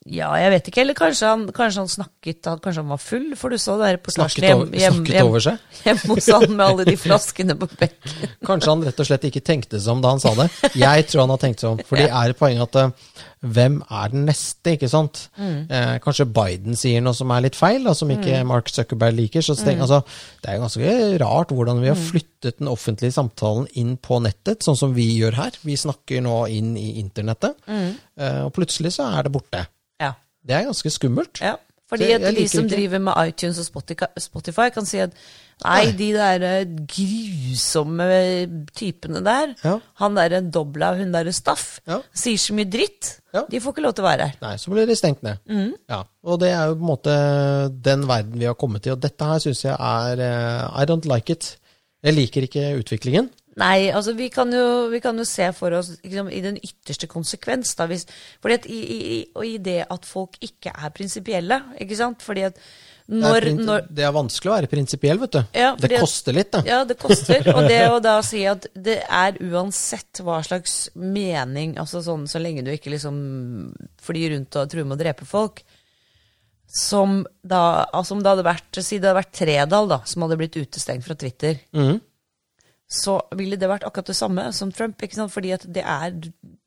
Ja, 0.10 0.32
jeg 0.34 0.50
vet 0.50 0.70
ikke. 0.72 0.82
Eller 0.82 0.98
kanskje 0.98 1.30
han, 1.30 1.44
kanskje 1.54 1.84
han 1.84 1.90
snakket 1.92 2.48
Kanskje 2.64 2.82
han 2.82 2.90
var 2.90 3.02
full? 3.02 3.28
For 3.38 3.54
du 3.54 3.62
så 3.62 3.76
det 3.78 3.92
reportasjen 4.00 4.42
Snakket, 4.42 4.56
over, 4.58 4.80
snakket 4.82 5.28
over 5.28 5.44
seg? 5.46 5.66
hjemme 5.86 6.16
hos 6.16 6.30
han 6.34 6.46
med 6.56 6.64
alle 6.66 6.86
de 6.88 6.96
flaskene 6.98 7.56
på 7.62 7.68
bekken. 7.70 8.32
Kanskje 8.50 8.72
han 8.74 8.86
rett 8.88 9.02
og 9.04 9.08
slett 9.08 9.28
ikke 9.30 9.44
tenkte 9.46 9.78
seg 9.78 9.94
om 9.94 10.00
da 10.02 10.14
han 10.16 10.24
sa 10.24 10.32
det. 10.40 10.48
Jeg 10.74 11.06
tror 11.12 11.22
han 11.26 11.34
har 11.36 11.42
tenkt 11.44 11.62
seg 11.62 11.76
om. 11.76 11.84
For 11.86 12.02
det 12.02 12.08
er 12.24 12.34
et 12.34 12.40
poeng 12.40 12.64
at 12.66 12.80
eh, 12.82 13.12
hvem 13.42 13.76
er 13.94 14.10
den 14.14 14.26
neste, 14.26 14.74
ikke 14.74 14.90
sant? 14.90 15.20
Eh, 15.38 15.94
kanskje 16.02 16.26
Biden 16.34 16.78
sier 16.78 17.04
noe 17.06 17.18
som 17.18 17.34
er 17.36 17.44
litt 17.46 17.58
feil, 17.58 17.86
da, 17.86 17.94
som 17.98 18.10
ikke 18.14 18.40
Mark 18.50 18.72
Zuckerberg 18.74 19.20
liker. 19.20 19.46
Så 19.46 19.54
tenk, 19.60 19.84
altså, 19.86 20.00
det 20.42 20.50
er 20.50 20.58
jo 20.58 20.64
ganske 20.64 20.96
rart 21.22 21.54
hvordan 21.54 21.82
vi 21.84 21.92
har 21.92 22.00
flyttet 22.00 22.58
den 22.58 22.72
offentlige 22.72 23.14
samtalen 23.14 23.70
inn 23.78 23.94
på 24.02 24.18
nettet, 24.26 24.66
sånn 24.66 24.78
som 24.82 24.98
vi 24.98 25.12
gjør 25.20 25.38
her. 25.44 25.62
Vi 25.66 25.78
snakker 25.78 26.26
nå 26.26 26.40
inn 26.54 26.74
i 26.78 26.96
internettet, 27.02 27.62
eh, 27.70 28.42
og 28.48 28.50
plutselig 28.58 28.96
så 28.98 29.12
er 29.14 29.30
det 29.30 29.34
borte. 29.38 29.64
Det 30.48 30.56
er 30.56 30.64
ganske 30.70 30.90
skummelt. 30.90 31.42
ja. 31.42 31.56
Fordi 31.92 32.06
jeg 32.08 32.22
de 32.38 32.48
som 32.48 32.64
ikke- 32.64 32.76
driver 32.76 33.00
med 33.00 33.14
iTunes 33.28 33.58
og 33.60 33.66
Spotify, 34.18 34.70
kan 34.72 34.86
si 34.86 34.98
at 35.04 35.12
nei, 35.66 35.92
de 35.92 36.14
der 36.14 36.42
eh, 36.42 36.66
grusomme 36.88 38.06
typene 38.76 39.20
der, 39.26 39.54
Ja. 39.64 39.74
han 40.00 40.16
derre 40.16 40.40
Dobla 40.52 40.92
og 40.92 40.98
hun 41.02 41.12
derre 41.12 41.34
Staff, 41.34 41.80
Ja. 41.88 42.00
sier 42.14 42.38
så 42.38 42.54
mye 42.54 42.70
dritt. 42.70 43.20
Ja. 43.34 43.44
De 43.50 43.60
får 43.60 43.74
ikke 43.74 43.82
lov 43.84 43.94
til 43.94 44.04
å 44.06 44.08
være 44.08 44.28
her. 44.30 44.36
Nei, 44.42 44.56
så 44.58 44.72
blir 44.72 44.86
de 44.88 44.96
stengt 44.96 45.22
ned. 45.24 45.38
Ja, 45.90 46.04
og 46.24 46.40
det 46.40 46.50
er 46.52 46.68
jo 46.68 46.76
på 46.76 46.82
en 46.82 46.88
måte 46.96 47.82
den 47.82 48.08
verden 48.08 48.40
vi 48.40 48.46
har 48.46 48.54
kommet 48.56 48.84
til, 48.84 48.94
og 48.94 49.02
dette 49.02 49.22
her 49.26 49.40
syns 49.40 49.62
jeg 49.64 49.76
er 49.78 50.20
uh, 50.20 50.82
I 50.82 50.86
don't 50.86 51.06
like 51.06 51.30
it. 51.30 51.58
Jeg 52.04 52.14
liker 52.16 52.42
ikke 52.48 52.80
utviklingen. 52.80 53.30
Nei, 53.62 53.90
altså 53.94 54.16
vi 54.18 54.30
kan 54.34 54.50
jo, 54.56 54.66
vi 54.90 55.00
kan 55.04 55.18
jo 55.22 55.26
se 55.30 55.48
for 55.54 55.76
oss 55.78 55.94
liksom, 56.02 56.30
i 56.34 56.40
den 56.44 56.58
ytterste 56.58 57.08
konsekvens, 57.12 57.76
da, 57.78 57.86
hvis, 57.92 58.08
fordi 58.42 58.58
at 58.58 58.66
i, 58.72 58.80
i, 58.82 59.02
i- 59.18 59.26
og 59.38 59.46
i 59.46 59.58
det 59.62 59.82
at 59.92 60.08
folk 60.10 60.40
ikke 60.42 60.74
er 60.74 60.90
prinsipielle, 60.98 61.60
ikke 61.84 61.98
sant? 62.00 62.24
Fordi 62.26 62.48
at 62.50 62.58
Det 63.12 63.20
er, 63.28 63.46
når, 63.60 63.88
det 63.92 64.04
er 64.08 64.14
vanskelig 64.16 64.50
å 64.52 64.54
være 64.56 64.70
prinsipiell, 64.72 65.20
vet 65.20 65.34
du. 65.36 65.40
Ja, 65.60 65.74
det 65.76 65.90
koster 66.00 66.36
litt, 66.38 66.52
da. 66.54 66.62
Ja, 66.64 66.78
det 66.88 66.96
koster. 67.02 67.44
Og 67.52 67.66
det 67.68 67.80
å 67.92 67.98
da 68.00 68.14
si 68.32 68.46
at 68.48 68.70
det 68.74 69.02
er 69.04 69.36
uansett 69.52 70.22
hva 70.24 70.38
slags 70.48 70.78
mening, 70.96 71.74
altså 71.82 72.00
sånn 72.06 72.24
så 72.32 72.40
lenge 72.40 72.64
du 72.64 72.72
ikke 72.72 72.94
liksom 72.94 73.18
flyr 74.06 74.32
rundt 74.38 74.56
og 74.62 74.70
truer 74.72 74.88
med 74.88 74.96
å 74.96 75.02
drepe 75.04 75.28
folk, 75.28 75.60
som 76.72 77.26
da, 77.44 77.84
altså 77.92 78.16
om 78.16 78.22
det 78.24 78.32
hadde 78.32 78.46
vært, 78.48 78.80
si 78.80 78.96
det 79.02 79.10
hadde 79.10 79.20
vært 79.20 79.34
Tredal 79.36 79.90
da, 79.92 79.98
som 80.08 80.24
hadde 80.24 80.38
blitt 80.40 80.56
utestengt 80.62 81.04
fra 81.04 81.18
Twitter, 81.20 81.60
Mhm. 81.76 82.00
Så 82.92 83.14
ville 83.40 83.56
det 83.56 83.70
vært 83.72 83.86
akkurat 83.88 84.10
det 84.12 84.18
samme 84.18 84.50
som 84.54 84.72
Trump. 84.76 85.00
ikke 85.02 85.16
sant? 85.16 85.32
Fordi 85.32 85.54
at 85.56 85.64
det 85.72 85.84
er, 85.88 86.12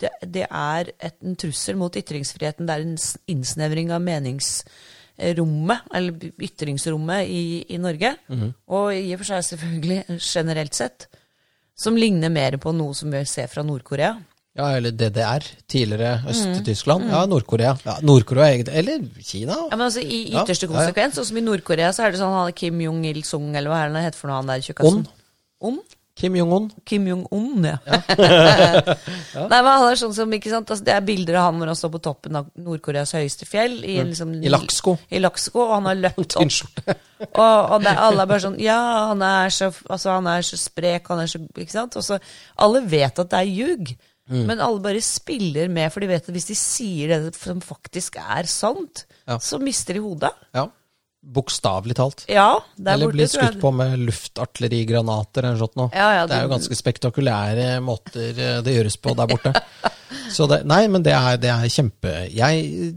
det, 0.01 0.11
det 0.25 0.47
er 0.49 0.89
et, 0.97 1.17
en 1.21 1.37
trussel 1.37 1.77
mot 1.77 1.93
ytringsfriheten. 2.01 2.65
Det 2.69 2.75
er 2.79 2.85
en 2.87 2.97
innsnevring 3.35 3.91
av 3.93 4.01
meningsrommet, 4.07 5.85
eller 5.95 6.31
ytringsrommet 6.49 7.29
i, 7.29 7.43
i 7.75 7.81
Norge. 7.83 8.15
Og 8.73 8.95
i 8.97 9.11
og 9.15 9.21
for 9.21 9.31
seg 9.35 9.45
selvfølgelig 9.53 10.21
generelt 10.25 10.75
sett. 10.79 11.09
Som 11.77 11.97
ligner 11.99 12.31
mer 12.31 12.57
på 12.63 12.73
noe 12.73 12.95
som 12.97 13.11
vi 13.13 13.21
ser 13.29 13.49
fra 13.51 13.65
Nord-Korea. 13.67 14.15
Ja, 14.55 14.69
eller 14.79 14.93
DDR, 14.95 15.43
tidligere 15.67 16.21
Mm. 16.23 16.29
Øst-Tyskland. 16.31 17.09
Ja, 17.11 17.25
Nord-Korea. 17.27 17.73
Ja, 17.85 17.97
Nordkorea 18.07 18.53
eller 18.71 19.03
Kina. 19.21 19.57
Ja, 19.71 19.77
men 19.77 19.89
altså 19.89 20.01
I 20.01 20.31
Ja, 20.31 20.45
ytterste 20.45 20.69
ja, 20.69 20.71
ja. 20.71 20.77
konsekvens, 20.79 21.17
sånn 21.19 21.27
som 21.27 21.37
i 21.41 21.43
Nord-Korea, 21.43 21.91
så 21.93 22.05
er 22.07 22.13
det 22.15 22.21
sånn 22.23 22.33
han 22.37 22.53
Kim 22.55 22.79
Jong-il-sung, 22.81 23.49
eller 23.57 23.69
hva 23.73 23.81
er 23.83 23.91
det 23.91 23.97
han 23.99 24.07
heter 24.07 24.19
for 24.21 24.31
noe, 24.31 24.37
han 24.39 24.53
der 24.53 24.63
tjukkasen? 24.63 25.03
On. 25.03 25.75
On? 25.75 25.81
Kim 26.15 26.37
Jong-un. 26.39 26.69
Kim 26.87 27.09
Jong-un, 27.11 27.65
ja. 27.73 27.79
Nei, 27.83 29.59
men 29.59 29.67
han 29.67 29.87
er 29.89 29.99
sånn 29.99 30.15
som, 30.15 30.31
ikke 30.37 30.53
sant, 30.53 30.71
altså, 30.71 30.85
Det 30.87 30.95
er 30.95 31.03
bilder 31.07 31.41
av 31.41 31.49
han 31.49 31.59
hvor 31.59 31.73
han 31.73 31.79
står 31.79 31.91
på 31.97 32.01
toppen 32.07 32.39
av 32.39 32.53
Nord-Koreas 32.55 33.17
høyeste 33.19 33.49
fjell. 33.51 33.81
I, 33.83 33.97
mm. 33.99 34.13
liksom, 34.13 34.37
I 34.39 34.53
lakksko. 34.55 34.95
I 35.11 35.23
lakksko, 35.25 35.65
og 35.65 35.75
han 35.75 35.89
har 35.91 35.99
løpt 36.05 36.39
opp. 36.39 36.55
Og, 37.25 37.71
og 37.73 37.79
det, 37.81 37.93
alle 37.97 38.25
er 38.25 38.29
bare 38.29 38.43
sånn 38.43 38.57
Ja, 38.61 38.77
han 39.09 39.23
er 39.25 39.53
så, 39.55 39.71
altså, 39.89 40.11
han 40.19 40.27
er 40.29 40.43
så 40.45 40.59
sprek, 40.61 41.07
han 41.09 41.23
er 41.23 41.31
så 41.31 41.39
Ikke 41.57 41.73
sant? 41.73 41.95
Og 41.97 42.05
så, 42.05 42.19
alle 42.61 42.83
vet 42.85 43.23
at 43.23 43.31
det 43.33 43.39
er 43.39 43.49
ljug. 43.49 43.95
Mm. 44.29 44.45
Men 44.49 44.63
alle 44.65 44.83
bare 44.85 45.03
spiller 45.05 45.69
med, 45.73 45.91
for 45.93 46.05
de 46.05 46.09
vet 46.11 46.29
at 46.29 46.35
hvis 46.37 46.49
de 46.49 46.57
sier 46.59 47.13
det 47.13 47.35
som 47.37 47.61
faktisk 47.65 48.17
er 48.21 48.49
sant, 48.51 49.05
Ja. 49.29 49.39
så 49.41 49.59
mister 49.61 49.97
de 49.97 50.05
hodet. 50.05 50.33
Ja. 50.57 50.69
Bokstavelig 51.35 51.97
talt. 51.99 52.25
Ja, 52.29 52.59
der 52.77 52.95
Eller 52.95 53.09
borte, 53.09 53.17
blir 53.17 53.31
skutt 53.33 53.57
på 53.63 53.71
med 53.75 53.97
luftartillerigranater 54.05 55.43
eller 55.43 55.57
noe 55.57 55.63
sånt 55.65 55.79
noe. 55.81 55.89
Ja, 55.97 56.11
ja, 56.19 56.27
det 56.29 56.37
er 56.37 56.45
jo 56.47 56.53
ganske 56.53 56.79
spektakulære 56.79 57.69
måter 57.85 58.31
eh, 58.35 58.61
det 58.65 58.77
gjøres 58.77 58.99
på 59.03 59.17
der 59.19 59.31
borte. 59.31 59.55
Så 60.35 60.47
det, 60.51 60.63
nei, 60.69 60.85
men 60.93 61.05
det 61.07 61.15
er, 61.17 61.39
det 61.41 61.51
er 61.53 61.71
kjempe 61.71 62.13
Jeg 62.33 62.93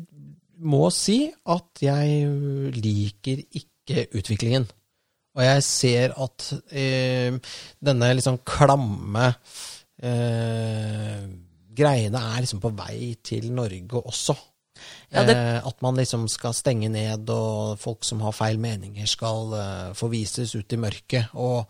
må 0.58 0.88
si 0.94 1.20
at 1.54 1.82
jeg 1.86 2.74
liker 2.78 3.42
ikke 3.62 4.08
utviklingen. 4.18 4.68
Og 5.38 5.44
jeg 5.46 5.66
ser 5.66 6.16
at 6.18 6.48
eh, 6.74 7.36
denne 7.78 8.13
liksom 8.18 8.40
klamme 8.48 9.28
eh, 10.02 11.26
greiene 11.78 12.22
er 12.34 12.42
liksom 12.42 12.62
på 12.63 12.74
vei 12.78 13.12
til 13.22 13.52
Norge 13.54 14.02
også. 14.02 14.36
Ja, 15.13 15.24
det- 15.24 15.38
eh, 15.38 15.67
at 15.67 15.82
man 15.82 15.96
liksom 15.96 16.28
skal 16.30 16.54
stenge 16.54 16.89
ned, 16.91 17.30
og 17.30 17.80
folk 17.80 18.04
som 18.04 18.20
har 18.22 18.34
feil 18.36 18.58
meninger, 18.60 19.08
skal 19.08 19.54
forvises 19.96 20.52
få 20.52 20.60
ut 20.60 20.74
i 20.74 20.78
mørket. 20.78 21.30
Og, 21.36 21.65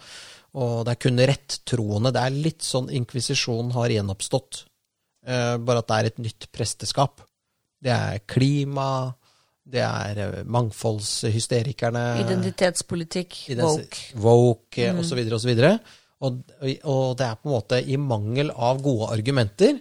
og 0.58 0.86
det 0.86 0.96
er 0.96 1.02
kun 1.06 1.18
rettroende. 1.20 2.12
Det 2.14 2.24
er 2.24 2.30
litt 2.34 2.66
sånn 2.66 2.90
inkvisisjonen 2.90 3.72
har 3.78 3.94
gjenoppstått. 3.94 4.64
Eh, 5.28 5.58
bare 5.60 5.84
at 5.84 5.88
det 5.90 5.98
er 5.98 6.10
et 6.10 6.20
nytt 6.24 6.48
presteskap. 6.56 7.22
Det 7.84 7.92
er 7.92 8.22
klima, 8.26 9.14
det 9.68 9.84
er 9.84 10.22
eh, 10.24 10.44
mangfoldshysterikerne 10.48 12.04
Identitetspolitikk, 12.24 13.36
ident- 13.52 13.68
woke. 13.68 14.04
woke 14.24 14.94
mm. 14.94 15.02
osv. 15.04 15.20
osv. 15.36 15.52
Og, 16.26 16.40
og 16.88 17.18
det 17.20 17.28
er 17.28 17.36
på 17.38 17.50
en 17.50 17.54
måte 17.54 17.82
i 17.84 17.98
mangel 18.02 18.50
av 18.56 18.80
gode 18.82 19.12
argumenter, 19.14 19.76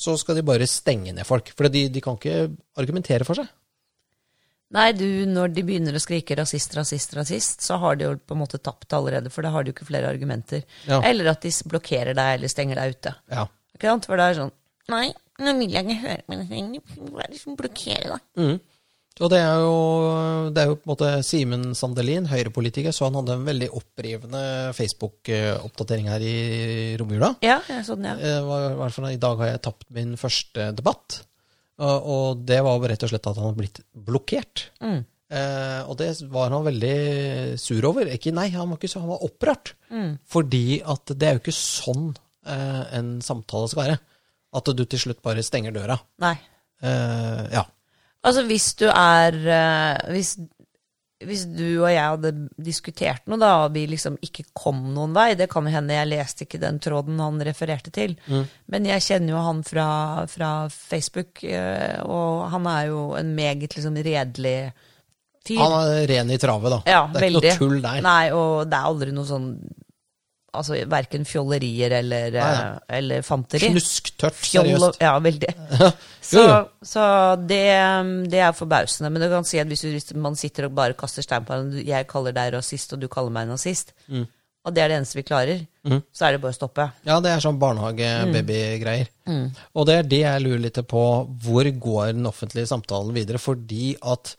så 0.00 0.16
skal 0.20 0.38
de 0.38 0.46
bare 0.46 0.68
stenge 0.68 1.12
ned 1.12 1.28
folk. 1.28 1.52
For 1.56 1.68
de, 1.72 1.88
de 1.92 2.02
kan 2.04 2.16
ikke 2.16 2.50
argumentere 2.80 3.26
for 3.28 3.40
seg. 3.40 3.50
Nei, 4.70 4.92
du, 4.94 5.06
når 5.26 5.50
de 5.50 5.64
begynner 5.66 5.96
å 5.98 6.00
skrike 6.02 6.36
rasist, 6.38 6.76
rasist, 6.78 7.14
rasist, 7.18 7.64
så 7.66 7.80
har 7.82 7.98
de 7.98 8.06
jo 8.06 8.12
på 8.22 8.36
en 8.36 8.42
måte 8.44 8.60
tapt 8.62 8.94
allerede, 8.94 9.32
for 9.34 9.42
da 9.42 9.50
har 9.50 9.66
de 9.66 9.72
jo 9.72 9.74
ikke 9.74 9.88
flere 9.88 10.12
argumenter. 10.12 10.62
Ja. 10.86 11.00
Eller 11.06 11.32
at 11.32 11.42
de 11.42 11.50
blokkerer 11.72 12.14
deg 12.14 12.36
eller 12.36 12.52
stenger 12.52 12.78
deg 12.78 12.94
ute. 12.94 13.16
Ja. 13.34 13.48
Ikke 13.74 13.90
sant? 13.90 14.06
For 14.06 14.20
det 14.20 14.28
er 14.30 14.40
sånn 14.44 14.56
Nei, 14.90 15.06
nå 15.38 15.52
vil 15.54 15.74
jeg 15.74 15.86
ikke 15.86 16.02
høre 16.02 16.22
på 16.26 16.36
det. 16.40 16.78
Hva 17.12 17.20
er 17.22 17.28
det 17.30 17.36
som 17.38 17.56
blokkerer 17.58 18.06
deg? 18.10 18.22
Mm. 18.40 18.56
Og 19.20 19.28
det 19.28 19.40
er 19.42 19.58
jo, 19.60 19.72
det 20.54 20.62
er 20.62 20.68
jo 20.70 20.76
på 20.78 20.86
en 20.86 20.90
måte 20.94 21.08
Simen 21.26 21.64
Sandelin, 21.76 22.28
høyrepolitiker, 22.30 22.94
så 22.94 23.08
han 23.08 23.18
hadde 23.18 23.34
en 23.36 23.42
veldig 23.44 23.68
opprivende 23.76 24.42
Facebook-oppdatering 24.78 26.08
her 26.08 26.22
i 26.24 26.36
romjula. 27.00 27.34
Ja, 27.44 27.58
jeg 27.68 27.84
så 27.84 27.98
den, 27.98 28.06
ja. 28.08 28.38
Var, 28.46 28.76
var- 28.78 29.10
i 29.10 29.14
I 29.18 29.20
dag 29.20 29.42
har 29.42 29.50
jeg 29.52 29.62
tapt 29.66 29.84
min 29.92 30.14
første 30.16 30.70
debatt. 30.78 31.18
Og, 31.80 32.06
og 32.14 32.44
det 32.48 32.60
var 32.64 32.80
rett 32.88 33.02
og 33.04 33.10
slett 33.12 33.26
at 33.28 33.36
han 33.40 33.50
hadde 33.50 33.60
blitt 33.60 33.80
blokkert. 33.92 34.66
Mm. 34.84 35.02
Eh, 35.30 35.82
og 35.88 35.96
det 36.00 36.08
var 36.32 36.50
han 36.52 36.64
veldig 36.66 36.96
sur 37.60 37.84
over. 37.88 38.08
Ikke, 38.12 38.32
nei, 38.36 38.48
han 38.54 38.68
var 38.72 38.80
ikke 38.80 38.90
så, 38.92 39.02
han 39.04 39.12
var 39.12 39.24
opprørt. 39.26 39.74
Mm. 39.92 40.14
Fordi 40.28 40.80
at 40.80 41.12
det 41.16 41.28
er 41.28 41.36
jo 41.36 41.42
ikke 41.44 41.56
sånn 41.56 42.08
eh, 42.46 42.82
en 42.98 43.18
samtale 43.24 43.68
skal 43.72 43.84
være. 43.84 43.98
At 44.56 44.72
du 44.74 44.82
til 44.84 44.98
slutt 45.04 45.20
bare 45.24 45.44
stenger 45.46 45.76
døra. 45.76 45.96
Nei. 46.24 46.34
Eh, 46.82 47.44
ja. 47.54 47.64
Altså, 48.26 48.44
hvis 48.48 48.72
du 48.76 48.86
er 48.90 49.36
eh, 49.48 50.10
hvis, 50.12 50.34
hvis 51.24 51.46
du 51.52 51.64
og 51.82 51.88
jeg 51.88 52.04
hadde 52.04 52.32
diskutert 52.60 53.24
noe, 53.28 53.40
da, 53.40 53.52
og 53.64 53.74
vi 53.76 53.86
liksom 53.88 54.18
ikke 54.24 54.46
kom 54.56 54.82
noen 54.94 55.14
vei 55.16 55.32
Det 55.38 55.48
kan 55.52 55.64
jo 55.64 55.72
hende 55.72 55.96
jeg 55.96 56.10
leste 56.10 56.44
ikke 56.46 56.60
den 56.60 56.80
tråden 56.84 57.20
han 57.20 57.40
refererte 57.44 57.92
til. 57.94 58.16
Men 58.72 58.88
jeg 58.88 59.06
kjenner 59.08 59.34
jo 59.34 59.42
han 59.44 59.64
fra, 59.66 59.88
fra 60.30 60.52
Facebook, 60.72 61.44
eh, 61.44 61.98
og 62.04 62.48
han 62.52 62.68
er 62.70 62.88
jo 62.92 63.02
en 63.20 63.34
meget 63.36 63.76
liksom 63.76 63.96
redelig 63.96 64.58
fyr. 65.46 65.60
Han 65.60 65.76
er 65.80 66.08
ren 66.10 66.32
i 66.32 66.40
travet, 66.40 66.76
da. 66.76 66.80
Ja, 66.88 67.04
det 67.08 67.22
er 67.22 67.26
veldig. 67.28 67.44
ikke 67.44 67.54
noe 67.56 67.64
tull 67.64 67.84
der. 67.84 68.02
Nei, 68.04 68.24
og 68.36 68.68
det 68.68 68.80
er 68.80 68.90
aldri 68.92 69.16
noe 69.16 69.28
sånn 69.28 69.54
Altså 70.52 70.80
verken 70.90 71.22
fjollerier 71.28 71.92
eller, 72.00 72.32
nei. 72.34 72.46
eh, 72.64 72.96
eller 72.98 73.22
fanteri. 73.22 73.68
Knusktørt, 73.70 74.34
seriøst. 74.50 74.98
Ja, 75.04 75.12
veldig. 75.22 75.52
Så, 76.30 76.42
så 76.86 77.04
det, 77.42 77.60
det 78.30 78.38
er 78.38 78.52
forbausende. 78.54 79.08
Men 79.10 79.22
du 79.24 79.28
kan 79.32 79.46
si 79.48 79.58
at 79.58 79.66
hvis, 79.66 79.80
du, 79.82 79.88
hvis 79.90 80.12
man 80.14 80.36
sitter 80.38 80.68
og 80.68 80.74
bare 80.78 80.94
kaster 80.98 81.24
stein 81.26 81.42
på 81.42 81.50
hverandre, 81.56 81.82
jeg 81.88 82.06
kaller 82.10 82.34
deg 82.36 82.52
rasist, 82.54 82.92
og 82.94 83.00
du 83.02 83.08
kaller 83.10 83.32
meg 83.34 83.48
nazist, 83.50 83.90
Mm. 84.06 84.28
og 84.62 84.74
det 84.76 84.82
er 84.84 84.92
det 84.92 84.98
eneste 85.00 85.18
vi 85.18 85.24
klarer, 85.26 85.62
så 86.14 86.26
er 86.28 86.36
det 86.36 86.40
bare 86.44 86.52
å 86.54 86.58
stoppe. 86.58 86.86
Ja, 87.08 87.16
det 87.24 87.32
er 87.32 87.42
sånn 87.42 87.58
barnehage-babygreier. 87.58 89.10
Og 89.74 89.86
det 89.88 89.96
er 89.96 90.08
det 90.10 90.20
jeg 90.22 90.44
lurer 90.44 90.62
litt 90.66 90.78
på. 90.90 91.02
Hvor 91.42 91.70
går 91.88 92.12
den 92.14 92.26
offentlige 92.30 92.68
samtalen 92.70 93.14
videre? 93.16 93.40
Fordi 93.42 93.94
at 94.02 94.34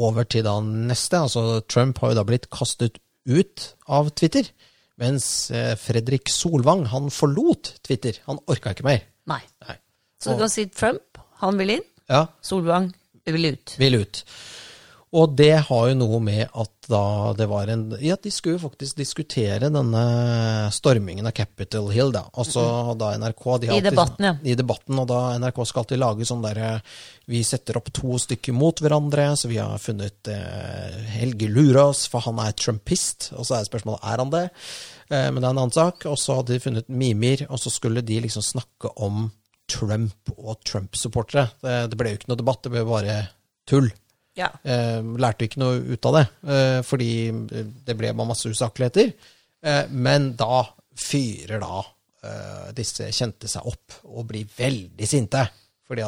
over 0.00 0.24
til 0.30 0.44
da 0.46 0.56
neste, 0.64 1.20
altså 1.26 1.60
Trump 1.68 1.98
har 2.00 2.12
jo 2.14 2.20
da 2.20 2.24
blitt 2.28 2.48
kastet 2.54 3.00
ut 3.28 3.74
av 3.90 4.08
Twitter. 4.16 4.48
Mens 5.00 5.50
eh, 5.54 5.72
Fredrik 5.80 6.28
Solvang, 6.28 6.84
han 6.92 7.08
forlot 7.14 7.74
Twitter. 7.86 8.18
Han 8.28 8.40
orka 8.52 8.74
ikke 8.74 8.84
mer. 8.84 9.04
Nei. 9.30 9.40
Nei. 9.66 9.76
Så 10.20 10.34
du 10.34 10.42
kan 10.42 10.52
si 10.52 10.66
Trump, 10.68 11.20
han 11.40 11.56
vil 11.60 11.78
inn. 11.78 11.86
Ja, 12.10 12.26
Solvang 12.44 12.90
vil 13.30 13.52
ut. 13.54 13.76
vil 13.80 14.00
ut. 14.02 14.24
Og 15.10 15.32
det 15.34 15.56
har 15.66 15.86
jo 15.90 15.94
noe 15.98 16.18
med 16.22 16.44
at 16.54 16.86
da 16.90 17.32
det 17.34 17.48
var 17.50 17.70
en 17.72 17.96
Ja, 17.98 18.14
de 18.14 18.30
skulle 18.30 18.58
jo 18.58 18.62
faktisk 18.68 18.98
diskutere 19.00 19.70
denne 19.72 20.02
stormingen 20.74 21.26
av 21.26 21.34
Capitol 21.34 21.88
Hill, 21.90 22.12
da. 22.14 22.28
Altså 22.38 22.62
da 22.98 23.08
NRK 23.18 23.42
de 23.42 23.70
alltid, 23.72 23.74
I 23.74 23.88
debatten, 23.88 24.28
ja. 24.28 24.34
I 24.46 24.54
debatten, 24.58 25.00
og 25.02 25.08
da 25.10 25.22
NRK 25.42 25.58
skal 25.66 25.82
alltid 25.82 26.00
lage 26.02 26.28
sånn 26.28 26.44
derre 26.44 26.68
Vi 27.30 27.40
setter 27.46 27.80
opp 27.80 27.90
to 27.96 28.20
stykker 28.22 28.54
mot 28.54 28.82
hverandre, 28.82 29.32
så 29.38 29.50
vi 29.50 29.58
har 29.58 29.82
funnet 29.82 30.30
eh, 30.30 31.00
Helge 31.16 31.48
Lurås, 31.50 32.04
for 32.10 32.22
han 32.26 32.38
er 32.42 32.54
trumpist. 32.58 33.32
Og 33.34 33.46
så 33.46 33.58
er 33.58 33.66
spørsmålet 33.66 34.06
er 34.12 34.22
han 34.22 34.32
det, 34.34 34.44
eh, 35.10 35.26
men 35.30 35.40
det 35.40 35.48
er 35.48 35.54
en 35.56 35.62
annen 35.64 35.74
sak. 35.74 36.06
Og 36.10 36.18
så 36.22 36.38
hadde 36.38 36.54
de 36.54 36.62
funnet 36.62 36.90
Mimir, 36.90 37.44
og 37.50 37.62
så 37.62 37.70
skulle 37.74 38.02
de 38.06 38.20
liksom 38.26 38.46
snakke 38.46 38.90
om 39.02 39.26
Trump 39.70 40.34
og 40.36 40.62
Trump-supportere. 40.66 41.48
Det, 41.62 41.76
det 41.90 41.98
ble 41.98 42.14
jo 42.14 42.20
ikke 42.20 42.32
noe 42.32 42.42
debatt, 42.42 42.62
det 42.66 42.74
ble 42.74 42.86
bare 42.86 43.18
tull. 43.70 43.90
Ja. 44.38 44.50
Eh, 44.62 45.00
lærte 45.20 45.46
ikke 45.46 45.60
noe 45.62 45.80
ut 45.92 46.06
av 46.10 46.18
det, 46.18 46.26
eh, 46.46 46.80
fordi 46.86 47.12
det 47.86 47.96
ble 47.98 48.12
bare 48.12 48.30
masse 48.30 48.50
usakligheter. 48.50 49.12
Eh, 49.62 49.86
men 49.90 50.34
da 50.36 50.64
fyrer 50.96 51.62
da 51.62 51.86
disse 52.76 53.06
kjente 53.16 53.48
seg 53.48 53.64
opp 53.64 53.94
og 54.12 54.26
blir 54.28 54.44
veldig 54.44 55.06
sinte. 55.08 55.40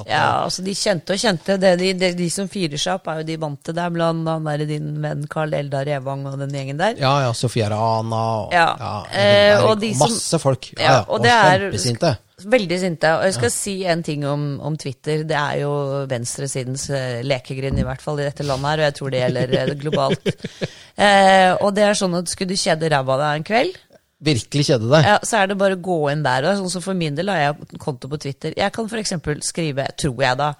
Ja, 0.08 0.44
altså 0.44 0.62
de 0.64 0.74
kjente 0.78 1.12
og 1.16 1.18
kjente. 1.18 1.56
Det, 1.60 1.72
de, 1.80 1.92
de, 1.98 2.12
de 2.18 2.28
som 2.30 2.48
fyrer 2.48 2.78
seg 2.78 2.94
opp, 3.00 3.08
er 3.12 3.22
jo 3.22 3.28
de 3.32 3.36
vante. 3.42 3.74
Det 3.74 3.82
er 3.82 3.90
blant 3.94 4.28
han 4.28 4.44
der 4.46 4.64
din 4.68 4.90
venn 5.02 5.26
Carl 5.32 5.52
Eldar 5.58 5.88
Evang 5.88 6.26
og 6.30 6.38
den 6.38 6.54
gjengen 6.54 6.78
der. 6.80 6.94
Ja, 7.02 7.14
ja, 7.26 7.32
Sofia 7.36 7.68
Rana 7.72 8.20
og 8.46 8.52
Ja, 8.54 8.68
eh, 9.10 9.56
Hedberg, 9.56 9.70
og 9.70 9.86
som- 9.96 10.04
masse 10.06 10.38
folk. 10.42 10.72
Ja, 10.76 10.82
Ja, 10.82 10.92
ja, 10.92 11.00
og 11.08 11.14
og 11.18 11.22
det 11.22 11.32
kjempesinte. 11.32 12.16
Veldig 12.42 12.78
sinte. 12.80 13.10
Og 13.18 13.22
jeg 13.24 13.34
skal 13.34 13.50
si 13.54 13.74
en 13.86 14.02
ting 14.02 14.24
om, 14.26 14.58
om 14.60 14.76
Twitter. 14.76 15.22
Det 15.22 15.36
er 15.38 15.60
jo 15.60 16.06
venstresidens 16.10 16.88
eh, 16.90 17.20
lekegrind, 17.22 17.78
i 17.78 17.84
hvert 17.86 18.02
fall 18.02 18.18
i 18.18 18.24
dette 18.26 18.42
landet 18.42 18.66
her, 18.72 18.78
og 18.82 18.86
jeg 18.88 18.94
tror 18.98 19.10
det 19.14 19.20
gjelder 19.22 19.54
eh, 19.60 19.74
globalt. 19.82 20.32
Eh, 20.92 21.54
og 21.64 21.70
det 21.74 21.86
er 21.88 21.94
sånn 21.96 22.12
at 22.18 22.28
skulle 22.28 22.52
du 22.52 22.58
kjede 22.60 22.90
ræva 22.92 23.14
av 23.14 23.20
deg 23.22 23.38
en 23.38 23.44
kveld, 23.48 23.78
Virkelig 24.22 24.64
kjede 24.68 24.86
deg. 24.92 25.04
ja, 25.08 25.16
så 25.26 25.40
er 25.42 25.48
det 25.50 25.58
bare 25.58 25.74
å 25.74 25.82
gå 25.82 25.96
inn 26.12 26.22
der. 26.22 26.44
Og 26.52 26.60
sånn 26.60 26.70
som 26.76 26.82
For 26.84 26.94
min 26.94 27.16
del 27.18 27.28
har 27.32 27.40
jeg 27.42 27.78
konto 27.82 28.08
på 28.08 28.20
Twitter. 28.22 28.54
Jeg 28.56 28.72
kan 28.72 28.86
f.eks. 28.86 29.12
skrive, 29.48 29.88
tror 29.98 30.22
jeg 30.22 30.38
da 30.38 30.52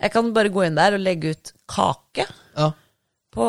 Jeg 0.00 0.12
kan 0.14 0.32
bare 0.32 0.48
gå 0.54 0.62
inn 0.64 0.78
der 0.78 0.94
og 0.94 1.02
legge 1.02 1.34
ut 1.34 1.52
kake 1.68 2.26
Ja. 2.56 2.70
på, 3.34 3.48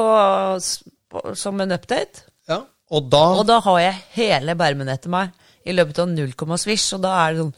på, 1.10 1.22
som 1.38 1.62
en 1.62 1.72
update. 1.78 2.26
ja. 2.50 2.64
Og 2.92 3.06
da 3.10 3.22
Og 3.40 3.46
da 3.48 3.60
har 3.64 3.78
jeg 3.80 4.02
hele 4.18 4.56
bermen 4.60 4.90
etter 4.92 5.10
meg 5.14 5.32
i 5.66 5.72
løpet 5.78 6.00
av 6.02 6.10
null 6.10 6.34
komma 6.34 6.58
svisj, 6.58 6.96
og 6.98 7.02
da 7.06 7.12
er 7.28 7.34
det 7.34 7.44
sånn 7.46 7.54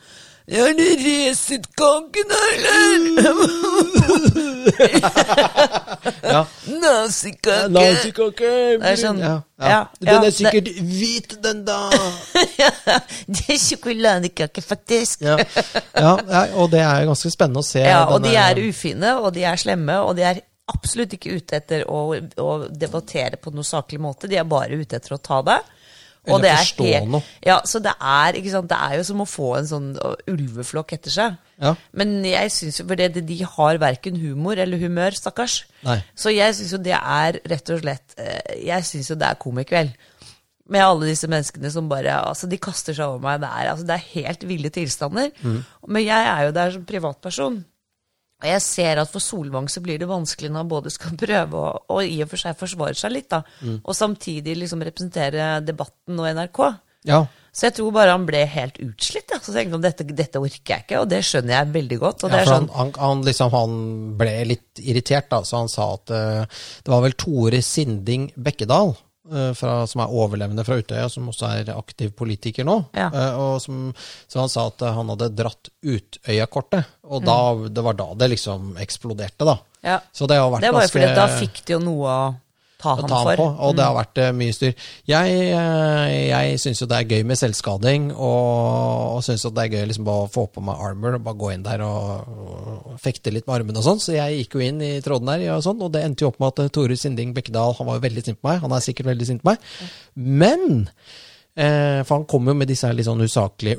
Er 0.47 0.73
du 0.75 0.83
reset 0.99 1.67
kaken, 1.79 2.31
eller? 2.35 3.03
ja. 6.33 6.41
Nazikake! 6.81 7.69
Nazikake. 7.71 8.49
Det 8.81 8.89
er 8.91 8.97
sånn- 8.99 9.21
ja, 9.23 9.33
ja. 9.61 9.69
ja, 9.69 9.79
Den 9.99 10.09
er 10.09 10.15
er 10.17 10.21
det- 10.25 10.33
sikkert 10.35 10.67
hvit, 10.79 11.35
den 11.43 11.63
da. 11.65 11.77
det 13.27 13.45
er 13.55 13.57
sjokoladekake, 13.61 14.61
faktisk. 14.61 15.21
ja. 15.23 15.37
Og 16.59 16.71
det 16.71 16.81
er 16.83 17.05
ganske 17.07 17.31
spennende 17.31 17.59
å 17.63 17.67
se. 17.67 17.79
Ja, 17.85 18.03
og 18.11 18.23
de 18.23 18.35
er 18.35 18.59
ufine, 18.67 19.15
og 19.23 19.31
de 19.33 19.43
er 19.47 19.55
slemme, 19.61 19.99
og 20.03 20.15
de 20.19 20.23
er 20.27 20.41
absolutt 20.73 21.13
ikke 21.17 21.37
ute 21.39 21.55
etter 21.59 21.83
å, 21.91 22.03
å 22.39 22.67
debattere 22.71 23.37
på 23.39 23.51
noe 23.55 23.63
saklig 23.67 23.99
måte. 24.03 24.27
De 24.31 24.35
er 24.39 24.43
bare 24.47 24.75
ute 24.79 24.95
etter 24.99 25.15
å 25.15 25.21
ta 25.23 25.41
det. 25.43 25.59
Og 26.23 26.37
Eller 26.37 26.43
det 26.45 26.51
er 26.53 26.61
forstå 26.63 26.85
helt- 26.87 27.09
noe. 27.11 27.23
Ja, 27.43 27.57
så 27.67 27.81
det 27.83 27.91
er, 27.99 28.37
ikke 28.39 28.51
sant, 28.53 28.69
det 28.71 28.77
er 28.79 28.93
jo 28.95 29.03
som 29.03 29.19
å 29.19 29.27
få 29.27 29.47
en 29.57 29.65
sånn 29.67 29.89
ulveflokk 30.31 30.93
etter 30.95 31.11
seg. 31.11 31.35
Ja. 31.59 31.73
Men 31.91 32.23
jeg 32.23 32.53
syns 32.55 32.79
jo, 32.79 32.85
for 32.87 32.95
det, 32.95 33.25
de 33.27 33.37
har 33.43 33.77
verken 33.81 34.15
humor 34.21 34.55
eller 34.57 34.79
humør, 34.79 35.11
stakkars. 35.19 35.65
Nei. 35.83 35.97
Så 36.15 36.31
jeg 36.31 36.55
syns 36.55 36.71
jo 36.71 36.79
det 36.79 36.95
er 36.95 37.39
rett 37.51 37.69
og 37.75 37.81
slett 37.83 38.15
eh, 38.17 38.55
Jeg 38.63 38.87
syns 38.87 39.09
jo 39.11 39.15
det 39.19 39.27
er 39.27 39.35
komikveld. 39.43 39.91
Med 40.71 40.79
alle 40.79 41.09
disse 41.11 41.27
menneskene 41.27 41.69
som 41.69 41.89
bare 41.91 42.13
altså 42.23 42.47
De 42.47 42.55
kaster 42.57 42.95
seg 42.95 43.03
over 43.03 43.19
meg. 43.19 43.41
Det 43.43 43.49
er, 43.51 43.69
altså, 43.73 43.85
det 43.85 43.97
er 43.97 44.09
helt 44.13 44.47
ville 44.47 44.69
tilstander. 44.71 45.29
Mm. 45.43 45.59
Men 45.91 46.05
jeg 46.07 46.29
er 46.31 46.45
jo 46.47 46.55
der 46.55 46.71
som 46.77 46.85
privatperson. 46.87 47.65
Og 48.43 48.49
jeg 48.51 48.61
ser 48.65 48.99
at 48.99 49.11
for 49.11 49.23
Solvang 49.23 49.69
så 49.71 49.79
blir 49.83 50.01
det 50.01 50.09
vanskelig 50.09 50.49
når 50.51 50.65
han 50.65 50.71
både 50.73 50.91
skal 50.91 51.15
prøve 51.25 51.59
å, 51.59 51.69
og 51.95 52.01
i 52.03 52.17
og 52.25 52.31
for 52.33 52.41
seg 52.41 52.57
forsvare 52.59 52.97
seg 52.99 53.13
litt, 53.15 53.29
da, 53.31 53.39
Mm. 53.63 53.77
og 53.87 53.95
samtidig 53.95 54.57
liksom 54.59 54.83
representere 54.83 55.61
debatten 55.63 56.19
og 56.19 56.27
NRK. 56.35 56.59
Ja. 57.07 57.21
Så 57.53 57.67
jeg 57.67 57.75
tror 57.77 57.91
bare 57.93 58.11
han 58.15 58.25
ble 58.25 58.41
helt 58.49 58.79
utslitt. 58.81 59.29
Ja. 59.31 59.37
Så 59.43 59.53
tenkte 59.53 59.77
han 59.77 59.83
dette, 59.83 60.05
dette 60.09 60.39
orker 60.41 60.73
jeg 60.73 60.83
ikke, 60.87 61.01
og 61.03 61.09
det 61.11 61.19
skjønner 61.27 61.53
jeg 61.53 61.71
veldig 61.75 61.97
godt. 62.01 62.23
Ja, 62.25 62.31
det 62.33 62.43
sånn, 62.49 62.67
han, 62.73 62.91
han, 62.97 63.23
liksom, 63.27 63.51
han 63.53 63.75
ble 64.19 64.33
litt 64.49 64.81
irritert, 64.81 65.27
da, 65.31 65.43
så 65.45 65.61
han 65.61 65.69
sa 65.71 65.89
at 65.93 66.13
uh, 66.15 66.63
det 66.83 66.93
var 66.95 67.03
vel 67.05 67.13
Tore 67.19 67.61
Sinding 67.63 68.31
Bekkedal, 68.35 68.95
fra, 69.55 69.87
som 69.87 70.01
er 70.03 70.11
overlevende 70.11 70.65
fra 70.67 70.75
Utøya, 70.81 71.07
som 71.09 71.29
også 71.31 71.47
er 71.47 71.69
aktiv 71.75 72.11
politiker 72.17 72.67
nå. 72.67 72.75
Ja. 72.97 73.07
eh, 73.07 73.57
som, 73.63 73.85
så 74.27 74.41
han 74.43 74.51
sa 74.51 74.67
at 74.67 74.83
eh, 74.83 74.95
han 74.97 75.11
hadde 75.13 75.29
dratt 75.37 75.69
Utøya-kortet, 75.79 76.89
og 77.07 77.23
da, 77.23 77.37
det 77.69 77.85
var 77.85 77.95
da 77.99 78.09
det 78.19 78.33
liksom 78.35 78.73
eksploderte, 78.83 79.47
da. 79.47 79.57
ja. 79.85 79.99
Så 80.11 80.27
det 80.27 80.41
har 80.41 80.51
vært 80.51 80.65
Det 80.67 80.73
var 80.75 80.83
ganske 80.87 80.99
fordi 80.99 81.13
da 81.15 81.27
fikk 81.39 81.63
de 81.67 81.77
jo 81.77 81.79
noe 81.83 82.17
å 82.17 82.33
ta 82.83 82.95
ham 82.99 83.07
ta 83.09 83.21
ham 83.21 83.29
for. 83.29 83.39
på, 83.39 83.47
og 83.67 83.75
det 83.77 83.85
har 83.87 83.95
vært 83.95 84.21
eh, 84.21 84.31
mye 84.35 84.55
styr. 84.55 84.73
Jeg, 85.09 85.37
eh, 85.55 86.13
jeg 86.29 86.59
syns 86.61 86.83
jo 86.83 86.87
det 86.91 86.99
er 86.99 87.15
gøy 87.15 87.25
med 87.29 87.39
selvskading, 87.39 88.09
og, 88.13 89.17
og 89.17 89.23
syns 89.25 89.47
det 89.47 89.65
er 89.65 89.73
gøy 89.77 89.87
liksom 89.91 90.07
bare 90.07 90.27
å 90.27 90.31
få 90.33 90.45
på 90.53 90.63
meg 90.65 90.83
armor 90.89 91.17
og 91.17 91.25
bare 91.25 91.41
gå 91.43 91.51
inn 91.55 91.65
der 91.65 91.85
og, 91.87 92.31
og 92.93 93.01
fekte 93.01 93.33
litt 93.33 93.47
med 93.47 93.61
armene 93.61 93.81
og 93.81 93.87
sånn, 93.87 94.01
så 94.03 94.17
jeg 94.17 94.43
gikk 94.43 94.57
jo 94.59 94.65
inn 94.67 94.81
i 94.83 94.93
tråden 95.05 95.31
der, 95.31 95.47
og, 95.55 95.63
sånn, 95.65 95.81
og 95.83 95.93
det 95.95 96.03
endte 96.05 96.25
jo 96.25 96.33
opp 96.33 96.41
med 96.43 96.53
at 96.53 96.65
eh, 96.65 96.73
Tore 96.73 96.99
Sinding 96.99 97.35
Bekkedal 97.35 97.77
han 97.79 97.89
var 97.89 97.99
jo 97.99 98.07
veldig 98.07 98.25
sint 98.27 98.41
på 98.41 98.51
meg, 98.51 98.63
han 98.63 98.75
er 98.75 98.85
sikkert 98.85 99.13
veldig 99.13 99.29
sint 99.29 99.43
på 99.43 99.53
meg, 99.53 99.69
men 100.43 100.83
for 101.53 102.15
han 102.15 102.25
kommer 102.25 102.53
jo 102.53 102.57
med 102.57 102.69
disse 102.71 102.87
her 102.89 102.95
litt 102.97 103.05
sånn 103.05 103.21
usaklige 103.21 103.77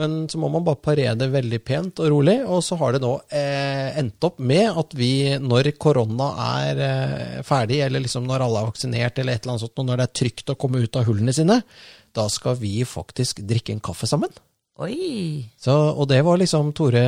Men 0.00 0.14
så 0.32 0.38
må 0.40 0.48
man 0.48 0.64
bare 0.64 0.80
parere 0.80 1.12
det 1.20 1.28
veldig 1.28 1.60
pent 1.60 2.00
og 2.00 2.08
rolig. 2.14 2.38
Og 2.48 2.62
så 2.64 2.78
har 2.80 2.96
det 2.96 3.02
nå 3.04 3.12
eh, 3.28 3.98
endt 4.00 4.24
opp 4.24 4.40
med 4.40 4.80
at 4.80 4.96
vi, 4.96 5.12
når 5.36 5.74
korona 5.80 6.30
er 6.64 6.84
eh, 6.86 7.40
ferdig, 7.46 7.82
eller 7.84 8.06
liksom 8.06 8.24
når 8.28 8.46
alle 8.46 8.62
er 8.62 8.70
vaksinert, 8.70 9.20
eller 9.20 9.36
et 9.36 9.44
eller 9.44 9.56
annet 9.56 9.66
sånt, 9.66 9.82
og 9.82 9.90
når 9.90 10.00
det 10.00 10.06
er 10.08 10.18
trygt 10.22 10.54
å 10.54 10.60
komme 10.60 10.80
ut 10.80 10.96
av 10.96 11.08
hullene 11.10 11.36
sine, 11.36 11.60
da 12.16 12.28
skal 12.32 12.56
vi 12.58 12.78
faktisk 12.88 13.44
drikke 13.46 13.76
en 13.76 13.84
kaffe 13.84 14.08
sammen. 14.08 14.32
Oi! 14.80 15.44
Så, 15.60 15.74
og 15.76 16.06
det 16.08 16.22
var 16.24 16.38
liksom 16.40 16.70
Tore 16.72 17.02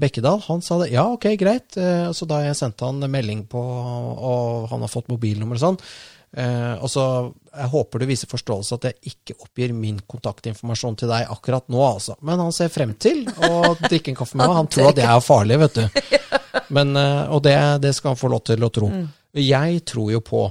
Bekkedal. 0.00 0.40
Han 0.48 0.62
sa 0.64 0.80
det. 0.80 0.90
Ja, 0.90 1.04
ok, 1.14 1.28
greit. 1.38 1.76
Eh, 1.78 2.08
så 2.10 2.26
da 2.26 2.40
jeg 2.42 2.58
sendte 2.58 2.88
han 2.88 2.98
melding 3.06 3.44
på, 3.50 3.62
og 3.62 4.66
han 4.72 4.82
har 4.82 4.90
fått 4.90 5.10
mobilnummer 5.12 5.60
og 5.60 5.62
sånn. 5.62 5.78
Eh, 6.32 6.74
og 6.80 6.88
så 6.88 7.02
Jeg 7.52 7.68
håper 7.68 8.00
du 8.00 8.06
viser 8.08 8.30
forståelse 8.30 8.76
at 8.78 8.86
jeg 8.88 9.10
ikke 9.12 9.34
oppgir 9.44 9.74
min 9.76 9.98
kontaktinformasjon 10.08 10.94
til 11.02 11.10
deg 11.12 11.28
akkurat 11.28 11.66
nå, 11.68 11.82
altså. 11.84 12.16
Men 12.24 12.40
han 12.40 12.54
ser 12.56 12.72
frem 12.72 12.94
til 12.96 13.26
å 13.28 13.74
drikke 13.90 14.14
en 14.14 14.18
kaffe 14.22 14.38
med 14.38 14.46
meg. 14.46 14.56
Han 14.62 14.70
tror 14.72 14.92
at 14.92 15.02
jeg 15.02 15.10
er 15.12 15.26
farlig, 15.26 15.58
vet 15.66 15.80
du. 15.80 15.84
Men, 16.76 16.96
eh, 16.96 17.24
og 17.28 17.42
det, 17.44 17.56
det 17.84 17.92
skal 17.96 18.14
han 18.14 18.20
få 18.22 18.32
lov 18.32 18.44
til 18.48 18.64
å 18.64 18.72
tro. 18.72 18.88
Jeg 19.36 19.84
tror 19.88 20.12
jo 20.14 20.22
på 20.24 20.46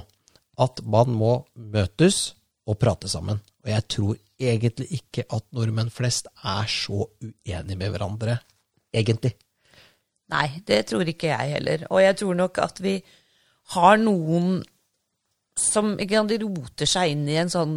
at 0.62 0.82
man 0.86 1.10
må 1.16 1.32
møtes 1.58 2.28
og 2.68 2.78
prate 2.78 3.10
sammen. 3.10 3.40
Og 3.64 3.70
jeg 3.70 3.88
tror 3.90 4.20
egentlig 4.42 4.88
ikke 4.98 5.24
at 5.34 5.44
nordmenn 5.54 5.90
flest 5.94 6.28
er 6.42 6.68
så 6.70 7.06
uenige 7.22 7.78
med 7.78 7.94
hverandre. 7.94 8.36
Egentlig. 8.94 9.34
Nei, 10.32 10.48
det 10.66 10.84
tror 10.90 11.08
ikke 11.08 11.32
jeg 11.32 11.56
heller. 11.56 11.86
Og 11.90 12.02
jeg 12.02 12.18
tror 12.22 12.38
nok 12.38 12.62
at 12.62 12.80
vi 12.82 12.96
har 13.74 13.98
noen 14.00 14.62
som 15.58 15.94
ikke 16.00 16.16
sant, 16.20 16.32
roter 16.42 16.86
seg 16.88 17.10
inn 17.12 17.26
i 17.28 17.36
en 17.42 17.50
sånn 17.52 17.74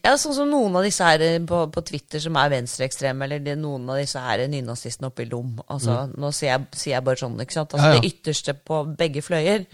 ja, 0.00 0.14
sånn 0.16 0.32
som 0.32 0.48
noen 0.48 0.76
av 0.78 0.84
disse 0.86 1.04
her 1.04 1.20
på, 1.44 1.58
på 1.74 1.82
Twitter 1.84 2.22
som 2.22 2.36
er 2.40 2.48
venstreekstreme, 2.54 3.26
eller 3.26 3.42
det, 3.44 3.56
noen 3.60 3.90
av 3.92 3.98
disse 4.00 4.20
her 4.22 4.44
nynazistene 4.48 5.10
oppe 5.10 5.26
i 5.26 5.28
Lom. 5.28 5.56
Altså, 5.68 6.06
Nå 6.16 6.30
sier 6.32 6.52
jeg, 6.54 6.66
sier 6.80 6.94
jeg 6.94 7.04
bare 7.04 7.20
sånn, 7.20 7.34
ikke 7.42 7.56
sant. 7.58 7.74
Altså, 7.76 7.90
Ja, 7.90 7.98
ja. 7.98 8.00
Det 8.00 8.12
ytterste 8.14 8.54
på 8.56 8.78
begge 8.96 9.24
fløyer. 9.26 9.66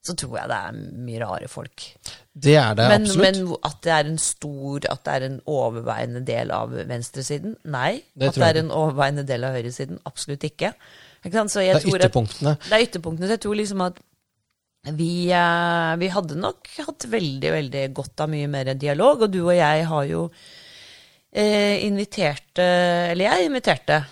Så 0.00 0.14
tror 0.16 0.38
jeg 0.38 0.48
det 0.48 0.56
er 0.64 0.76
mye 1.04 1.18
rare 1.20 1.48
folk. 1.52 1.82
Det 2.32 2.54
er 2.56 2.78
det 2.78 2.86
Men, 2.88 3.02
absolutt. 3.04 3.26
men 3.26 3.56
at 3.68 3.80
det 3.84 3.92
er 3.98 4.08
en 4.08 4.20
stor, 4.22 4.86
at 4.94 5.02
det 5.04 5.16
er 5.18 5.26
en 5.26 5.38
overveiende 5.52 6.22
del 6.24 6.54
av 6.56 6.72
venstresiden? 6.88 7.58
Nei. 7.68 7.98
Det 8.16 8.30
at 8.30 8.38
det 8.40 8.46
er 8.48 8.60
en 8.62 8.70
overveiende 8.72 9.26
del 9.28 9.44
av 9.44 9.58
høyresiden? 9.58 9.98
Absolutt 10.08 10.46
ikke. 10.48 10.70
ikke? 11.26 11.44
Så 11.52 11.66
jeg 11.66 11.74
det 11.76 11.82
er 11.82 11.84
tror 11.84 11.98
at- 11.98 12.06
ytterpunktene. 12.06 12.54
det 12.64 12.72
er 12.78 12.86
ytterpunktene. 12.86 13.28
Så 13.28 13.36
jeg 13.36 13.44
tror 13.44 13.58
liksom 13.60 13.84
at 13.90 14.00
vi, 14.96 15.28
eh, 15.30 15.96
vi 16.00 16.08
hadde 16.08 16.36
nok 16.40 16.68
hatt 16.86 17.04
veldig, 17.12 17.50
veldig 17.52 17.82
godt 17.94 18.20
av 18.24 18.30
mye 18.32 18.48
mer 18.48 18.72
dialog. 18.74 19.22
Og 19.26 19.30
du 19.32 19.42
og 19.44 19.54
jeg 19.56 19.84
har 19.90 20.04
jo 20.08 20.22
eh, 21.32 21.84
invitert 21.86 22.58
Eller 22.58 23.26
jeg 23.28 23.50
inviterte 23.50 24.04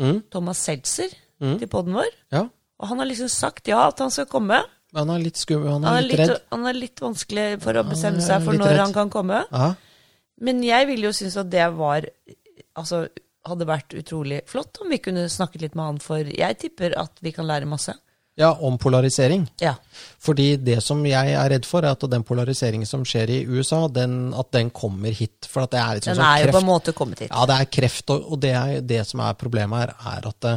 Mm. 0.00 0.22
Thomas 0.32 0.56
Seltzer 0.64 1.10
til 1.58 1.66
poden 1.68 1.92
vår. 1.92 2.06
Ja. 2.32 2.46
Og 2.80 2.88
han 2.88 2.98
har 3.02 3.08
liksom 3.10 3.28
sagt 3.28 3.66
ja, 3.68 3.82
at 3.90 3.98
han 4.00 4.08
skal 4.14 4.24
komme. 4.30 4.62
Han 4.96 5.10
er 5.12 5.18
litt 5.20 5.36
skummel, 5.36 5.68
han 5.74 5.84
Han 5.84 5.98
er 5.98 6.06
litt, 6.06 6.18
redd. 6.22 6.38
han 6.54 6.64
er 6.70 6.78
litt 6.78 7.02
vanskelig 7.02 7.60
for 7.60 7.76
å 7.76 7.82
bestemme 7.84 8.22
seg 8.24 8.40
for 8.46 8.56
når 8.56 8.70
redd. 8.70 8.80
han 8.80 8.94
kan 8.96 9.10
komme. 9.12 9.42
Ja. 9.52 9.74
Men 10.40 10.62
jeg 10.64 10.86
ville 10.88 11.10
jo 11.10 11.12
synes 11.12 11.36
at 11.36 11.50
det 11.52 11.66
var 11.76 12.06
Altså, 12.78 13.02
hadde 13.44 13.66
vært 13.68 13.92
utrolig 13.98 14.40
flott 14.48 14.78
om 14.80 14.88
vi 14.88 14.98
kunne 15.04 15.26
snakket 15.28 15.66
litt 15.66 15.74
med 15.76 15.84
han, 15.84 15.98
for 16.00 16.24
jeg 16.24 16.56
tipper 16.62 16.94
at 16.96 17.12
vi 17.20 17.32
kan 17.36 17.44
lære 17.50 17.68
masse. 17.68 17.92
Ja, 18.40 18.50
om 18.60 18.78
polarisering. 18.80 19.44
Ja. 19.60 19.74
Fordi 20.20 20.54
det 20.56 20.78
som 20.84 21.02
jeg 21.06 21.34
er 21.36 21.52
redd 21.52 21.68
for, 21.68 21.84
er 21.84 21.92
at 21.96 22.06
den 22.12 22.24
polariseringen 22.26 22.88
som 22.88 23.04
skjer 23.08 23.34
i 23.34 23.38
USA, 23.50 23.82
den, 23.92 24.32
at 24.36 24.50
den 24.56 24.72
kommer 24.72 25.12
hit. 25.16 25.48
For 25.48 25.66
at 25.66 25.74
det 25.74 25.82
er 25.82 25.98
liksom 25.98 26.14
Den 26.14 26.22
sånn 26.22 26.30
er 26.30 26.46
jo 26.46 26.56
på 26.56 26.62
en 26.62 26.68
måte 26.70 26.96
kommet 26.96 27.22
hit. 27.24 27.30
Ja, 27.32 27.44
det 27.50 27.60
er 27.60 27.70
kreft, 27.78 28.08
og, 28.14 28.32
og 28.32 28.42
det, 28.42 28.54
er, 28.56 28.80
det 28.80 29.04
som 29.08 29.22
er 29.26 29.38
problemet 29.40 29.82
her, 29.82 29.94
er 30.14 30.28
at 30.32 30.40
det, 30.46 30.56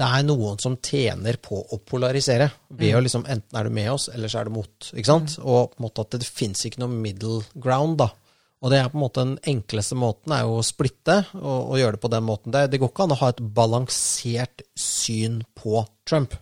det 0.00 0.08
er 0.08 0.24
noen 0.28 0.62
som 0.62 0.78
tjener 0.78 1.40
på 1.42 1.58
å 1.60 1.80
polarisere. 1.84 2.46
Ved 2.78 2.94
å 2.96 3.02
liksom, 3.04 3.26
Enten 3.28 3.58
er 3.58 3.66
du 3.66 3.74
med 3.80 3.90
oss, 3.92 4.06
eller 4.14 4.30
så 4.30 4.40
er 4.40 4.48
du 4.48 4.54
mot. 4.60 4.90
ikke 4.94 5.10
sant? 5.10 5.38
Og 5.42 5.74
på 5.74 5.80
en 5.80 5.88
måte 5.88 6.06
at 6.06 6.18
det 6.20 6.30
fins 6.30 6.62
ikke 6.66 6.84
noe 6.84 6.94
middle 6.94 7.42
ground. 7.58 7.98
da. 8.04 8.12
Og 8.60 8.70
det 8.72 8.78
er 8.78 8.92
på 8.92 8.98
en 8.98 9.02
måte 9.02 9.24
den 9.24 9.38
enkleste 9.48 9.96
måten 9.96 10.34
er 10.36 10.44
jo 10.44 10.58
å 10.60 10.64
splitte 10.64 11.22
og, 11.38 11.72
og 11.72 11.78
gjøre 11.80 11.96
det 11.96 12.02
på 12.02 12.12
den 12.12 12.26
måten. 12.26 12.54
Det, 12.54 12.66
det 12.70 12.80
går 12.80 12.92
ikke 12.92 13.06
an 13.06 13.16
å 13.16 13.20
ha 13.22 13.30
et 13.32 13.42
balansert 13.56 14.64
syn 14.78 15.40
på 15.56 15.82
Trump. 16.08 16.36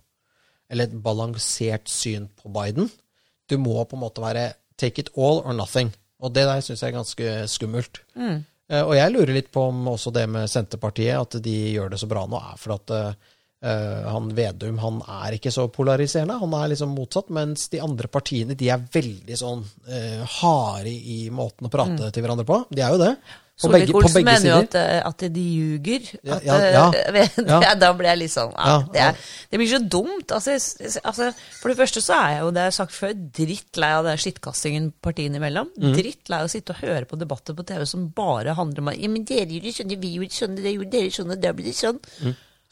Eller 0.70 0.88
et 0.88 0.98
balansert 1.02 1.88
syn 1.88 2.28
på 2.36 2.50
Biden. 2.52 2.90
Du 3.48 3.56
må 3.60 3.78
på 3.88 3.96
en 3.96 4.02
måte 4.04 4.22
være 4.24 4.50
take 4.78 5.00
it 5.02 5.10
all 5.16 5.40
or 5.44 5.56
nothing. 5.56 5.90
Og 6.20 6.34
det 6.34 6.44
der 6.48 6.60
syns 6.64 6.82
jeg 6.82 6.92
er 6.92 6.98
ganske 6.98 7.32
skummelt. 7.48 8.02
Eh, 8.68 8.82
Og 8.84 8.94
jeg 8.98 9.12
lurer 9.14 9.32
litt 9.32 9.50
på 9.54 9.68
om 9.70 9.86
også 9.94 10.12
det 10.12 10.26
med 10.28 10.50
Senterpartiet, 10.50 11.16
at 11.16 11.38
de 11.42 11.56
gjør 11.72 11.90
det 11.94 12.00
så 12.02 12.08
bra 12.10 12.26
nå, 12.28 12.36
er 12.52 12.58
for 12.60 12.74
at 12.76 12.92
eh, 12.94 13.12
han 14.12 14.28
Vedum 14.36 14.76
han 14.78 15.00
er 15.24 15.38
ikke 15.38 15.50
så 15.50 15.64
polariserende. 15.72 16.36
Han 16.38 16.52
er 16.54 16.68
liksom 16.74 16.92
motsatt, 16.94 17.30
mens 17.34 17.68
de 17.72 17.80
andre 17.82 18.06
partiene 18.12 18.54
de 18.54 18.68
er 18.70 18.84
veldig 18.92 19.38
sånn 19.40 19.64
uh, 19.64 20.22
harde 20.38 20.92
i 20.92 21.24
måten 21.34 21.66
å 21.66 21.72
prate 21.72 22.12
til 22.14 22.22
hverandre 22.22 22.46
på. 22.46 22.60
De 22.70 22.84
er 22.84 22.94
jo 22.94 23.00
det. 23.02 23.14
Solvik-Olsen 23.58 24.22
mener 24.22 24.46
jo 24.46 24.58
at, 24.62 24.74
eh, 24.78 25.00
at 25.02 25.22
de 25.34 25.42
ljuger. 25.42 26.04
At, 26.22 26.44
ja, 26.46 26.58
eh, 26.62 26.74
ja, 26.76 27.56
ja. 27.64 27.72
Da 27.78 27.90
blir 27.98 28.06
jeg 28.12 28.20
litt 28.20 28.32
sånn 28.32 28.52
ja, 28.54 28.66
Ja, 28.68 28.76
det, 28.92 29.00
er, 29.02 29.32
det 29.50 29.58
blir 29.58 29.70
så 29.72 29.80
dumt. 29.82 30.34
Altså, 30.34 30.54
altså, 31.02 31.30
for 31.58 31.72
det 31.72 31.78
første 31.80 32.02
så 32.04 32.20
er 32.20 32.36
jeg 32.36 32.44
jo, 32.44 32.52
det 32.54 32.62
har 32.62 32.70
jeg 32.70 32.76
sagt 32.78 32.94
før, 32.94 33.16
drittlei 33.40 33.90
av 33.96 34.06
den 34.06 34.20
skittkastingen 34.22 34.92
partiene 35.02 35.40
imellom. 35.42 35.72
Mm. 35.74 35.90
Drittlei 35.96 36.38
av 36.38 36.46
å 36.46 36.52
sitte 36.52 36.76
og 36.76 36.84
høre 36.84 37.08
på 37.10 37.18
debatter 37.18 37.58
på 37.58 37.66
TV 37.66 37.82
som 37.90 38.06
bare 38.14 38.54
handler 38.58 38.84
om 38.84 38.92
at 38.92 39.02
ja, 39.02 39.10
men 39.10 39.26
dere 39.26 39.50
gjorde 39.50 39.74
sånn, 39.80 39.96
vi 40.06 40.14
gjorde 40.14 40.38
sånn, 40.38 40.54
det 40.62 40.76
gjorde 40.76 40.94
dere 40.94 41.16
sånn, 41.18 41.34
og 41.34 41.42
da 41.42 41.54
blir 41.58 41.68
det 41.72 41.76
sånn. 41.80 42.00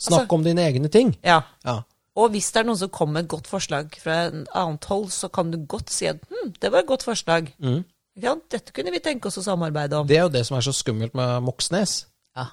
Snakk 0.07 0.39
om 0.39 0.47
dine 0.47 0.69
egne 0.71 0.93
ting. 0.93 1.17
Ja. 1.27 1.41
Ja. 1.67 1.81
Og 2.17 2.31
hvis 2.33 2.49
det 2.55 2.63
er 2.63 2.71
noen 2.71 2.79
som 2.81 2.95
kommer 2.95 3.19
med 3.19 3.27
et 3.27 3.33
godt 3.35 3.51
forslag 3.51 3.91
fra 4.01 4.23
en 4.31 4.47
annet 4.57 4.87
hold, 4.89 5.11
så 5.13 5.29
kan 5.33 5.51
du 5.53 5.59
godt 5.69 5.91
si 5.93 6.07
at 6.09 6.23
hm, 6.31 6.55
det 6.63 6.71
var 6.73 6.85
et 6.85 6.89
godt 6.95 7.05
forslag. 7.05 7.51
Ikke 7.59 7.83
sant? 8.25 8.47
Dette 8.53 8.75
kunne 8.77 8.95
vi 8.95 9.03
tenke 9.05 9.31
oss 9.31 9.41
å 9.41 9.45
samarbeide 9.45 9.99
om. 9.99 10.07
Mm. 10.07 10.11
Det 10.11 10.19
er 10.19 10.25
jo 10.25 10.35
det 10.37 10.45
som 10.49 10.59
er 10.59 10.67
så 10.67 10.75
skummelt 10.77 11.17
med 11.19 11.45
Moxnes. 11.47 11.99
Ja. 12.37 12.49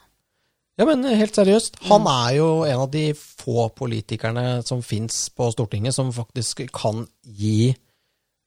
Ja, 0.80 0.88
men 0.90 1.06
helt 1.06 1.38
seriøst. 1.38 1.84
Han 1.92 2.10
er 2.10 2.36
jo 2.40 2.50
en 2.66 2.84
av 2.88 2.92
de 2.94 3.12
få 3.16 3.70
politikerne 3.78 4.64
som 4.66 4.82
fins 4.86 5.28
på 5.36 5.52
Stortinget 5.54 5.96
som 5.96 6.10
faktisk 6.16 6.66
kan 6.74 7.06
gi 7.24 7.74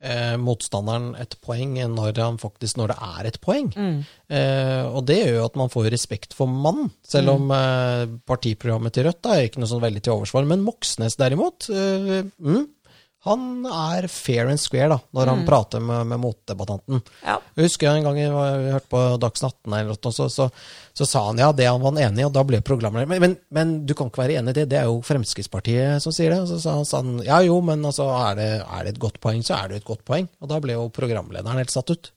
eh, 0.02 0.34
motstanderen 0.40 1.12
et 1.20 1.36
poeng 1.44 1.76
når, 1.92 2.18
han 2.20 2.38
faktisk, 2.40 2.78
når 2.80 2.92
det 2.92 2.96
er 3.08 3.28
et 3.30 3.40
poeng. 3.42 3.70
Eh, 3.76 4.82
og 4.86 5.06
det 5.08 5.20
gjør 5.20 5.34
jo 5.38 5.46
at 5.46 5.58
man 5.62 5.72
får 5.72 5.90
respekt 5.94 6.36
for 6.36 6.50
mannen, 6.50 6.90
selv 7.06 7.36
om 7.36 7.52
eh, 7.54 8.04
partiprogrammet 8.28 8.96
til 8.96 9.08
Rødt 9.08 9.22
da, 9.24 9.36
er 9.36 9.48
ikke 9.48 9.62
noe 9.62 9.70
sånn 9.70 9.84
veldig 9.84 10.04
til 10.04 10.16
overs 10.16 10.34
for. 10.34 10.48
Men 10.48 10.64
Moxnes 10.66 11.18
derimot, 11.20 11.68
eh, 11.70 12.26
mm, 12.26 12.64
han 13.26 13.66
er 13.66 14.06
fair 14.10 14.50
and 14.50 14.60
square 14.62 14.88
da, 14.92 14.98
når 15.16 15.30
han 15.32 15.44
prater 15.48 15.82
med, 15.82 16.06
med 16.12 16.20
motdebattanten. 16.22 17.00
Ja. 17.24 17.36
Jeg 17.58 17.66
husker 17.66 17.90
en 17.90 18.06
gang 18.06 18.20
jeg 18.20 18.30
jeg 18.30 18.74
hørte 18.76 18.90
på 18.92 19.00
Dagsnytt 19.22 19.56
18, 19.66 19.76
eller 19.80 19.96
noe, 19.96 20.12
så, 20.14 20.28
så, 20.32 20.46
så 20.96 21.08
sa 21.08 21.24
han 21.28 21.42
ja, 21.42 21.48
det 21.56 21.66
han 21.66 21.82
var 21.82 21.98
enig 22.06 22.22
i, 22.22 22.26
og 22.28 22.34
da 22.36 22.44
ble 22.46 22.60
programleder 22.66 23.10
men, 23.10 23.22
men, 23.22 23.36
men 23.54 23.72
du 23.88 23.94
kan 23.98 24.12
ikke 24.12 24.22
være 24.22 24.38
enig 24.40 24.54
i 24.54 24.58
det, 24.60 24.68
det 24.72 24.80
er 24.80 24.90
jo 24.90 25.00
Fremskrittspartiet 25.06 26.04
som 26.04 26.14
sier 26.14 26.34
det. 26.34 26.42
Og 26.44 26.52
så 26.52 26.60
sa 26.62 26.76
han, 26.78 26.86
sa 26.88 27.02
han 27.02 27.16
ja 27.26 27.40
jo, 27.46 27.58
men 27.66 27.82
altså, 27.86 28.08
er, 28.14 28.38
det, 28.38 28.50
er 28.62 28.86
det 28.86 28.94
et 28.94 29.02
godt 29.02 29.18
poeng, 29.22 29.42
så 29.46 29.58
er 29.58 29.72
det 29.72 29.80
et 29.80 29.88
godt 29.88 30.06
poeng. 30.06 30.30
Og 30.40 30.52
da 30.52 30.60
ble 30.62 30.78
jo 30.78 30.86
programlederen 30.94 31.60
helt 31.60 31.74
satt 31.74 31.90
ut. 31.92 32.12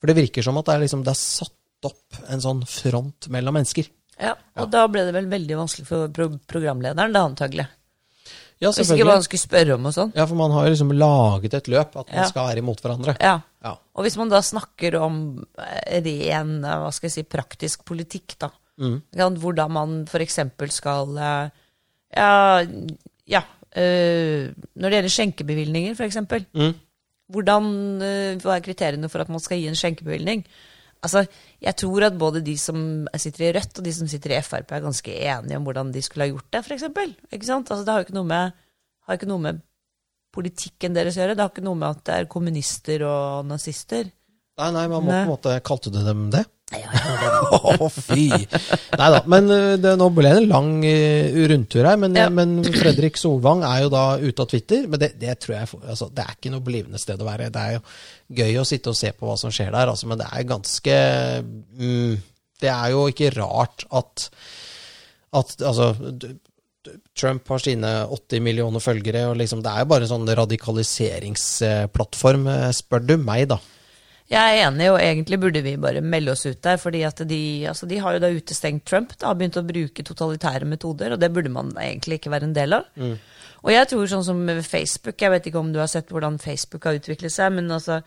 For 0.00 0.10
det 0.10 0.18
virker 0.18 0.44
som 0.44 0.58
at 0.60 0.68
det 0.68 0.78
er, 0.78 0.86
liksom, 0.86 1.04
det 1.04 1.14
er 1.14 1.20
satt 1.20 1.88
opp 1.88 2.24
en 2.32 2.42
sånn 2.42 2.64
front 2.68 3.28
mellom 3.32 3.56
mennesker. 3.58 3.88
Ja, 4.20 4.34
og 4.62 4.68
da 4.70 4.84
ble 4.90 5.02
det 5.06 5.14
vel 5.16 5.28
veldig 5.30 5.56
vanskelig 5.58 5.88
for 5.88 6.10
pro 6.14 6.28
programlederen, 6.50 7.14
da 7.14 7.24
antagelig. 7.26 7.66
Ja, 8.62 8.70
Hvis 8.70 8.90
ikke 8.90 9.04
man 9.04 9.10
hva 9.10 9.16
han 9.18 9.24
skulle 9.26 9.42
spørre 9.42 9.74
om 9.76 9.88
og 9.88 9.94
sånn. 9.96 10.12
Ja, 10.16 10.24
for 10.30 10.38
man 10.38 10.52
har 10.54 10.66
jo 10.66 10.74
liksom 10.74 10.92
laget 10.96 11.56
et 11.58 11.70
løp, 11.72 11.96
at 11.96 12.10
man 12.10 12.22
Ja. 12.22 12.26
skal 12.30 12.46
være 12.48 12.62
imot 12.62 12.80
hverandre. 12.80 13.16
Ja. 13.20 13.40
Ja. 13.64 13.72
Og 13.94 14.04
hvis 14.04 14.16
man 14.16 14.30
da 14.30 14.40
snakker 14.40 14.96
om 15.00 15.16
eh, 15.58 16.00
ren 16.04 16.64
eh, 16.64 16.78
hva 16.78 16.92
skal 16.92 17.08
jeg 17.08 17.16
si, 17.16 17.22
praktisk 17.24 17.84
politikk, 17.84 18.38
da. 18.38 18.50
Mm. 18.78 19.02
Hvordan 19.38 19.70
man 19.70 20.04
f.eks. 20.06 20.38
skal 20.74 21.18
eh, 21.18 21.50
Ja, 22.16 22.62
ja 23.26 23.42
øh, 23.76 24.52
når 24.74 24.88
det 24.88 24.98
gjelder 24.98 25.14
skjenkebevilgninger, 25.16 25.94
f.eks. 25.94 26.20
Mm. 26.54 26.74
Hvordan, 27.32 27.64
Hva 28.42 28.56
er 28.56 28.60
kriteriene 28.60 29.08
for 29.08 29.20
at 29.24 29.28
man 29.28 29.40
skal 29.40 29.58
gi 29.58 29.68
en 29.68 29.78
skjenkebevilgning? 29.78 30.44
Altså, 31.04 31.24
Jeg 31.62 31.76
tror 31.80 32.06
at 32.08 32.18
både 32.18 32.42
de 32.44 32.56
som 32.60 33.06
sitter 33.20 33.46
i 33.46 33.52
Rødt 33.56 33.78
og 33.80 33.84
de 33.86 33.92
som 33.94 34.08
sitter 34.10 34.34
i 34.34 34.40
Frp, 34.44 34.72
er 34.72 34.84
ganske 34.84 35.14
enige 35.14 35.60
om 35.60 35.68
hvordan 35.68 35.92
de 35.92 36.02
skulle 36.04 36.26
ha 36.26 36.32
gjort 36.32 36.50
det, 36.52 36.64
f.eks. 36.64 36.88
Altså, 36.88 37.84
det 37.84 37.92
har 37.92 38.02
jo 38.02 38.08
ikke 38.08 38.18
noe 38.18 38.28
med, 38.28 38.58
har 39.06 39.18
ikke 39.18 39.30
noe 39.30 39.44
med 39.44 39.62
politikken 40.34 40.96
deres 40.96 41.16
å 41.16 41.22
gjøre. 41.22 41.36
Det 41.36 41.44
har 41.44 41.52
ikke 41.52 41.66
noe 41.66 41.78
med 41.78 41.88
at 41.94 42.04
det 42.08 42.18
er 42.18 42.30
kommunister 42.32 43.04
og 43.08 43.46
nazister. 43.48 44.10
Nei, 44.60 44.70
nei, 44.74 44.84
man 44.90 45.02
må 45.02 45.10
på 45.10 45.18
en 45.18 45.32
måte 45.32 45.54
Kalte 45.66 45.90
du 45.90 45.98
dem 46.04 46.28
det? 46.34 46.44
Ja, 46.72 46.88
oh, 47.52 47.76
Å, 47.84 47.88
fy! 47.92 48.30
Nei 48.32 49.08
da. 49.12 49.18
Men 49.30 49.50
uh, 49.52 49.74
det, 49.78 49.90
nå 50.00 50.06
ble 50.16 50.30
det 50.32 50.38
en 50.40 50.48
lang 50.50 50.70
uh, 50.80 51.36
rundtur 51.52 51.84
her. 51.86 51.98
Men, 52.00 52.14
Ja. 52.16 52.30
men 52.32 52.54
Fredrik 52.64 53.18
Solvang 53.20 53.60
er 53.68 53.82
jo 53.84 53.90
da 53.92 54.04
ute 54.22 54.42
av 54.42 54.48
Twitter. 54.50 54.86
Men 54.90 54.98
det, 55.02 55.10
det 55.20 55.34
tror 55.44 55.54
jeg 55.58 55.68
altså, 55.82 56.08
Det 56.14 56.22
er 56.24 56.32
ikke 56.38 56.52
noe 56.54 56.64
blivende 56.64 56.98
sted 57.02 57.20
å 57.20 57.28
være. 57.28 57.50
Det 57.54 57.62
er 57.62 57.72
jo 57.76 57.82
gøy 58.40 58.54
å 58.62 58.68
sitte 58.68 58.90
og 58.94 58.98
se 58.98 59.10
på 59.12 59.28
hva 59.28 59.36
som 59.40 59.50
skjer 59.54 59.70
der, 59.76 59.86
altså, 59.92 60.04
men 60.10 60.18
det 60.22 60.28
er 60.32 60.48
ganske 60.48 60.96
mm, 61.44 62.14
Det 62.64 62.70
er 62.72 62.88
jo 62.94 63.00
ikke 63.12 63.34
rart 63.36 63.78
at, 64.00 64.14
at 65.36 65.48
altså 65.68 65.86
Trump 67.16 67.48
har 67.48 67.60
sine 67.64 67.90
80 68.12 68.40
millioner 68.44 68.80
følgere, 68.82 69.22
og 69.30 69.36
liksom, 69.40 69.60
det 69.64 69.70
er 69.72 69.80
jo 69.84 69.88
bare 69.92 70.04
en 70.04 70.10
sånn 70.10 70.28
radikaliseringsplattform, 70.40 72.42
eh, 72.52 72.66
spør 72.76 73.02
du 73.08 73.14
meg, 73.20 73.42
da. 73.52 73.56
Jeg 74.32 74.40
er 74.40 74.62
enig, 74.64 74.86
og 74.88 75.02
egentlig 75.04 75.36
burde 75.42 75.60
vi 75.60 75.74
bare 75.76 76.00
melde 76.00 76.32
oss 76.32 76.46
ut 76.48 76.60
der. 76.64 76.78
fordi 76.80 77.02
at 77.04 77.20
de, 77.28 77.40
altså 77.68 77.86
de 77.86 77.98
har 78.00 78.16
jo 78.16 78.22
da 78.22 78.30
utestengt 78.32 78.86
Trump, 78.88 79.12
da, 79.18 79.28
har 79.28 79.36
begynt 79.36 79.58
å 79.60 79.66
bruke 79.68 80.04
totalitære 80.06 80.68
metoder, 80.68 81.12
og 81.12 81.20
det 81.20 81.28
burde 81.34 81.52
man 81.52 81.74
egentlig 81.76 82.18
ikke 82.22 82.32
være 82.32 82.48
en 82.48 82.56
del 82.56 82.78
av. 82.78 82.88
Og 83.64 83.70
jeg 83.72 83.88
tror 83.88 84.08
sånn 84.08 84.24
som 84.26 84.40
Facebook, 84.64 85.16
jeg 85.20 85.32
vet 85.32 85.46
ikke 85.48 85.60
om 85.60 85.70
du 85.72 85.78
har 85.80 85.88
sett 85.88 86.10
hvordan 86.12 86.34
Facebook 86.40 86.84
har 86.88 86.98
utviklet 86.98 87.32
seg, 87.32 87.52
men 87.56 87.70
altså, 87.72 88.00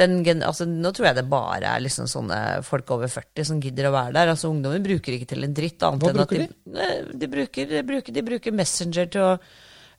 den, 0.00 0.22
altså 0.44 0.64
nå 0.68 0.92
tror 0.96 1.10
jeg 1.10 1.18
det 1.18 1.26
bare 1.32 1.74
er 1.74 1.84
liksom 1.84 2.08
sånne 2.08 2.38
folk 2.64 2.94
over 2.96 3.12
40 3.12 3.48
som 3.50 3.60
gidder 3.60 3.90
å 3.90 3.96
være 3.96 4.16
der. 4.16 4.32
Altså 4.32 4.52
ungdommer 4.52 4.80
bruker 4.84 5.16
ikke 5.16 5.28
til 5.34 5.44
en 5.44 5.56
dritt 5.56 5.84
annet 5.84 6.04
Hva 6.04 6.14
enn 6.14 6.24
at 6.24 6.32
bruker 6.32 6.48
de, 6.48 6.88
de, 7.12 7.28
bruker, 7.34 7.68
de, 7.74 7.84
bruker, 7.92 8.16
de 8.16 8.24
bruker 8.28 8.56
Messenger 8.56 9.12
til 9.12 9.28
å 9.34 9.36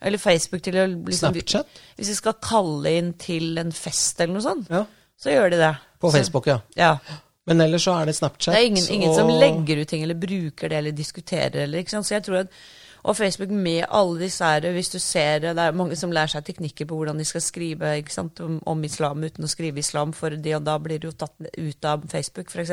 eller 0.04 0.20
Facebook 0.20 0.60
til 0.66 0.76
å 0.76 0.82
liksom, 0.90 1.30
Snapchat? 1.32 1.78
Hvis 1.96 2.10
de 2.10 2.18
skal 2.18 2.34
kalle 2.44 2.90
inn 2.98 3.14
til 3.16 3.56
en 3.62 3.70
fest 3.72 4.18
eller 4.20 4.36
noe 4.36 4.44
sånt, 4.44 4.70
Ja. 4.70 4.82
Så 5.20 5.34
gjør 5.34 5.54
de 5.54 5.60
det. 5.60 5.74
På 6.00 6.10
Facebook, 6.12 6.46
ja. 6.50 6.60
Ja. 6.78 6.96
Men 7.46 7.60
ellers 7.60 7.84
så 7.84 7.98
er 8.00 8.08
det 8.08 8.16
Snapchat. 8.16 8.54
Det 8.54 8.60
er 8.60 8.70
ingen, 8.70 8.86
ingen 8.90 9.12
som 9.14 9.28
legger 9.28 9.82
ut 9.82 9.88
ting 9.88 10.02
eller 10.04 10.16
bruker 10.16 10.72
det 10.72 10.80
eller 10.80 10.96
diskuterer 10.96 11.66
eller 11.66 11.84
ikke 11.84 11.92
sant? 11.92 12.08
Så 12.08 12.16
jeg 12.16 12.24
tror 12.26 12.44
at 12.44 12.56
og 13.04 13.16
Facebook 13.18 13.50
med 13.52 13.84
alle 13.92 14.22
disse 14.22 14.44
her, 14.44 14.64
hvis 14.72 14.88
du 14.88 14.98
ser 14.98 15.42
det, 15.42 15.56
det 15.56 15.64
er 15.64 15.76
mange 15.76 15.96
som 15.96 16.12
lærer 16.14 16.32
seg 16.32 16.46
teknikker 16.46 16.88
på 16.88 16.96
hvordan 16.96 17.18
de 17.20 17.26
skal 17.28 17.42
skrive 17.44 17.90
om, 18.40 18.54
om 18.64 18.84
islam 18.84 19.26
uten 19.26 19.44
å 19.44 19.50
skrive 19.50 19.82
islam, 19.82 20.14
for 20.16 20.32
de 20.32 20.54
og 20.56 20.64
da 20.64 20.78
blir 20.80 21.02
de 21.02 21.10
jo 21.10 21.12
tatt 21.12 21.36
ut 21.36 21.84
av 21.90 22.06
Facebook, 22.08 22.48
f.eks. 22.48 22.72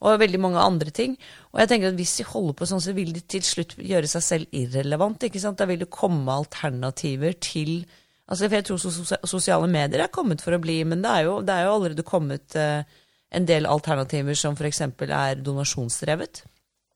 Og 0.00 0.20
veldig 0.22 0.40
mange 0.40 0.62
andre 0.62 0.94
ting. 0.94 1.18
Og 1.52 1.60
jeg 1.60 1.68
tenker 1.68 1.90
at 1.90 1.98
hvis 1.98 2.16
de 2.20 2.28
holder 2.30 2.56
på 2.56 2.70
sånn, 2.70 2.80
så 2.80 2.94
vil 2.96 3.12
de 3.12 3.20
til 3.20 3.44
slutt 3.44 3.76
gjøre 3.76 4.08
seg 4.08 4.24
selv 4.24 4.56
irrelevant. 4.56 5.26
ikke 5.26 5.42
sant? 5.42 5.58
Da 5.60 5.66
vil 5.68 5.82
det 5.82 5.90
komme 5.92 6.32
alternativer 6.32 7.36
til 7.36 7.82
altså 8.28 8.48
For 8.48 8.56
jeg 8.58 8.64
tror 8.68 8.78
sos 8.82 9.12
sosiale 9.24 9.66
medier 9.72 10.04
er 10.04 10.12
kommet 10.12 10.40
for 10.44 10.52
å 10.52 10.60
bli, 10.60 10.84
men 10.84 11.00
det 11.02 11.10
er 11.10 11.22
jo, 11.28 11.38
det 11.42 11.54
er 11.54 11.64
jo 11.66 11.74
allerede 11.78 12.04
kommet 12.06 12.56
uh, 12.56 12.82
en 13.32 13.46
del 13.48 13.66
alternativer 13.68 14.34
som 14.36 14.54
f.eks. 14.56 14.80
er 15.08 15.40
donasjonsdrevet. 15.44 16.42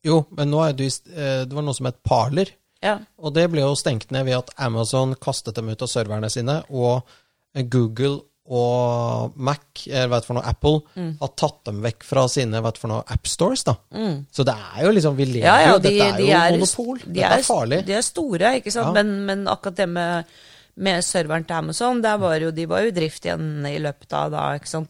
Jo, 0.04 0.24
men 0.36 0.50
nå 0.50 0.60
er 0.66 0.72
det, 0.74 0.88
eh, 1.14 1.44
det 1.46 1.52
var 1.54 1.62
noe 1.62 1.74
som 1.76 1.86
het 1.86 2.00
Parler. 2.02 2.48
Ja. 2.82 2.96
Og 3.22 3.34
det 3.36 3.44
ble 3.52 3.60
jo 3.62 3.74
stengt 3.78 4.10
ned 4.10 4.24
ved 4.26 4.34
at 4.40 4.50
Amazon 4.58 5.12
kastet 5.22 5.54
dem 5.54 5.68
ut 5.70 5.82
av 5.84 5.88
serverne 5.92 6.30
sine, 6.32 6.56
og 6.74 7.04
Google 7.70 8.16
og 8.52 9.36
Mac, 9.38 9.84
eller 9.86 10.08
hva 10.10 10.18
det 10.18 10.26
for 10.26 10.34
noe, 10.34 10.42
Apple, 10.50 10.80
Mm. 10.98 11.12
har 11.20 11.28
tatt 11.38 11.60
dem 11.68 11.78
vekk 11.84 12.02
fra 12.02 12.24
sine 12.28 12.58
hva 12.58 12.72
vet 12.72 12.78
for 12.82 12.88
noe, 12.90 13.04
appstores. 13.14 13.62
da. 13.64 13.76
Så 14.34 14.42
det 14.44 14.56
er 14.56 14.82
jo 14.84 14.90
liksom 14.96 15.16
Vi 15.16 15.24
lever 15.26 15.46
Ja, 15.46 15.58
ja, 15.60 15.72
jo, 15.74 15.78
dette 15.78 16.08
er 16.08 16.16
de 16.16 16.26
jo 16.26 16.36
er, 16.40 16.50
monopol. 16.56 16.98
de 17.04 17.12
dette 17.20 17.38
er 17.38 17.42
farlig. 17.46 17.84
De 17.86 17.92
er 17.92 18.02
store, 18.02 18.54
ikke 18.58 18.72
sant? 18.74 18.92
Men, 18.94 19.24
men 19.26 19.46
akkurat 19.46 19.76
det 19.76 19.88
med, 19.88 20.24
med 20.76 21.04
serveren 21.04 21.44
til 21.44 21.54
Amazon, 21.58 22.00
der 22.02 22.16
var 22.18 22.38
jo, 22.40 22.50
de 22.50 22.64
var 22.66 22.80
jo 22.80 22.88
i 22.88 22.94
drift 22.96 23.24
igjen 23.26 23.66
i 23.68 23.78
løpet 23.78 24.12
av 24.16 24.30
da, 24.32 24.44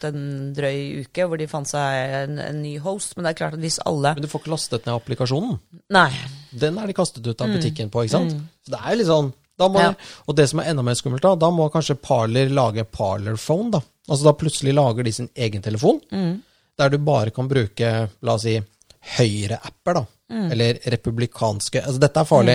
en 0.08 0.52
drøy 0.54 1.02
uke, 1.02 1.26
hvor 1.26 1.38
de 1.38 1.48
fant 1.50 1.66
seg 1.66 2.12
en, 2.22 2.38
en 2.38 2.62
ny 2.62 2.76
host. 2.78 3.16
Men 3.16 3.24
det 3.26 3.32
er 3.32 3.38
klart 3.40 3.54
at 3.54 3.60
hvis 3.60 3.80
alle 3.84 4.14
Men 4.14 4.22
du 4.22 4.28
får 4.30 4.40
ikke 4.44 4.52
lastet 4.54 4.86
ned 4.86 4.94
applikasjonen. 4.94 5.58
Nei. 5.90 6.10
Den 6.54 6.78
er 6.78 6.86
de 6.86 6.92
kastet 6.94 7.26
ut 7.26 7.40
av 7.42 7.48
butikken 7.50 7.90
på, 7.90 8.04
ikke 8.06 8.14
sant? 8.14 8.36
Så 8.62 8.70
det 8.76 8.78
er 8.78 8.92
jo 8.94 9.00
litt 9.02 9.10
sånn 9.10 9.32
da 9.58 9.68
må, 9.68 9.78
Mm. 9.78 9.84
Ja. 9.84 9.94
Og 10.26 10.34
det 10.36 10.48
som 10.48 10.60
er 10.60 10.70
enda 10.70 10.82
mer 10.82 10.94
skummelt, 10.94 11.22
da, 11.22 11.34
da 11.36 11.50
må 11.52 11.66
kanskje 11.70 11.94
Parler 12.00 12.48
lage 12.48 12.84
Parlerphone. 12.88 13.70
da. 13.70 13.80
Altså 14.08 14.24
Da 14.24 14.32
plutselig 14.32 14.72
lager 14.74 15.04
de 15.04 15.12
sin 15.12 15.28
egen 15.36 15.62
telefon, 15.62 16.00
Mm. 16.10 16.40
der 16.78 16.88
du 16.88 16.98
bare 16.98 17.30
kan 17.30 17.48
bruke 17.48 18.08
la 18.22 18.32
oss 18.34 18.42
si, 18.42 18.60
høyre-apper. 19.18 19.94
da. 19.94 20.04
Mm. 20.32 20.46
Eller 20.54 20.78
republikanske 20.94 21.82
altså 21.82 22.00
Dette 22.00 22.22
er 22.22 22.28
farlig. 22.28 22.54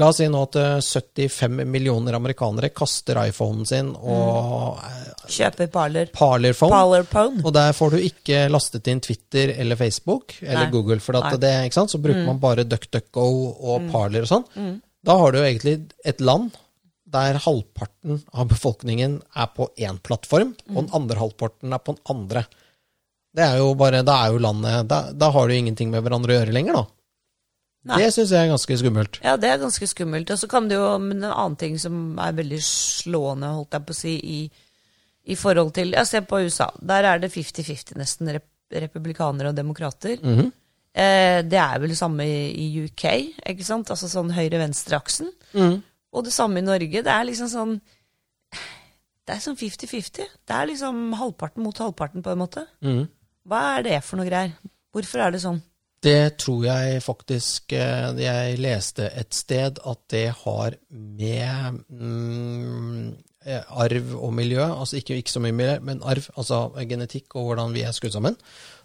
La 0.00 0.08
oss 0.10 0.18
si 0.18 0.26
nå 0.26 0.40
at 0.48 0.56
eh, 0.58 0.80
75 0.82 1.60
millioner 1.70 2.16
amerikanere 2.18 2.72
kaster 2.74 3.20
iPhonen 3.28 3.66
sin 3.68 3.92
og 3.94 4.80
eh, 4.82 5.12
Kjøper 5.32 5.68
Parler. 5.70 6.10
Parlerphone. 6.12 6.74
Parlerphone. 6.74 7.44
Og 7.46 7.54
der 7.54 7.70
får 7.78 7.94
du 7.94 8.00
ikke 8.02 8.40
lastet 8.50 8.90
inn 8.90 9.00
Twitter 9.04 9.54
eller 9.54 9.78
Facebook 9.78 10.34
eller 10.42 10.64
Nei. 10.66 10.72
Google. 10.74 10.98
For. 11.00 11.14
Mm. 11.14 11.38
det, 11.40 11.52
ikke 11.68 11.78
sant? 11.78 11.94
så 11.94 12.00
bruker 12.02 12.26
man 12.26 12.40
bare 12.42 12.64
DuckDuckGo 12.66 13.28
og 13.72 13.86
Parler 13.92 14.26
og 14.26 14.32
sånn. 14.32 14.80
Da 15.02 15.16
har 15.18 15.32
du 15.32 15.38
jo 15.40 15.46
egentlig 15.46 15.76
et 16.06 16.20
land 16.20 16.50
der 17.12 17.36
halvparten 17.44 18.22
av 18.32 18.46
befolkningen 18.48 19.18
er 19.36 19.48
på 19.54 19.66
én 19.78 19.98
plattform, 20.02 20.54
og 20.70 20.76
Mm. 20.82 20.86
den 20.86 20.94
andre 20.96 21.18
halvparten 21.20 21.72
er 21.76 21.78
på 21.84 21.94
den 21.94 22.02
andre. 22.16 22.44
Det 23.34 23.44
er 23.44 23.58
jo 23.58 23.74
bare, 23.74 24.02
Da 24.04 24.26
er 24.26 24.32
jo 24.32 24.38
landet 24.38 24.88
Da, 24.88 25.12
da 25.12 25.30
har 25.30 25.48
du 25.48 25.54
jo 25.54 25.60
ingenting 25.60 25.90
med 25.90 26.02
hverandre 26.04 26.32
å 26.34 26.38
gjøre 26.40 26.52
lenger, 26.52 26.72
da. 26.74 26.86
Nei. 27.82 27.98
Det 27.98 28.12
syns 28.14 28.30
jeg 28.30 28.46
er 28.46 28.52
ganske 28.52 28.76
skummelt. 28.78 29.16
Ja, 29.24 29.34
det 29.40 29.48
er 29.50 29.58
ganske 29.58 29.86
skummelt. 29.90 30.30
Og 30.30 30.38
så 30.38 30.48
kan 30.50 30.68
det 30.70 30.76
jo, 30.78 30.86
men 31.02 31.18
en 31.18 31.32
annen 31.32 31.56
ting 31.58 31.78
som 31.82 32.18
er 32.22 32.36
veldig 32.36 32.60
slående, 32.62 33.50
holdt 33.56 33.74
jeg 33.74 33.86
på 33.88 33.94
å 33.94 33.98
si, 33.98 34.12
i, 34.22 34.40
i 35.32 35.36
forhold 35.38 35.72
til 35.74 35.90
Jeg 35.96 36.06
ser 36.06 36.26
på 36.30 36.38
USA. 36.44 36.68
Der 36.78 37.08
er 37.10 37.22
det 37.22 37.32
50-50 37.34 37.98
nesten, 37.98 38.30
rep 38.36 38.48
republikanere 38.72 39.50
og 39.50 39.56
demokrater. 39.58 40.14
Mhm. 40.22 40.46
eh, 40.94 41.42
det 41.44 41.58
er 41.60 41.80
vel 41.82 41.90
det 41.92 41.98
samme 41.98 42.24
i, 42.24 42.38
i 42.56 42.84
UK, 42.86 43.04
ikke 43.50 43.66
sant? 43.66 43.90
Altså 43.92 44.08
sånn 44.08 44.30
høyre-venstre-aksen. 44.32 45.28
Mm. 45.52 45.82
Og 46.12 46.24
det 46.24 46.32
samme 46.32 46.62
i 46.62 46.64
Norge. 46.64 47.02
Det 47.02 47.12
er 47.12 47.26
liksom 47.28 47.50
sånn 47.52 47.80
Det 49.26 49.36
er 49.36 49.42
sånn 49.44 49.58
50-50. 49.58 50.30
Det 50.48 50.54
er 50.56 50.66
liksom 50.66 51.12
halvparten 51.14 51.62
mot 51.62 51.78
halvparten, 51.78 52.22
på 52.24 52.32
en 52.32 52.40
måte. 52.40 52.64
Mm. 52.82 53.04
Hva 53.46 53.60
er 53.76 53.84
det 53.86 54.00
for 54.06 54.18
noe 54.18 54.26
greier? 54.26 54.56
Hvorfor 54.92 55.22
er 55.22 55.34
det 55.34 55.42
sånn? 55.44 55.60
Det 56.02 56.36
tror 56.42 56.64
jeg 56.66 57.02
faktisk 57.04 57.72
eh, 57.78 58.08
Jeg 58.18 58.56
leste 58.58 59.06
et 59.06 59.34
sted 59.36 59.78
at 59.86 60.00
det 60.10 60.24
har 60.40 60.74
med 60.90 61.78
mm, 61.88 63.12
eh, 63.46 63.62
arv 63.84 64.16
og 64.18 64.32
miljø, 64.34 64.64
altså 64.64 64.98
ikke, 64.98 65.20
ikke 65.22 65.34
så 65.36 65.42
mye 65.44 65.54
miljø, 65.54 65.76
men 65.86 66.02
arv, 66.02 66.26
altså 66.34 66.64
genetikk 66.90 67.36
og 67.38 67.52
hvordan 67.52 67.76
vi 67.76 67.84
er 67.86 67.94
skutt 67.94 68.16
sammen. 68.16 68.38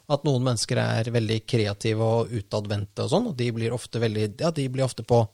At 0.08 0.22
noen 0.24 0.46
mennesker 0.46 0.78
er 0.80 1.10
veldig 1.12 1.42
kreative 1.50 2.06
og 2.06 2.30
utadvendte 2.38 3.04
og 3.04 3.12
sånn, 3.12 3.26
og 3.32 3.36
de 3.36 3.50
blir 3.56 3.74
ofte 3.76 4.00
veldig 4.00 4.30
Ja, 4.38 4.52
de 4.54 4.68
blir 4.72 4.86
ofte 4.86 5.04
på 5.04 5.24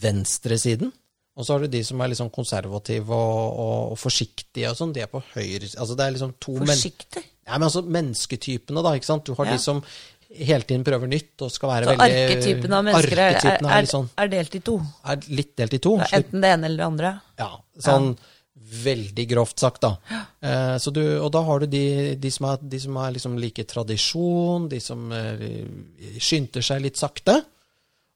venstresiden. 0.00 0.92
Og 1.36 1.46
så 1.46 1.54
har 1.54 1.64
du 1.64 1.72
de 1.72 1.82
som 1.86 2.00
er 2.02 2.14
sånn 2.18 2.32
konservative 2.34 3.16
og, 3.16 3.58
og, 3.64 3.92
og 3.94 3.98
forsiktige 4.00 4.70
og 4.70 4.78
sånn, 4.78 4.94
de 4.94 5.04
er 5.04 5.10
på 5.10 5.22
høyre 5.32 5.68
Altså 5.70 5.96
det 5.96 6.04
er 6.06 6.16
liksom 6.16 6.34
to 6.42 6.56
men 6.58 6.80
ja, 6.80 7.56
men 7.56 7.66
altså 7.66 7.82
mennesketypene, 7.86 8.82
da. 8.84 8.94
ikke 8.94 9.08
sant? 9.08 9.26
Du 9.26 9.34
har 9.38 9.48
Ja. 9.48 9.56
de 9.56 9.62
som 9.62 9.80
hele 10.30 10.66
tiden 10.66 10.84
prøver 10.86 11.10
nytt 11.10 11.42
og 11.44 11.52
skal 11.52 11.72
være 11.72 11.86
Så 11.88 11.94
veldig 11.98 12.24
arketypen 12.26 12.74
av 12.76 12.84
mennesker 12.86 13.22
er, 13.22 13.38
er, 13.38 13.56
er, 13.56 13.70
er, 13.78 13.88
sånn, 13.90 14.10
er 14.22 14.30
delt 14.30 14.54
i 14.54 14.60
to. 14.66 14.76
er 15.10 15.24
litt 15.34 15.54
delt 15.58 15.74
i 15.74 15.80
to. 15.82 15.96
Ja, 15.98 16.10
enten 16.20 16.44
det 16.44 16.52
ene 16.54 16.70
eller 16.70 16.82
det 16.82 16.90
andre. 16.90 17.14
Ja, 17.40 17.50
sånn 17.86 18.12
veldig 18.70 19.24
grovt 19.30 19.62
sagt, 19.62 19.82
da. 19.82 19.96
Eh, 20.40 20.76
så 20.78 20.92
du, 20.94 21.02
og 21.18 21.30
da 21.34 21.42
har 21.46 21.62
du 21.62 21.70
de, 21.70 21.84
de 22.20 22.30
som 22.30 22.46
er, 22.52 22.60
de 22.72 22.80
som 22.82 22.98
er 23.02 23.14
liksom 23.16 23.38
like 23.40 23.64
tradisjon, 23.68 24.68
de 24.70 24.80
som 24.82 25.10
eh, 25.16 25.42
skynder 26.22 26.64
seg 26.64 26.84
litt 26.84 27.00
sakte. 27.00 27.40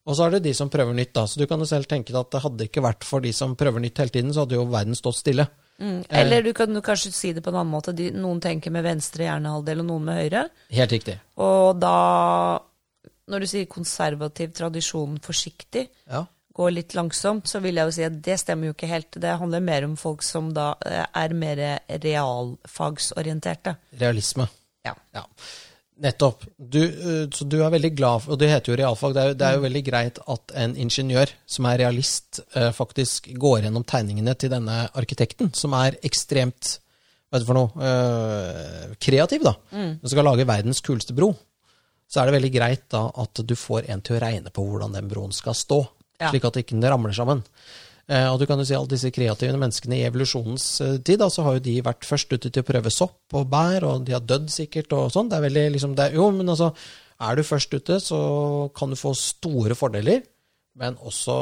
Og 0.05 0.17
så 0.17 0.27
er 0.27 0.37
det 0.37 0.45
de 0.47 0.55
som 0.57 0.71
prøver 0.71 0.97
nytt, 0.97 1.15
da. 1.17 1.25
Så 1.27 1.41
du 1.41 1.47
kan 1.51 1.61
jo 1.61 1.69
selv 1.69 1.89
tenke 1.91 2.13
deg 2.13 2.21
at 2.21 2.33
det 2.35 2.43
hadde 2.45 2.69
ikke 2.69 2.85
vært 2.85 3.07
for 3.09 3.25
de 3.25 3.33
som 3.35 3.57
prøver 3.59 3.83
nytt 3.83 3.99
hele 4.03 4.15
tiden, 4.15 4.35
så 4.37 4.45
hadde 4.45 4.59
jo 4.59 4.67
verden 4.69 4.99
stått 4.99 5.23
stille. 5.23 5.49
Mm. 5.81 6.05
Eller 6.09 6.43
du 6.47 6.53
kan 6.55 6.77
kanskje 6.83 7.11
si 7.13 7.33
det 7.35 7.43
på 7.43 7.51
en 7.51 7.57
annen 7.63 7.73
måte. 7.73 7.93
De, 7.97 8.11
noen 8.15 8.39
tenker 8.41 8.71
med 8.71 8.85
venstre 8.87 9.25
hjernehalvdel, 9.27 9.81
og 9.83 9.89
noen 9.89 10.05
med 10.07 10.21
høyre. 10.23 10.45
Helt 10.71 10.93
riktig. 10.95 11.17
Og 11.43 11.81
da, 11.83 11.95
når 13.33 13.41
du 13.45 13.47
sier 13.51 13.67
konservativ 13.71 14.53
tradisjon 14.55 15.19
forsiktig, 15.25 15.89
Ja. 16.11 16.25
går 16.55 16.71
litt 16.71 16.95
langsomt, 16.95 17.49
så 17.51 17.59
vil 17.61 17.75
jeg 17.81 17.89
jo 17.91 17.95
si 17.97 18.05
at 18.07 18.21
det 18.23 18.39
stemmer 18.39 18.71
jo 18.71 18.75
ikke 18.77 18.87
helt. 18.93 19.11
Det 19.19 19.39
handler 19.41 19.61
mer 19.61 19.85
om 19.89 19.97
folk 19.99 20.23
som 20.23 20.53
da 20.55 20.75
eh, 20.87 21.03
er 21.25 21.35
mer 21.35 21.65
realfagsorienterte. 21.89 23.75
Realisme. 23.99 24.47
Ja. 24.85 24.95
Ja, 25.17 25.25
nettopp. 26.03 26.45
Du, 26.59 26.81
eh, 26.83 27.27
så 27.31 27.47
du 27.49 27.61
er 27.63 27.71
veldig 27.71 27.93
glad 27.97 28.23
for 28.25 28.35
Og 28.35 28.39
det 28.41 28.49
heter 28.51 28.73
jo 28.73 28.79
realfag. 28.81 29.15
Det 29.15 29.23
er 29.23 29.29
jo, 29.29 29.35
det 29.35 29.47
er 29.47 29.55
jo 29.59 29.65
veldig 29.65 29.83
greit 29.87 30.19
at 30.35 30.55
en 30.65 30.75
ingeniør 30.77 31.31
som 31.47 31.67
er 31.71 31.79
realist, 31.85 32.41
eh, 32.55 32.71
faktisk 32.75 33.29
går 33.39 33.63
gjennom 33.63 33.85
tegningene 33.87 34.35
til 34.39 34.51
denne 34.51 34.89
arkitekten, 34.95 35.55
som 35.55 35.73
er 35.79 35.99
ekstremt 36.03 36.79
hva 37.31 37.39
er 37.39 37.43
det 37.43 37.47
for 37.49 37.59
noe, 37.59 37.71
eh, 37.83 38.95
kreativ, 39.03 39.43
da. 39.43 39.55
som 39.73 40.09
skal 40.13 40.25
lage 40.25 40.47
verdens 40.47 40.81
kuleste 40.81 41.15
bro. 41.17 41.33
Så 42.07 42.21
er 42.21 42.27
det 42.31 42.35
veldig 42.37 42.53
greit 42.55 42.85
da 42.91 43.11
at 43.11 43.35
du 43.43 43.55
får 43.59 43.89
en 43.91 44.01
til 44.01 44.17
å 44.17 44.21
regne 44.23 44.53
på 44.55 44.63
hvordan 44.63 44.93
den 44.95 45.09
broen 45.11 45.33
skal 45.33 45.55
stå, 45.55 45.89
Ja. 46.21 46.31
slik 46.31 46.45
at 46.45 46.55
ikke 46.55 46.79
ramler 46.79 47.13
sammen. 47.13 47.43
Eh, 48.05 48.27
og 48.29 48.37
du 48.41 48.45
kan 48.45 48.61
jo 48.61 48.67
si 48.69 48.75
alle 48.77 48.91
disse 48.91 49.09
kreative 49.15 49.57
menneskene 49.57 49.97
i 49.97 50.03
evolusjonens 50.05 50.67
eh, 50.85 50.97
tid, 51.01 51.23
da, 51.23 51.31
så 51.33 51.45
har 51.47 51.57
jo 51.57 51.63
de 51.65 51.79
vært 51.87 52.05
først 52.05 52.35
ute 52.35 52.51
til 52.53 52.61
å 52.61 52.67
prøve 52.69 52.93
sopp 52.93 53.37
og 53.39 53.47
bær, 53.53 53.87
og 53.89 54.05
de 54.05 54.13
har 54.13 54.25
dødd 54.29 54.51
sikkert 54.53 54.93
og 54.93 55.09
sånn. 55.15 55.31
Det 55.33 55.39
er 55.39 55.47
veldig 55.47 55.63
liksom 55.79 55.95
det 55.97 56.11
er, 56.11 56.19
Jo, 56.19 56.27
men 56.37 56.53
altså, 56.53 56.69
er 57.25 57.39
du 57.39 57.45
først 57.49 57.73
ute, 57.73 57.97
så 58.05 58.19
kan 58.77 58.93
du 58.93 58.99
få 59.01 59.15
store 59.17 59.77
fordeler, 59.79 60.21
men 60.77 60.99
også 61.01 61.37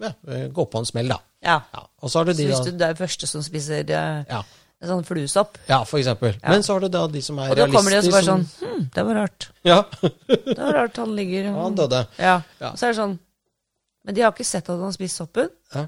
ja, 0.00 0.14
eh, 0.32 0.46
gå 0.54 0.64
på 0.72 0.80
en 0.80 0.88
smell, 0.88 1.12
da. 1.12 1.20
ja. 1.44 1.58
Ja. 1.74 1.84
Og 2.00 2.08
så 2.08 2.20
har 2.22 2.30
du 2.30 2.32
Så 2.32 2.38
de 2.40 2.48
hvis 2.48 2.64
da 2.64 2.72
du 2.78 2.86
er 2.88 2.96
første 2.96 3.28
som 3.28 3.44
spiser 3.44 3.84
Ja, 3.90 4.40
sånn 4.86 5.04
fluesopp, 5.04 5.58
ja 5.68 5.82
for 5.84 5.98
eksempel. 5.98 6.38
Men 6.40 6.62
så 6.64 6.76
har 6.76 6.86
du 6.86 6.88
da 6.94 7.04
de 7.10 7.20
som 7.26 7.36
er 7.42 7.50
og 7.52 7.58
da 7.58 7.66
kommer 7.68 7.90
de 7.92 7.98
og 7.98 8.06
så 8.06 8.14
bare 8.14 8.28
sånn 8.30 8.44
Hm, 8.62 8.88
det 8.94 9.04
var 9.10 9.20
rart. 9.24 9.48
Ja, 9.66 9.82
Det 10.30 10.56
var 10.56 10.72
rart 10.84 10.96
han 11.02 11.16
ligger 11.18 11.50
han 11.52 11.76
døde. 11.76 12.04
Ja. 12.16 12.38
Ja. 12.62 12.70
Og 12.72 12.78
så 12.78 12.86
er 12.88 12.94
det 12.94 13.00
sånn 13.02 13.16
Men 14.06 14.14
de 14.16 14.22
har 14.24 14.32
ikke 14.32 14.46
sett 14.46 14.70
at 14.70 14.80
han 14.80 14.94
spist 14.94 15.18
soppen. 15.20 15.50
Ja. 15.74 15.84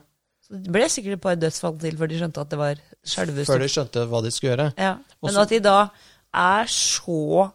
Så 0.51 0.59
det 0.65 0.73
ble 0.75 0.87
sikkert 0.91 1.15
et 1.15 1.23
par 1.23 1.37
dødsfall 1.39 1.77
til 1.79 1.97
før 2.01 2.09
de 2.11 2.17
skjønte 2.19 2.43
at 2.43 2.51
det 2.51 2.59
var 2.59 2.79
selve 3.07 3.45
Før 3.47 3.61
de 3.63 3.69
skjønte 3.71 4.03
hva 4.11 4.21
de 4.25 4.31
skulle 4.35 4.51
gjøre. 4.57 4.73
Ja. 4.77 4.97
Men 5.23 5.31
Også- 5.31 5.43
at 5.45 5.49
de 5.55 5.61
da 5.63 5.77
er 6.35 6.65
så 6.67 7.53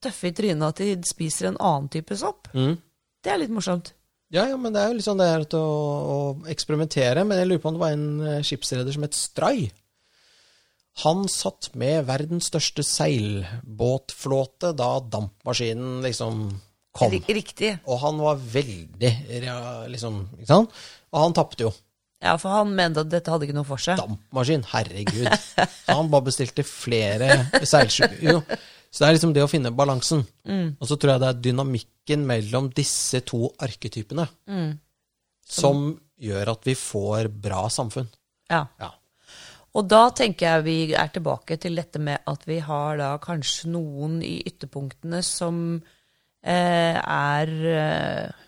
tøffe 0.00 0.28
i 0.30 0.32
trynet 0.32 0.68
at 0.68 0.76
de 0.76 0.94
spiser 1.04 1.48
en 1.50 1.56
annen 1.58 1.88
type 1.90 2.16
sopp, 2.16 2.46
Mm. 2.54 2.78
det 3.22 3.32
er 3.32 3.38
litt 3.42 3.50
morsomt. 3.50 3.92
Ja, 4.30 4.46
ja, 4.46 4.56
men 4.56 4.72
det 4.72 4.80
er 4.80 4.88
jo 4.88 4.94
litt 4.94 5.04
sånn 5.04 5.18
det 5.18 5.26
er 5.26 5.58
å, 5.58 5.64
å 6.14 6.46
eksperimentere. 6.46 7.26
Men 7.26 7.36
jeg 7.38 7.48
lurer 7.48 7.58
på 7.60 7.66
om 7.68 7.74
det 7.74 7.80
var 7.82 7.90
en 7.96 8.20
eh, 8.22 8.42
skipsreder 8.46 8.92
som 8.94 9.02
het 9.02 9.14
Stray. 9.18 9.70
Han 11.02 11.26
satt 11.28 11.74
med 11.74 12.06
verdens 12.06 12.46
største 12.50 12.84
seilbåtflåte 12.86 14.70
da 14.76 15.00
dampmaskinen 15.00 16.02
liksom 16.04 16.60
kom. 16.92 17.10
Riktig. 17.28 17.78
Og 17.86 17.98
han 18.02 18.18
var 18.18 18.36
veldig 18.36 19.12
liksom, 19.90 20.28
ikke 20.38 20.46
sant? 20.50 20.70
Og 21.14 21.24
han 21.24 21.36
tapte 21.36 21.66
jo. 21.66 21.72
Ja, 22.20 22.34
for 22.36 22.52
han 22.52 22.74
mente 22.76 23.00
at 23.00 23.08
dette 23.12 23.32
hadde 23.32 23.46
ikke 23.48 23.56
noe 23.56 23.68
for 23.68 23.80
seg. 23.80 23.96
Dampmaskin, 23.96 24.66
herregud. 24.74 25.30
Så 25.56 25.96
han 25.96 26.10
bare 26.12 26.26
bestilte 26.28 26.66
flere 26.68 27.38
seilskip. 27.64 28.18
Så 28.90 29.02
det 29.04 29.08
er 29.08 29.16
liksom 29.16 29.32
det 29.32 29.44
å 29.46 29.48
finne 29.48 29.72
balansen. 29.72 30.26
Og 30.76 30.84
så 30.90 30.98
tror 31.00 31.14
jeg 31.14 31.22
det 31.22 31.30
er 31.30 31.42
dynamikken 31.48 32.26
mellom 32.28 32.68
disse 32.76 33.22
to 33.24 33.48
arketypene 33.62 34.26
som 35.50 35.84
gjør 36.20 36.52
at 36.52 36.66
vi 36.68 36.76
får 36.76 37.30
bra 37.42 37.64
samfunn. 37.72 38.10
Ja. 38.50 38.66
Ja. 38.82 38.90
Og 39.78 39.86
da 39.86 40.08
tenker 40.14 40.46
jeg 40.46 40.66
vi 40.66 40.76
er 40.98 41.10
tilbake 41.14 41.56
til 41.62 41.78
dette 41.78 42.00
med 42.02 42.26
at 42.28 42.44
vi 42.48 42.58
har 42.66 42.98
da 42.98 43.10
kanskje 43.22 43.70
noen 43.70 44.18
i 44.26 44.40
ytterpunktene 44.50 45.22
som 45.26 45.60
eh, 46.42 46.96
er 46.98 47.52
eh, 47.70 48.46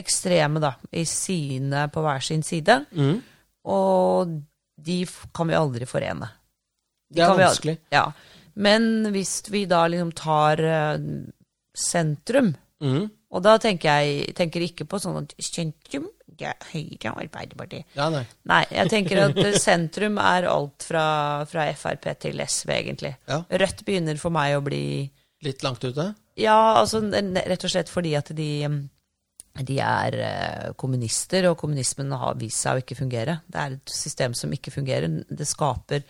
ekstreme, 0.00 0.62
da, 0.62 0.74
i 0.96 1.04
sine 1.08 1.86
på 1.92 2.02
hver 2.04 2.24
sin 2.24 2.42
side. 2.46 2.80
Og 3.70 4.36
de 4.80 5.00
kan 5.36 5.50
vi 5.50 5.58
aldri 5.58 5.88
forene. 5.88 6.30
De 7.10 7.20
Det 7.20 7.26
er 7.26 7.36
vanskelig. 7.36 7.76
Aldri. 7.78 7.96
Ja. 7.96 8.04
Men 8.60 9.10
hvis 9.14 9.40
vi 9.50 9.64
da 9.68 9.86
liksom 9.88 10.12
tar 10.16 10.62
eh, 10.64 10.96
sentrum, 11.76 12.54
mm. 12.82 13.04
og 13.30 13.44
da 13.44 13.56
tenker 13.62 14.00
jeg 14.00 14.34
tenker 14.38 14.64
ikke 14.66 14.86
på 14.90 15.00
sånn 15.02 15.22
at 15.22 15.34
sentrum, 15.42 16.08
det 16.40 16.48
er 16.50 16.68
Høyre 16.72 17.12
og 17.12 17.22
Arbeiderpartiet. 17.24 17.86
Ja, 17.98 18.08
nei. 18.12 18.24
Nei, 18.48 18.62
jeg 18.72 18.92
tenker 18.92 19.24
at 19.26 19.40
eh, 19.42 19.58
sentrum 19.68 20.20
er 20.22 20.48
alt 20.50 20.86
fra, 20.86 21.04
fra 21.50 21.66
Frp 21.78 22.10
til 22.22 22.42
SV, 22.46 22.74
egentlig. 22.76 23.14
Ja. 23.30 23.42
Rødt 23.62 23.84
begynner 23.86 24.20
for 24.20 24.34
meg 24.34 24.56
å 24.58 24.64
bli 24.64 24.84
Litt 25.40 25.62
langt 25.64 25.80
ute? 25.80 26.04
Ja, 26.36 26.76
altså 26.76 26.98
rett 27.00 27.62
og 27.64 27.72
slett 27.72 27.88
fordi 27.88 28.10
at 28.18 28.28
de, 28.36 28.50
de 29.66 29.76
er 29.84 30.16
eh, 30.24 30.70
kommunister, 30.78 31.50
og 31.50 31.58
kommunismen 31.60 32.12
har 32.16 32.38
vist 32.40 32.64
seg 32.64 32.78
å 32.78 32.82
ikke 32.84 32.98
fungere. 32.98 33.40
Det 33.46 33.60
er 33.60 33.76
et 33.76 33.94
system 33.94 34.34
som 34.36 34.52
ikke 34.54 34.72
fungerer. 34.74 35.20
Det 35.28 35.48
skaper 35.48 36.04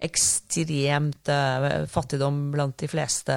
ekstremt 0.00 1.30
eh, 1.30 1.70
fattigdom 1.90 2.46
blant 2.54 2.78
de 2.80 2.88
fleste 2.90 3.36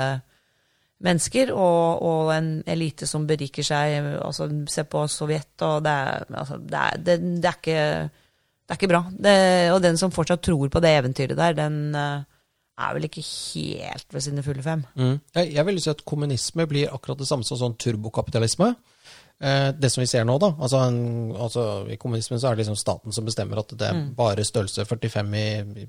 mennesker, 1.04 1.52
og, 1.52 2.04
og 2.08 2.34
en 2.36 2.52
elite 2.70 3.08
som 3.10 3.28
beriker 3.28 3.66
seg. 3.68 3.98
Altså, 4.24 4.48
se 4.72 4.86
på 4.88 5.06
Sovjet, 5.12 5.56
og 5.68 5.82
det 5.84 5.96
er, 6.04 6.28
altså, 6.32 6.60
det 6.64 6.84
er, 6.84 7.02
det, 7.04 7.18
det 7.44 7.50
er 7.50 7.58
ikke 7.60 7.88
det 8.64 8.72
er 8.72 8.80
ikke 8.80 8.94
bra. 8.94 9.02
Og 9.76 9.82
den 9.84 9.98
som 10.00 10.14
fortsatt 10.16 10.44
tror 10.46 10.70
på 10.72 10.82
det 10.84 10.94
eventyret 10.96 11.36
der, 11.36 11.56
den 11.58 11.98
eh, 12.00 12.24
er 12.80 12.96
vel 12.96 13.08
ikke 13.10 13.24
helt 13.26 14.16
ved 14.16 14.24
sine 14.26 14.44
fulle 14.46 14.64
fem. 14.66 14.86
Mm. 14.96 15.18
Jeg, 15.36 15.52
jeg 15.58 15.68
vil 15.68 15.82
si 15.84 15.92
at 15.92 16.06
kommunisme 16.08 16.66
blir 16.70 16.94
akkurat 16.94 17.20
det 17.20 17.28
samme 17.30 17.46
som 17.48 17.60
sånn 17.60 17.76
turbokapitalisme. 17.78 18.72
Eh, 19.42 19.70
det 19.76 19.90
som 19.92 20.02
vi 20.02 20.08
ser 20.08 20.26
nå, 20.28 20.38
da. 20.40 20.54
Altså, 20.60 20.84
altså, 21.48 21.68
I 21.92 21.98
kommunismen 22.00 22.40
så 22.40 22.50
er 22.50 22.56
det 22.56 22.64
liksom 22.64 22.80
staten 22.80 23.16
som 23.16 23.26
bestemmer 23.28 23.60
at 23.64 23.74
det 23.80 23.90
er 23.90 24.02
bare 24.16 24.46
størrelse 24.48 24.86
45 24.88 25.38
i, 25.40 25.48
i, 25.84 25.88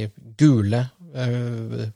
i 0.00 0.06
gule 0.38 0.84
uh, 1.16 1.86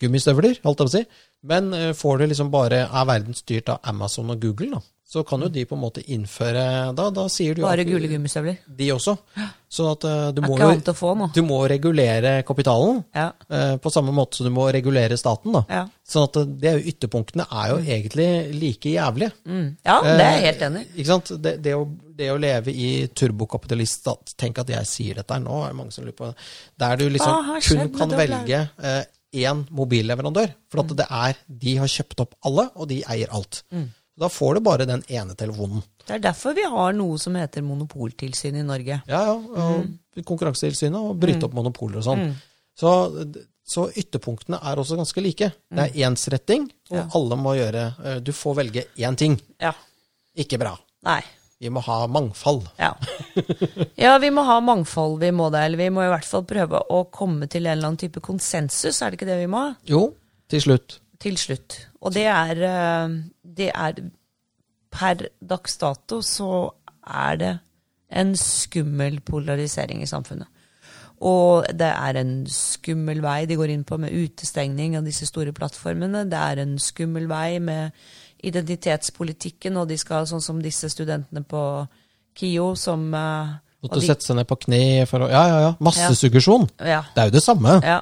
gummistøvler, 0.00 0.58
holdt 0.64 0.82
jeg 0.82 0.88
på 0.88 0.90
å 0.90 0.94
si. 0.96 1.04
Men 1.50 1.72
eh, 1.76 1.92
får 1.96 2.18
du 2.18 2.26
liksom 2.26 2.50
bare 2.52 2.82
Er 2.84 3.06
verden 3.08 3.36
styrt 3.36 3.70
av 3.72 3.80
Amazon 3.88 4.32
og 4.34 4.42
Google, 4.42 4.74
da, 4.76 4.82
så 5.10 5.24
kan 5.26 5.42
jo 5.42 5.48
de 5.50 5.64
på 5.66 5.74
en 5.74 5.80
måte 5.82 6.02
innføre 6.14 6.62
Da, 6.94 7.08
da 7.10 7.24
sier 7.32 7.56
du 7.58 7.64
Bare 7.64 7.82
gule 7.86 8.06
gummistøvler. 8.06 8.60
De 8.78 8.92
også. 8.94 9.16
Så 9.70 9.88
at 9.90 10.06
eh, 10.06 10.28
du 10.36 10.40
må 10.44 10.54
jo 10.58 10.94
få 10.94 11.14
du 11.34 11.40
må 11.46 11.58
regulere 11.70 12.44
kapitalen. 12.46 13.02
Ja. 13.14 13.32
uh, 13.50 13.74
på 13.82 13.90
samme 13.90 14.14
måte 14.14 14.38
som 14.38 14.46
du 14.46 14.52
må 14.54 14.68
regulere 14.70 15.18
staten. 15.18 15.54
da. 15.54 15.64
Ja. 15.70 15.82
Sånn 16.06 16.28
at 16.28 16.38
det 16.62 16.70
er 16.70 16.88
Ytterpunktene 16.92 17.46
er 17.50 17.72
jo 17.72 17.80
egentlig 17.82 18.28
like 18.54 18.94
jævlige. 18.94 19.34
Mm. 19.46 19.68
ja, 19.86 19.98
det 20.06 20.14
er 20.14 20.32
jeg 20.36 20.46
helt 20.46 20.64
enig 20.68 20.82
i. 20.84 20.88
Eh, 20.88 20.96
ikke 21.02 21.10
sant? 21.10 21.34
Det, 21.42 21.56
det, 21.66 21.76
det 22.22 22.30
å 22.30 22.40
leve 22.46 22.74
i 22.74 22.90
turbokapitaliststat 23.10 24.34
Tenk 24.38 24.62
at 24.62 24.70
jeg 24.76 24.90
sier 24.90 25.18
dette 25.18 25.34
her 25.34 25.42
nå, 25.42 25.62
er 25.64 25.72
det 25.74 25.80
mange 25.82 25.94
som 25.94 26.06
lurer 26.06 26.18
på. 26.22 26.32
Der 26.78 27.00
du 27.00 27.08
liksom 27.10 27.54
kun 27.66 27.88
kan 27.98 28.14
velge 28.18 28.66
eh, 28.78 29.02
én 29.42 29.66
mobilleverandør. 29.74 30.54
For 30.70 30.82
Mm. 30.82 30.86
at 30.86 30.96
det 30.96 31.06
er 31.10 31.34
De 31.46 31.76
har 31.82 31.86
kjøpt 31.98 32.20
opp 32.22 32.34
alle, 32.46 32.70
og 32.76 32.88
de 32.88 33.02
eier 33.10 33.30
alt. 33.34 33.64
Mm. 33.74 33.88
Da 34.20 34.28
får 34.28 34.58
du 34.58 34.60
bare 34.66 34.84
den 34.88 35.00
ene 35.08 35.34
telefonen. 35.38 35.80
Det 36.04 36.18
er 36.18 36.22
derfor 36.26 36.52
vi 36.56 36.64
har 36.68 36.92
noe 36.92 37.16
som 37.18 37.34
heter 37.40 37.64
monopoltilsyn 37.64 38.58
i 38.60 38.64
Norge. 38.66 39.00
Ja, 39.08 39.22
ja. 39.30 39.32
Og 39.34 39.80
Mm. 39.86 40.24
Konkurransetilsynet 40.26 40.98
og 41.00 41.16
bryte 41.22 41.46
opp 41.46 41.54
monopoler 41.56 42.00
og 42.02 42.04
sånn. 42.04 42.34
Så, 42.76 42.90
så 43.64 43.86
ytterpunktene 43.96 44.58
er 44.60 44.76
også 44.82 44.96
ganske 44.98 45.22
like. 45.24 45.48
Det 45.70 45.84
er 45.86 46.06
ensretting, 46.10 46.66
og 46.90 46.96
Mm. 46.96 46.98
Ja. 46.98 47.04
alle 47.14 47.36
må 47.40 47.54
gjøre 47.56 47.84
eh, 48.04 48.18
Du 48.20 48.32
får 48.32 48.56
velge 48.56 48.84
én 48.98 49.16
ting. 49.16 49.38
Ja. 49.60 49.72
Ikke 50.36 50.58
bra. 50.58 50.76
Nei. 51.06 51.22
Vi 51.60 51.68
må 51.68 51.80
ha 51.84 52.06
mangfold. 52.08 52.68
Ja. 52.78 52.94
ja, 53.96 54.18
vi 54.18 54.30
må 54.32 54.44
ha 54.44 54.60
mangfold, 54.60 55.18
vi 55.20 55.30
må 55.30 55.50
det. 55.52 55.60
Eller 55.66 55.76
vi 55.76 55.90
må 55.90 56.04
i 56.04 56.08
hvert 56.12 56.24
fall 56.24 56.44
prøve 56.48 56.80
å 56.90 57.02
komme 57.12 57.48
til 57.48 57.66
en 57.66 57.72
eller 57.78 57.88
annen 57.90 58.00
type 58.00 58.20
konsensus, 58.24 59.00
er 59.02 59.10
det 59.12 59.20
ikke 59.20 59.28
det 59.28 59.38
vi 59.42 59.50
må 59.52 59.64
ha? 59.66 59.74
Jo, 59.88 60.14
til 60.48 60.60
slutt. 60.64 60.99
Til 61.20 61.36
slutt. 61.36 61.86
Og 62.00 62.14
det 62.14 62.24
er, 62.26 62.62
eh, 62.64 63.08
det 63.44 63.70
er 63.74 63.92
Per 64.90 65.20
dags 65.46 65.76
dato 65.78 66.16
så 66.26 66.70
er 67.06 67.36
det 67.36 67.50
en 68.10 68.32
skummel 68.36 69.20
polarisering 69.20 70.00
i 70.02 70.06
samfunnet. 70.10 70.48
Og 71.22 71.66
det 71.76 71.86
er 71.92 72.16
en 72.18 72.46
skummel 72.50 73.20
vei 73.22 73.44
de 73.46 73.54
går 73.60 73.70
inn 73.70 73.84
på 73.84 73.98
med 74.00 74.10
utestengning 74.10 74.96
av 74.96 75.04
disse 75.04 75.26
store 75.28 75.52
plattformene. 75.52 76.24
Det 76.28 76.40
er 76.40 76.62
en 76.64 76.74
skummel 76.82 77.28
vei 77.28 77.58
med 77.60 77.92
identitetspolitikken, 78.42 79.76
og 79.76 79.88
de 79.90 79.98
skal, 80.00 80.26
sånn 80.26 80.42
som 80.42 80.60
disse 80.62 80.88
studentene 80.92 81.42
på 81.44 81.62
KIO, 82.38 82.72
som 82.78 83.12
eh, 83.14 83.52
Måtte 83.84 84.00
de- 84.00 84.06
sette 84.10 84.26
seg 84.26 84.36
ned 84.36 84.48
på 84.48 84.58
kne 84.64 85.06
for 85.08 85.20
å 85.24 85.30
Ja, 85.30 85.46
ja, 85.48 85.60
ja. 85.68 85.74
Massesuggesjon. 85.80 86.68
Ja. 86.80 87.02
Det 87.14 87.22
er 87.22 87.30
jo 87.30 87.36
det 87.38 87.42
samme. 87.44 87.80
ja. 87.84 88.00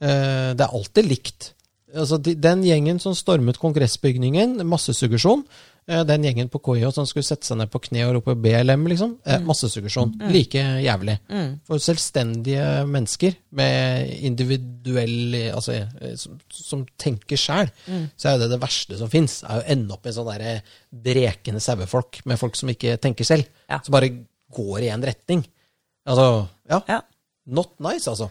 Eh, 0.00 0.54
Det 0.54 0.60
er 0.64 0.72
alltid 0.72 1.04
likt. 1.06 1.52
Altså, 1.94 2.20
de, 2.22 2.36
den 2.38 2.62
gjengen 2.66 3.00
som 3.02 3.14
stormet 3.18 3.58
kongressbygningen, 3.58 4.60
massesuggesjon, 4.66 5.44
Eh, 5.90 6.04
Den 6.06 6.24
gjengen 6.24 6.48
på 6.50 6.60
KIO 6.62 6.90
som 6.94 7.06
skulle 7.08 7.26
sette 7.26 7.48
seg 7.48 7.58
ned 7.58 7.70
på 7.72 7.80
kne 7.82 8.04
og 8.06 8.14
rope 8.18 8.36
BLM, 8.38 8.86
liksom. 8.92 9.16
Mm. 9.24 9.46
Massesuggesjon. 9.48 10.12
Like 10.30 10.62
jævlig. 10.84 11.16
For 11.66 11.82
selvstendige 11.82 12.66
mennesker 12.90 13.36
med 13.58 14.12
individuell 14.28 15.38
Altså 15.50 15.80
eh, 15.80 16.14
som, 16.20 16.38
som 16.52 16.84
tenker 17.00 17.40
sjæl, 17.40 17.72
så 18.16 18.30
er 18.30 18.36
jo 18.36 18.44
det 18.44 18.50
det 18.54 18.60
verste 18.62 18.98
som 19.00 19.10
fins. 19.12 19.40
Er 19.46 19.62
å 19.62 19.68
ende 19.74 19.96
opp 19.96 20.06
i 20.06 20.14
sånne 20.14 20.36
sånn 20.38 21.00
brekende 21.06 21.62
sauefolk 21.64 22.22
med 22.28 22.40
folk 22.40 22.58
som 22.58 22.70
ikke 22.72 22.98
tenker 23.02 23.26
selv. 23.26 23.48
Ja. 23.70 23.80
Som 23.82 23.96
bare 23.96 24.12
går 24.50 24.86
i 24.86 24.92
én 24.92 25.06
retning. 25.06 25.44
Altså, 26.06 26.46
ja. 26.70 26.82
Ja. 26.90 27.00
Not 27.50 27.78
nice, 27.82 28.06
altså. 28.10 28.30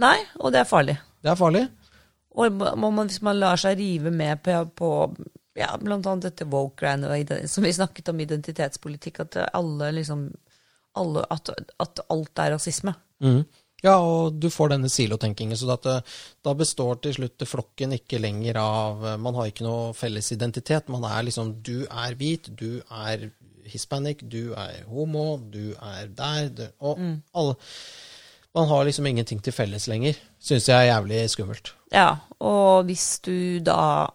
Nei, 0.00 0.18
og 0.40 0.52
det 0.52 0.62
er 0.62 0.68
farlig. 0.68 0.96
Det 1.20 1.32
er 1.32 1.38
farlig. 1.38 1.64
Og 2.38 2.60
må 2.78 2.90
man, 2.94 3.08
hvis 3.10 3.22
man 3.26 3.40
lar 3.40 3.58
seg 3.58 3.78
rive 3.80 4.12
med 4.14 4.42
på, 4.44 4.54
på 4.78 4.90
ja, 5.58 5.72
blant 5.80 6.06
annet 6.06 6.28
dette 6.28 6.46
woke-greiene, 6.50 7.40
som 7.50 7.66
vi 7.66 7.72
snakket 7.74 8.12
om 8.12 8.22
identitetspolitikk, 8.22 9.24
at 9.24 9.40
alle 9.50 9.90
liksom 9.98 10.28
alle, 10.98 11.24
at, 11.30 11.50
at 11.78 12.02
alt 12.10 12.42
er 12.42 12.54
rasisme. 12.56 12.94
Mm. 13.22 13.42
Ja, 13.80 13.94
og 13.96 14.36
du 14.36 14.50
får 14.52 14.74
denne 14.74 14.90
silotenkingen, 14.92 15.56
så 15.56 15.70
at, 15.72 15.86
eh, 15.88 16.16
da 16.44 16.52
består 16.56 16.98
til 17.00 17.16
slutt 17.16 17.46
flokken 17.48 17.94
ikke 17.96 18.20
lenger 18.20 18.58
av 18.60 19.06
eh, 19.06 19.16
Man 19.16 19.38
har 19.38 19.48
ikke 19.48 19.64
noe 19.64 19.94
felles 19.96 20.28
identitet. 20.34 20.90
Man 20.92 21.06
er 21.08 21.24
liksom 21.24 21.54
Du 21.64 21.86
er 21.86 22.16
hvit, 22.20 22.50
du 22.52 22.82
er 22.90 23.30
hispanic, 23.70 24.20
du 24.20 24.52
er 24.52 24.82
homo, 24.90 25.38
du 25.40 25.72
er 25.80 26.12
der 26.12 26.50
du, 26.52 26.66
Og 26.78 27.00
alle 27.32 27.56
Man 28.52 28.68
har 28.68 28.84
liksom 28.84 29.06
ingenting 29.06 29.40
til 29.40 29.54
felles 29.54 29.88
lenger. 29.88 30.18
Syns 30.42 30.68
jeg 30.68 30.76
er 30.76 30.92
jævlig 30.92 31.24
skummelt. 31.30 31.72
Ja, 31.90 32.10
og 32.38 32.88
hvis 32.88 33.18
du 33.26 33.60
da 33.66 34.10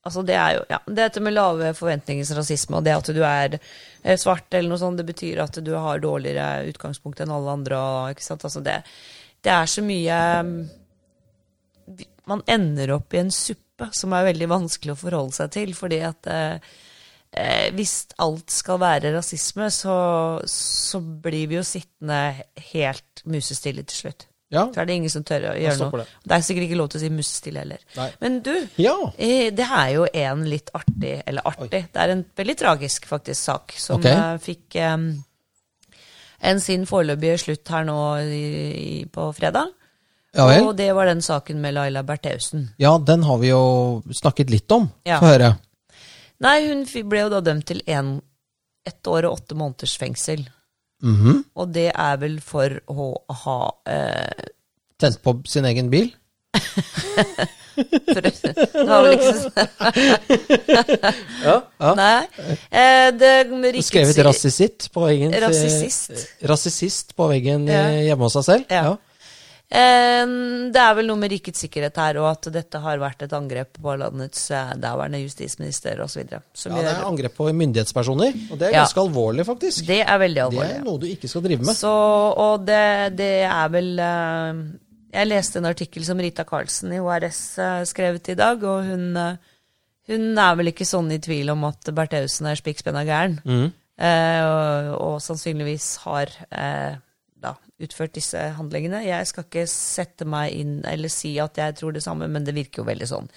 Altså, 0.00 0.22
det 0.24 0.32
er 0.32 0.54
jo 0.56 0.60
ja, 0.70 0.78
Dette 0.96 1.20
med 1.20 1.34
lave 1.34 1.74
forventningers 1.76 2.30
rasisme, 2.32 2.78
og 2.78 2.86
det 2.86 2.94
at 2.96 3.10
du 3.12 3.20
er 3.20 3.58
eh, 3.58 4.16
svart 4.16 4.48
eller 4.56 4.72
noe 4.72 4.80
sånt, 4.80 4.96
det 4.96 5.04
betyr 5.10 5.42
at 5.44 5.58
du 5.60 5.74
har 5.76 6.00
dårligere 6.00 6.70
utgangspunkt 6.70 7.20
enn 7.20 7.32
alle 7.34 7.52
andre, 7.58 7.80
ikke 8.14 8.24
sant. 8.24 8.46
Altså, 8.48 8.62
det, 8.64 8.78
det 9.44 9.52
er 9.52 9.68
så 9.68 9.84
mye 9.84 10.20
Man 12.30 12.44
ender 12.48 12.94
opp 12.96 13.12
i 13.12 13.20
en 13.20 13.32
suppe 13.34 13.90
som 13.96 14.16
er 14.16 14.30
veldig 14.30 14.48
vanskelig 14.48 14.94
å 14.94 15.02
forholde 15.02 15.36
seg 15.36 15.52
til, 15.58 15.76
fordi 15.76 16.00
at 16.08 16.32
eh, 16.32 16.72
eh, 17.36 17.68
hvis 17.76 17.94
alt 18.24 18.56
skal 18.56 18.80
være 18.80 19.12
rasisme, 19.18 19.68
så, 19.74 19.98
så 20.48 21.02
blir 21.02 21.50
vi 21.50 21.60
jo 21.60 21.66
sittende 21.66 22.22
helt 22.72 23.24
musestille 23.28 23.84
til 23.84 24.06
slutt. 24.06 24.29
Ja. 24.50 24.64
Så 24.74 24.80
er 24.82 24.86
det 24.88 24.94
ingen 24.98 25.10
som 25.12 25.22
tør 25.22 25.44
å 25.52 25.54
gjøre 25.54 25.78
noe. 25.78 25.98
det. 26.00 26.06
Det 26.26 26.34
er 26.36 26.40
sikkert 26.42 26.64
ikke 26.66 26.78
lov 26.80 26.88
til 26.90 26.98
å 26.98 27.02
si 27.04 27.10
musestille 27.14 27.60
heller. 27.62 27.78
Nei. 27.96 28.08
Men 28.20 28.40
du, 28.42 28.52
Ja. 28.82 28.94
det 29.16 29.66
er 29.66 29.88
jo 29.94 30.06
en 30.12 30.44
litt 30.50 30.70
artig, 30.74 31.22
eller 31.26 31.46
artig, 31.46 31.70
det 31.92 32.02
er 32.02 32.10
en 32.16 32.24
veldig 32.36 32.56
tragisk 32.58 33.06
faktisk 33.06 33.40
sak, 33.40 33.74
som 33.78 34.00
Ok. 34.00 34.06
eh, 34.10 34.38
fikk 34.42 34.74
um, 34.90 35.04
en 36.42 36.60
sin 36.60 36.86
foreløpige 36.86 37.38
slutt 37.38 37.68
her 37.68 37.84
nå 37.84 37.98
i, 38.26 38.42
i, 39.02 39.04
på 39.06 39.28
fredag. 39.36 39.70
Ja. 40.34 40.46
Og 40.62 40.76
det 40.78 40.92
var 40.94 41.06
den 41.06 41.22
saken 41.22 41.58
med 41.60 41.74
Laila 41.74 42.02
Bertheussen. 42.06 42.68
Ja, 42.78 42.98
den 42.98 43.22
har 43.26 43.38
vi 43.38 43.48
jo 43.50 44.02
snakket 44.14 44.50
litt 44.50 44.70
om. 44.72 44.90
Ja. 45.06 45.18
Få 45.22 45.26
høre. 45.26 45.56
Nei, 46.40 46.56
hun 46.68 46.86
ble 47.10 47.20
jo 47.26 47.28
da 47.34 47.40
dømt 47.40 47.66
til 47.66 47.82
en, 47.86 48.20
ett 48.86 49.06
år 49.06 49.26
og 49.28 49.40
åtte 49.40 49.54
måneders 49.58 49.96
fengsel. 50.00 50.46
Mhm. 51.02 51.44
Og 51.56 51.72
det 51.72 51.88
er 51.94 52.16
vel 52.20 52.40
for 52.44 52.68
å 52.92 53.14
ha 53.44 53.58
eh, 53.88 54.48
Tent 55.00 55.16
på 55.24 55.32
sin 55.48 55.64
egen 55.64 55.88
bil. 55.90 56.10
for, 57.80 58.20
Det 58.20 58.82
var 58.88 59.06
vel 59.06 59.14
ikke 59.14 59.34
så 59.38 59.50
Ja. 61.46 61.54
ja. 61.80 61.92
Nei. 61.96 62.24
Eh, 62.68 63.06
det 63.16 63.30
rikets- 63.48 63.88
Skrevet 63.88 64.18
rasisitt 64.26 64.88
på 64.92 65.06
veggen. 65.06 65.32
Rasisist. 65.40 66.12
Rasisist 66.50 67.14
på 67.16 67.28
veggen 67.32 67.66
Ja. 67.70 67.86
hjemme 68.10 68.26
hos 68.28 68.36
seg 68.36 68.44
selv. 68.50 68.64
Ja. 68.70 68.92
Eh, 68.92 68.96
det 69.70 70.80
er 70.82 70.94
vel 70.98 71.06
noe 71.06 71.18
med 71.20 71.30
rikets 71.30 71.60
sikkerhet 71.62 71.98
her, 72.02 72.16
og 72.18 72.26
at 72.32 72.48
dette 72.52 72.80
har 72.82 72.98
vært 72.98 73.22
et 73.22 73.32
angrep 73.36 73.78
på 73.78 73.92
landets 74.00 74.48
eh, 74.50 74.72
daværende 74.82 75.20
justisminister 75.22 76.00
osv. 76.02 76.24
Ja, 76.26 76.40
det 76.74 76.90
er 76.90 77.04
angrep 77.06 77.36
på 77.38 77.46
myndighetspersoner, 77.54 78.34
og 78.50 78.58
det 78.58 78.68
er 78.68 78.74
Ja. 78.74 78.82
ganske 78.82 79.00
alvorlig, 79.04 79.46
faktisk. 79.46 79.86
Det 79.86 80.00
er 80.02 80.18
veldig 80.18 80.42
alvorlig. 80.48 80.68
Det 80.74 80.80
er 80.80 80.86
noe 80.88 80.98
du 80.98 81.06
ikke 81.06 81.30
skal 81.30 81.44
drive 81.46 81.62
med. 81.64 81.76
Så, 81.78 81.92
og 82.46 82.64
det, 82.66 83.16
det 83.18 83.30
er 83.46 83.68
vel 83.70 83.92
eh, 83.98 84.62
Jeg 85.12 85.26
leste 85.30 85.58
en 85.62 85.66
artikkel 85.70 86.04
som 86.06 86.18
Rita 86.22 86.44
Karlsen 86.46 86.92
i 86.94 86.98
HRS 87.02 87.40
eh, 87.58 87.84
skrevet 87.90 88.28
i 88.34 88.36
dag, 88.38 88.62
og 88.62 88.84
hun, 88.90 89.06
hun 90.10 90.26
er 90.38 90.56
vel 90.58 90.70
ikke 90.72 90.86
sånn 90.86 91.10
i 91.14 91.18
tvil 91.22 91.50
om 91.54 91.64
at 91.70 91.90
Bertheussen 91.94 92.46
er 92.50 92.58
spikkspenna 92.58 93.02
gæren. 93.06 93.38
Eh, 94.00 94.42
og, 94.46 94.92
og 94.98 95.16
sannsynligvis 95.22 95.92
har 96.06 96.30
eh, 96.50 96.94
utført 97.80 98.14
disse 98.16 98.38
handlingene. 98.56 99.02
Jeg 99.06 99.26
skal 99.30 99.46
ikke 99.46 99.66
sette 99.70 100.26
meg 100.28 100.54
inn 100.56 100.78
eller 100.88 101.08
si 101.12 101.34
at 101.42 101.56
jeg 101.58 101.76
tror 101.78 101.92
det 101.96 102.02
samme, 102.04 102.28
men 102.28 102.44
det 102.46 102.54
virker 102.56 102.82
jo 102.82 102.88
veldig 102.88 103.08
sånn. 103.10 103.28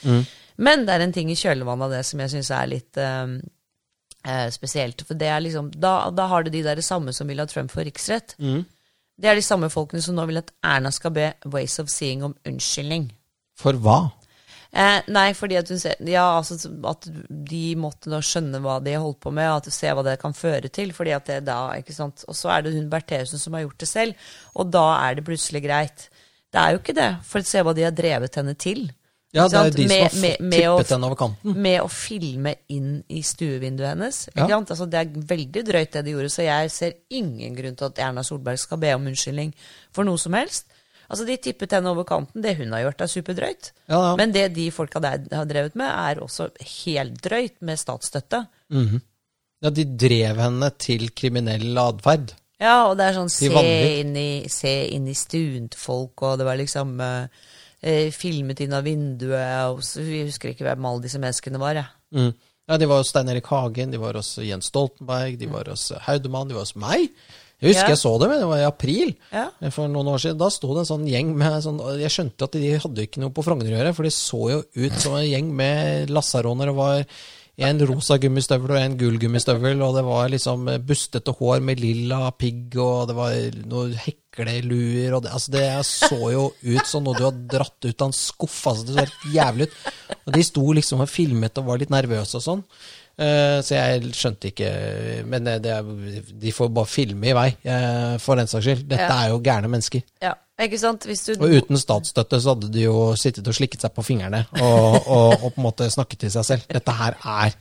Men 0.64 0.86
det 0.86 0.94
er 0.96 1.04
en 1.06 1.14
ting 1.16 1.32
i 1.32 1.38
kjølvannet 1.40 1.88
av 1.88 1.96
det 1.98 2.04
som 2.06 2.20
jeg 2.22 2.34
syns 2.36 2.52
er 2.54 2.68
litt 2.70 2.98
eh, 3.02 4.48
spesielt. 4.54 5.02
For 5.08 5.20
det 5.20 5.28
er 5.32 5.42
liksom, 5.44 5.72
da, 5.76 6.10
da 6.14 6.28
har 6.32 6.44
du 6.44 6.52
de 6.54 6.64
der 6.64 6.82
samme 6.86 7.14
som 7.14 7.28
vil 7.28 7.40
ha 7.42 7.48
Trump 7.50 7.72
for 7.74 7.84
riksrett. 7.84 8.36
Det 9.18 9.30
er 9.30 9.36
de 9.38 9.46
samme 9.46 9.70
folkene 9.70 10.02
som 10.02 10.16
nå 10.18 10.26
vil 10.30 10.42
at 10.42 10.52
Erna 10.66 10.90
skal 10.92 11.12
be 11.14 11.32
Ways 11.46 11.80
of 11.80 11.90
Seeing 11.94 12.24
om 12.26 12.36
unnskyldning. 12.50 13.12
For 13.60 13.78
hva? 13.78 14.12
Eh, 14.74 15.02
nei, 15.14 15.28
fordi 15.38 15.58
at 15.60 15.70
hun 15.70 15.78
ser 15.78 15.96
Ja, 16.10 16.40
altså 16.40 16.56
at 16.90 17.06
de 17.30 17.76
måtte 17.78 18.10
da 18.10 18.18
skjønne 18.26 18.58
hva 18.64 18.80
de 18.84 18.96
holdt 18.98 19.20
på 19.22 19.32
med, 19.32 19.46
og 19.52 19.60
at 19.68 19.74
se 19.76 19.92
hva 19.94 20.02
det 20.04 20.16
kan 20.20 20.34
føre 20.34 20.72
til. 20.74 20.90
fordi 20.98 21.12
at 21.14 21.26
det 21.30 21.44
da, 21.46 21.60
ikke 21.78 21.94
sant 21.94 22.24
Og 22.28 22.34
så 22.34 22.50
er 22.50 22.64
det 22.66 22.74
hun 22.74 22.90
Bertheussen 22.90 23.38
som 23.38 23.54
har 23.54 23.62
gjort 23.68 23.78
det 23.78 23.88
selv, 23.88 24.16
og 24.56 24.72
da 24.74 24.88
er 25.10 25.16
det 25.16 25.26
plutselig 25.26 25.62
greit. 25.64 26.10
Det 26.52 26.60
er 26.62 26.72
jo 26.74 26.80
ikke 26.82 26.96
det, 26.98 27.12
for 27.24 27.42
se 27.42 27.62
hva 27.62 27.74
de 27.76 27.84
har 27.86 27.92
drevet 27.92 28.36
henne 28.36 28.56
til. 28.58 28.92
Ja, 29.34 29.48
det 29.48 29.58
er 29.58 29.66
jo 29.66 29.78
de 29.78 29.88
som 29.90 29.98
har 29.98 30.10
Med- 30.14 30.22
med- 30.22 30.42
med 30.42 30.60
tippet 30.62 30.90
henne 30.94 31.06
over 31.06 31.16
kanten. 31.18 31.56
med 31.58 31.80
å 31.82 31.88
filme 31.90 32.56
inn 32.70 33.04
i 33.10 33.22
stuevinduet 33.22 33.88
hennes. 33.90 34.30
Ja. 34.36 34.48
Sant? 34.48 34.70
Altså, 34.70 34.86
det 34.90 35.00
er 35.00 35.22
veldig 35.22 35.64
drøyt 35.66 35.92
det 35.92 36.06
de 36.06 36.12
gjorde, 36.12 36.30
så 36.30 36.44
jeg 36.46 36.70
ser 36.72 36.94
ingen 37.10 37.56
grunn 37.56 37.76
til 37.76 37.86
at 37.86 37.98
Erna 38.00 38.22
Solberg 38.22 38.60
skal 38.60 38.78
be 38.78 38.94
om 38.94 39.06
unnskyldning 39.06 39.54
for 39.92 40.04
noe 40.04 40.18
som 40.18 40.34
helst. 40.34 40.66
Altså, 41.10 41.26
De 41.28 41.38
tippet 41.38 41.76
henne 41.76 41.92
over 41.92 42.08
kanten. 42.08 42.44
Det 42.44 42.56
hun 42.60 42.74
har 42.76 42.86
gjort, 42.86 43.02
er 43.02 43.12
superdrøyt. 43.12 43.72
Ja, 43.88 43.98
ja. 43.98 44.14
Men 44.20 44.36
det 44.36 44.50
de 44.56 44.70
folka 44.74 45.02
der 45.04 45.26
har 45.32 45.50
drevet 45.50 45.76
med, 45.80 45.90
er 45.90 46.22
også 46.24 46.52
helt 46.86 47.20
drøyt, 47.24 47.58
med 47.62 47.82
statsstøtte. 47.82 48.46
Ja, 49.64 49.72
de 49.72 49.86
drev 49.86 50.40
henne 50.44 50.72
til 50.82 51.10
kriminell 51.16 51.78
atferd. 51.80 52.34
Ja, 52.64 52.86
og 52.88 52.98
det 53.00 53.10
er 53.10 53.18
sånn 53.18 53.32
se 53.32 53.50
inn, 53.50 54.16
i, 54.16 54.46
se 54.52 54.72
inn 54.96 55.08
i 55.12 55.16
stuen 55.18 55.68
til 55.72 55.80
folk, 55.80 56.24
og 56.24 56.40
det 56.40 56.48
var 56.48 56.60
liksom 56.60 56.96
eh, 57.04 57.44
eh, 57.82 58.08
filmet 58.16 58.62
inn 58.64 58.76
av 58.76 58.86
vinduet, 58.88 59.74
og 59.74 59.84
så, 59.84 60.04
vi 60.06 60.24
husker 60.28 60.54
ikke 60.54 60.68
hvem 60.68 60.88
alle 60.88 61.04
disse 61.04 61.20
menneskene 61.20 61.62
var, 61.62 61.80
jeg. 61.82 61.92
Mm. 62.16 62.34
Ja, 62.72 62.78
de 62.80 62.88
var 62.88 63.02
hos 63.02 63.10
Stein 63.12 63.32
Erik 63.34 63.50
Hagen, 63.52 63.92
de 63.92 64.00
var 64.00 64.16
hos 64.16 64.38
Jens 64.40 64.70
Stoltenberg, 64.72 65.36
de 65.42 65.50
var 65.52 65.68
hos 65.74 65.90
Haudemann, 66.06 66.48
de 66.48 66.56
var 66.56 66.64
hos 66.64 66.78
meg. 66.80 67.10
Jeg 67.64 67.72
husker 67.72 67.88
Ja. 67.88 67.96
jeg 67.96 68.02
så 68.04 68.14
dem, 68.20 68.32
det 68.36 68.48
var 68.50 68.60
i 68.60 68.68
april 68.68 69.14
Ja. 69.32 69.46
for 69.72 69.88
noen 69.88 70.10
år 70.12 70.20
siden. 70.20 70.38
Da 70.38 70.50
sto 70.52 70.74
det 70.76 70.84
en 70.84 70.90
sånn 70.92 71.08
gjeng 71.08 71.34
med 71.40 71.64
sånn 71.64 71.80
Jeg 71.98 72.12
skjønte 72.12 72.44
at 72.50 72.52
de 72.60 72.74
hadde 72.78 73.08
ikke 73.08 73.22
noe 73.24 73.32
på 73.32 73.44
Frogner 73.46 73.72
å 73.72 73.78
gjøre, 73.80 73.96
for 73.96 74.04
de 74.04 74.12
så 74.12 74.42
jo 74.52 74.64
ut 74.76 75.00
som 75.00 75.16
en 75.16 75.24
gjeng 75.30 75.48
med 75.56 76.10
lasaroner. 76.12 76.68
Det 76.68 76.76
var 76.76 77.06
en 77.56 77.80
rosa 77.86 78.18
gummistøvel 78.18 78.72
og 78.74 78.78
en 78.82 78.98
gul 78.98 79.18
gummistøvel, 79.22 79.80
og 79.86 79.94
det 79.96 80.04
var 80.04 80.28
liksom 80.34 80.66
bustete 80.88 81.36
hår 81.38 81.62
med 81.62 81.80
lilla 81.80 82.32
pigg, 82.36 82.76
og 82.82 83.08
det 83.08 83.16
var 83.16 83.36
noen 83.70 83.94
hekleluer, 83.94 85.14
og 85.16 85.22
det, 85.24 85.32
altså 85.32 85.52
det 85.54 85.86
så 85.86 86.18
jo 86.34 86.48
ut 86.64 86.88
som 86.90 87.04
noe 87.06 87.14
du 87.18 87.24
hadde 87.28 87.48
dratt 87.54 87.78
ut 87.86 88.02
av 88.02 88.10
en 88.10 88.18
skuff. 88.18 88.58
Altså 88.72 88.88
det 88.88 88.96
så 88.96 89.04
helt 89.06 89.36
jævlig 89.36 89.68
ut. 89.70 89.78
Og 90.26 90.34
de 90.34 90.44
sto 90.50 90.66
liksom 90.74 91.02
og 91.06 91.10
filmet 91.12 91.58
og 91.62 91.66
var 91.70 91.78
litt 91.82 91.94
nervøse 91.94 92.40
og 92.42 92.46
sånn. 92.48 92.64
Eh, 93.14 93.60
så 93.62 93.76
jeg 93.78 94.08
skjønte 94.18 94.50
ikke 94.50 94.70
Men 95.30 95.46
det, 95.46 95.60
det 95.62 95.70
er, 95.70 95.90
de 96.42 96.50
får 96.56 96.72
bare 96.74 96.90
filme 96.90 97.28
i 97.30 97.36
vei, 97.38 97.50
eh, 97.62 98.16
for 98.18 98.40
den 98.40 98.50
saks 98.50 98.66
skyld. 98.66 98.88
Dette 98.90 99.06
Ja. 99.06 99.20
er 99.28 99.34
jo 99.36 99.42
gærne 99.46 99.70
mennesker. 99.70 100.02
Ja, 100.24 100.32
ikke 100.66 100.80
sant? 100.82 101.06
Hvis 101.06 101.22
du 101.28 101.36
Og 101.38 101.54
uten 101.60 101.78
statsstøtte 101.78 102.40
så 102.42 102.56
hadde 102.56 102.72
de 102.74 102.88
jo 102.88 103.12
sittet 103.20 103.48
og 103.48 103.54
slikket 103.54 103.86
seg 103.86 103.94
på 103.94 104.06
fingrene 104.08 104.46
og, 104.58 104.98
og, 105.06 105.44
og 105.44 105.46
på 105.54 105.62
en 105.62 105.68
måte 105.68 105.90
snakket 105.94 106.26
til 106.26 106.34
seg 106.34 106.48
selv. 106.48 106.66
Dette 106.74 106.96
her 106.98 107.20
er 107.22 107.54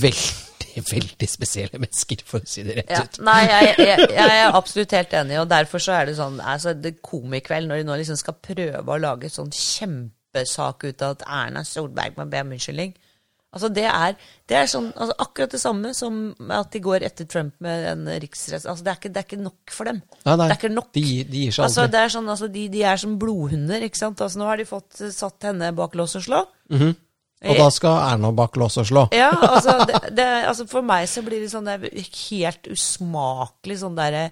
veldig, 0.00 0.82
veldig 0.90 1.28
spesielle 1.28 1.80
mennesker, 1.80 2.24
for 2.24 2.40
å 2.40 2.48
si 2.48 2.64
det 2.64 2.78
rett 2.80 2.90
ja. 2.92 3.02
ut. 3.04 3.20
Nei, 3.24 3.38
jeg, 3.48 3.74
jeg, 3.84 4.08
jeg 4.16 4.40
er 4.40 4.56
absolutt 4.56 4.96
helt 4.96 5.12
enig, 5.20 5.38
og 5.40 5.48
derfor 5.52 5.82
så 5.82 5.98
er 5.98 6.08
det 6.08 6.16
sånn 6.16 6.40
altså, 6.40 6.72
det 6.76 6.98
Komikveld, 7.04 7.68
når 7.68 7.82
de 7.82 7.88
nå 7.88 8.00
liksom 8.00 8.16
skal 8.20 8.36
prøve 8.40 8.96
å 8.96 9.00
lage 9.00 9.28
sånn 9.32 9.52
kjempesak 9.52 10.88
ut 10.88 11.04
av 11.04 11.18
at 11.18 11.28
Erna 11.28 11.64
Solberg 11.68 12.16
må 12.16 12.28
be 12.32 12.40
om 12.44 12.52
unnskyldning 12.56 12.96
Altså 13.50 13.66
det 13.74 13.82
er, 13.90 14.14
det 14.46 14.56
er 14.60 14.68
sånn, 14.70 14.92
altså 14.94 15.14
akkurat 15.24 15.50
det 15.56 15.58
samme 15.58 15.90
som 15.96 16.18
at 16.54 16.68
de 16.70 16.80
går 16.84 17.02
etter 17.08 17.26
Trump 17.26 17.56
med 17.64 17.86
en 17.90 18.04
riksrett. 18.22 18.62
Altså 18.62 18.86
det, 18.86 18.92
er 18.92 19.00
ikke, 19.00 19.10
det 19.10 19.22
er 19.22 19.26
ikke 19.26 19.38
nok 19.42 19.74
for 19.74 19.90
dem. 19.90 19.98
Nei, 20.22 20.34
nei, 20.36 20.46
Det 20.46 20.54
er 20.54 20.60
ikke 20.60 20.70
nok. 20.76 20.90
De, 20.94 21.04
de 21.26 21.44
gir 21.44 21.56
seg 21.56 21.66
Altså, 21.66 21.86
det 21.90 21.98
er 21.98 22.12
sånn, 22.14 22.30
altså, 22.30 22.46
de, 22.54 22.68
de 22.70 22.84
er 22.86 23.00
som 23.02 23.16
blodhunder. 23.18 23.86
ikke 23.88 23.98
sant? 23.98 24.22
Altså, 24.22 24.38
nå 24.38 24.46
har 24.46 24.62
de 24.62 24.68
fått 24.70 25.02
eh, 25.02 25.10
satt 25.14 25.48
henne 25.50 25.72
bak 25.74 25.98
lås 25.98 26.14
og 26.20 26.26
slå. 26.28 26.44
Og 27.40 27.56
da 27.56 27.68
skal 27.74 27.98
Erna 28.04 28.30
bak 28.36 28.58
lås 28.60 28.78
og 28.78 28.86
slå. 28.86 29.04
Ja, 29.16 29.32
altså, 29.54 29.80
det, 29.88 30.00
det, 30.14 30.28
altså 30.46 30.68
For 30.70 30.86
meg 30.86 31.08
så 31.10 31.24
blir 31.26 31.42
det 31.42 31.50
sånn 31.50 31.66
det 31.66 31.78
er 31.78 32.10
helt 32.28 32.70
usmakelig 32.70 33.80
sånn 33.82 33.96
derre 33.98 34.26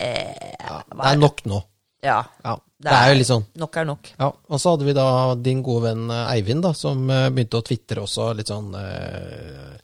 eh, 0.00 0.56
Det 0.58 0.98
er 1.12 1.20
nok 1.20 1.44
nå. 1.46 1.62
Ja. 2.02 2.18
Ja, 2.42 2.56
det 2.82 2.94
er 2.96 3.12
jo 3.12 3.18
litt 3.20 3.28
sånn. 3.28 3.44
Nok 3.62 3.76
er 3.78 3.86
nok. 3.86 4.08
Ja, 4.18 4.32
og 4.32 4.58
så 4.60 4.72
hadde 4.72 4.88
vi 4.88 4.94
da 4.96 5.06
din 5.38 5.60
gode 5.62 5.84
venn 5.86 6.08
eh, 6.10 6.32
Eivind, 6.34 6.64
da, 6.64 6.72
som 6.74 7.04
eh, 7.10 7.28
begynte 7.30 7.60
å 7.60 7.66
tvitre 7.66 8.02
også 8.02 8.32
litt 8.34 8.50
sånn 8.50 8.72
eh, 8.74 9.76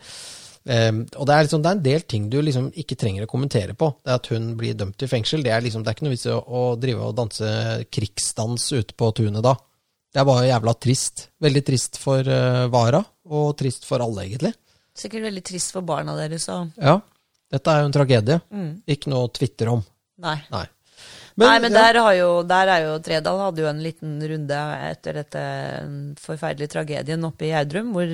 eh, 0.67 0.91
Og 1.15 1.29
det 1.29 1.37
er, 1.37 1.47
liksom, 1.47 1.63
det 1.63 1.71
er 1.71 1.77
en 1.79 1.85
del 1.85 2.07
ting 2.11 2.27
du 2.33 2.41
liksom 2.43 2.73
ikke 2.83 2.99
trenger 2.99 3.27
å 3.27 3.31
kommentere 3.31 3.77
på. 3.79 3.93
Det 4.03 4.17
at 4.17 4.31
hun 4.35 4.51
blir 4.59 4.75
dømt 4.79 4.99
til 4.99 5.11
fengsel, 5.11 5.47
det 5.47 5.55
er, 5.55 5.63
liksom, 5.63 5.85
det 5.87 5.93
er 5.93 5.99
ikke 5.99 6.09
noe 6.09 6.17
vits 6.17 6.27
i 6.27 6.35
å, 6.35 6.41
å 6.43 6.65
drive 6.81 7.07
og 7.07 7.15
danse 7.21 7.53
krigsdans 7.95 8.67
ute 8.75 8.99
på 8.99 9.13
tunet 9.21 9.47
da. 9.47 9.55
Det 10.09 10.23
er 10.23 10.27
bare 10.27 10.49
jævla 10.49 10.75
trist. 10.81 11.29
Veldig 11.45 11.63
trist 11.69 11.99
for 12.01 12.25
uh, 12.25 12.65
Vara, 12.73 13.03
og 13.29 13.51
trist 13.61 13.85
for 13.85 14.01
alle, 14.01 14.25
egentlig. 14.25 14.55
Sikkert 14.97 15.27
veldig 15.29 15.43
trist 15.47 15.75
for 15.77 15.87
barna 15.87 16.17
deres 16.17 16.49
òg. 16.51 16.73
Ja, 16.81 16.97
dette 17.53 17.75
er 17.75 17.85
jo 17.85 17.91
en 17.91 17.95
tragedie. 17.95 18.39
Mm. 18.49 18.71
Ikke 18.89 19.13
noe 19.13 19.29
å 19.29 19.31
tvitre 19.37 19.77
om. 19.77 19.85
Nei. 20.25 20.39
Nei. 20.51 20.65
Nei, 21.39 21.59
men 21.63 21.71
ja. 21.73 21.83
der, 21.87 22.01
har 22.03 22.15
jo, 22.19 22.31
der 22.51 22.71
er 22.75 22.87
jo 22.89 22.95
Tredal 23.07 23.39
hadde 23.45 23.63
jo 23.63 23.69
en 23.71 23.83
liten 23.85 24.17
runde 24.33 24.57
etter 24.91 25.21
dette 25.21 25.43
forferdelige 26.23 26.73
tragedien 26.75 27.25
oppe 27.29 27.47
i 27.47 27.53
Gjerdrum, 27.53 27.93
hvor 27.95 28.11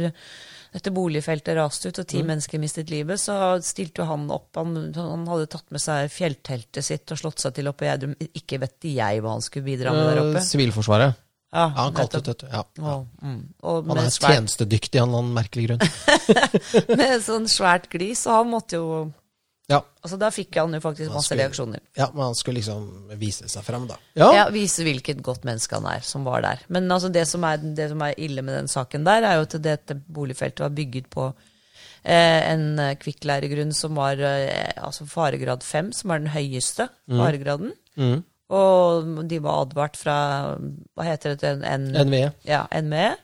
dette 0.75 0.91
boligfeltet 0.91 1.57
raste 1.57 1.89
ut 1.89 1.99
og 2.03 2.05
Mm. 2.05 2.11
ti 2.11 2.23
mennesker 2.27 2.59
mistet 2.61 2.91
livet. 2.91 3.21
Så 3.23 3.35
stilte 3.63 4.03
jo 4.03 4.09
han 4.11 4.27
opp. 4.35 4.51
Han, 4.59 4.75
han 4.97 5.27
hadde 5.31 5.47
tatt 5.53 5.71
med 5.71 5.81
seg 5.81 6.11
fjellteltet 6.11 6.85
sitt 6.85 7.13
og 7.15 7.21
slått 7.21 7.39
seg 7.45 7.55
til 7.55 7.69
oppe 7.71 7.87
i 7.87 7.89
Gjerdrum. 7.93 8.15
Ikke 8.35 8.59
vet 8.61 8.89
jeg 8.91 9.23
hva 9.23 9.37
han 9.37 9.45
skulle 9.47 9.69
bidra 9.71 9.93
med 9.95 10.09
der 10.11 10.21
Eh, 10.21 10.29
oppe. 10.29 10.43
Sivilforsvaret. 10.45 11.15
Ja, 11.55 11.69
Ja, 11.71 11.85
han 11.85 11.95
kalte 11.95 12.19
det. 12.27 12.49
Ja. 12.51 12.65
ja. 12.83 12.95
Og, 12.99 13.07
mm, 13.23 13.43
Han 13.63 13.99
er 14.03 14.11
svært, 14.11 14.35
tjenestedyktig 14.35 14.99
av 15.01 15.13
en 15.15 15.29
merkelig 15.37 15.69
grunn. 15.69 15.85
med 16.99 17.21
sånn 17.23 17.47
svært 17.47 17.87
glis, 17.93 18.27
og 18.27 18.41
han 18.41 18.51
måtte 18.51 18.81
jo 18.81 18.89
Ja, 19.71 19.79
Altså, 20.05 20.19
da 20.21 20.29
fikk 20.29 20.59
han 20.61 20.75
jo 20.77 20.81
faktisk 20.85 21.09
Han 21.09 21.17
masse 21.17 21.31
skulle- 21.31 21.45
reaksjoner. 21.47 21.81
ja 21.97 22.11
men 22.13 22.23
han 22.27 22.35
skulle 22.37 22.59
liksom 22.61 23.09
vise 23.19 23.49
seg 23.49 23.63
frem, 23.65 23.87
da. 23.89 23.97
Ja, 24.15 24.51
Vise 24.53 24.85
hvilket 24.85 25.23
godt 25.25 25.45
menneske 25.49 25.73
han 25.79 25.87
er, 25.89 26.01
som 26.05 26.25
var 26.25 26.43
der. 26.43 26.61
Men 26.69 26.89
altså, 26.93 27.09
det, 27.11 27.27
som 27.29 27.43
er, 27.49 27.57
det 27.57 27.89
som 27.89 28.03
er 28.03 28.13
ille 28.19 28.43
med 28.45 28.59
den 28.59 28.69
saken 28.69 29.05
der, 29.05 29.23
er 29.25 29.37
jo 29.41 29.47
at 29.49 29.57
dette 29.63 29.95
boligfeltet 29.95 30.61
var 30.61 30.69
bygget 30.77 31.09
på 31.09 31.31
eh, 32.05 32.53
en 32.53 32.79
eh, 32.79 32.95
kvikkleiregrunn 33.01 33.73
som 33.73 33.95
var 33.97 34.21
eh, 34.21 34.73
altså 34.77 35.07
faregrad 35.09 35.63
5, 35.65 35.93
som 35.93 36.11
er 36.11 36.19
den 36.19 36.29
høyeste 36.35 36.89
faregraden. 37.09 37.73
Mm. 37.97 38.23
Og 38.51 39.29
de 39.29 39.39
var 39.41 39.63
advart 39.65 39.97
fra 39.97 40.19
Hva 40.95 41.03
heter 41.09 41.37
det? 41.41 41.55
En, 41.65 41.89
NVE. 42.07 42.35
Ja, 42.45 42.67
NVE. 42.71 43.15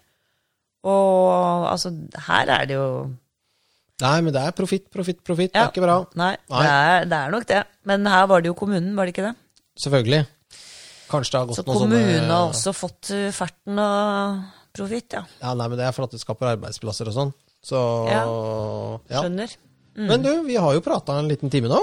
Og 0.88 1.68
altså, 1.70 1.92
her 2.26 2.48
er 2.48 2.64
det 2.70 2.74
jo 2.80 2.86
Nei, 4.00 4.20
men 4.24 4.32
det 4.32 4.42
er 4.46 4.52
profitt, 4.56 4.86
profitt, 4.92 5.22
profitt. 5.24 5.52
Det 5.52 5.60
Ja. 5.60 5.66
er 5.66 5.72
ikke 5.72 5.82
bra. 5.84 5.96
Nei, 6.16 6.36
Nei. 6.50 6.62
Det, 6.62 6.70
er, 6.70 7.04
det 7.10 7.18
er 7.18 7.30
nok 7.30 7.46
det. 7.46 7.62
Men 7.84 8.06
her 8.06 8.26
var 8.26 8.40
det 8.40 8.48
jo 8.50 8.54
kommunen, 8.54 8.94
var 8.96 9.06
det 9.06 9.14
ikke 9.14 9.26
det? 9.28 9.34
Selvfølgelig. 9.84 10.26
Kanskje 11.10 11.32
det 11.32 11.38
har 11.40 11.46
gått 11.50 11.56
Så 11.60 11.66
noe 11.66 11.78
kommunen 11.80 12.20
sånne 12.20 12.36
har 12.38 12.48
også 12.52 12.72
fått 12.76 13.10
uh, 13.10 13.30
ferten 13.34 13.78
og 13.82 14.42
profitt, 14.72 15.12
ja. 15.18 15.24
Ja, 15.42 15.54
nei, 15.58 15.66
men 15.68 15.76
det 15.80 15.86
er 15.88 15.92
for 15.96 16.04
at 16.06 16.12
det 16.14 16.20
skaper 16.22 16.52
arbeidsplasser 16.56 17.08
og 17.10 17.16
sånn. 17.16 17.32
Så 17.66 17.80
Ja. 18.08 18.22
ja. 19.10 19.22
Skjønner. 19.24 19.56
Men 19.96 20.22
du, 20.22 20.30
vi 20.46 20.54
har 20.56 20.72
jo 20.72 20.80
prata 20.80 21.18
en 21.18 21.28
liten 21.28 21.50
time 21.50 21.68
nå. 21.68 21.80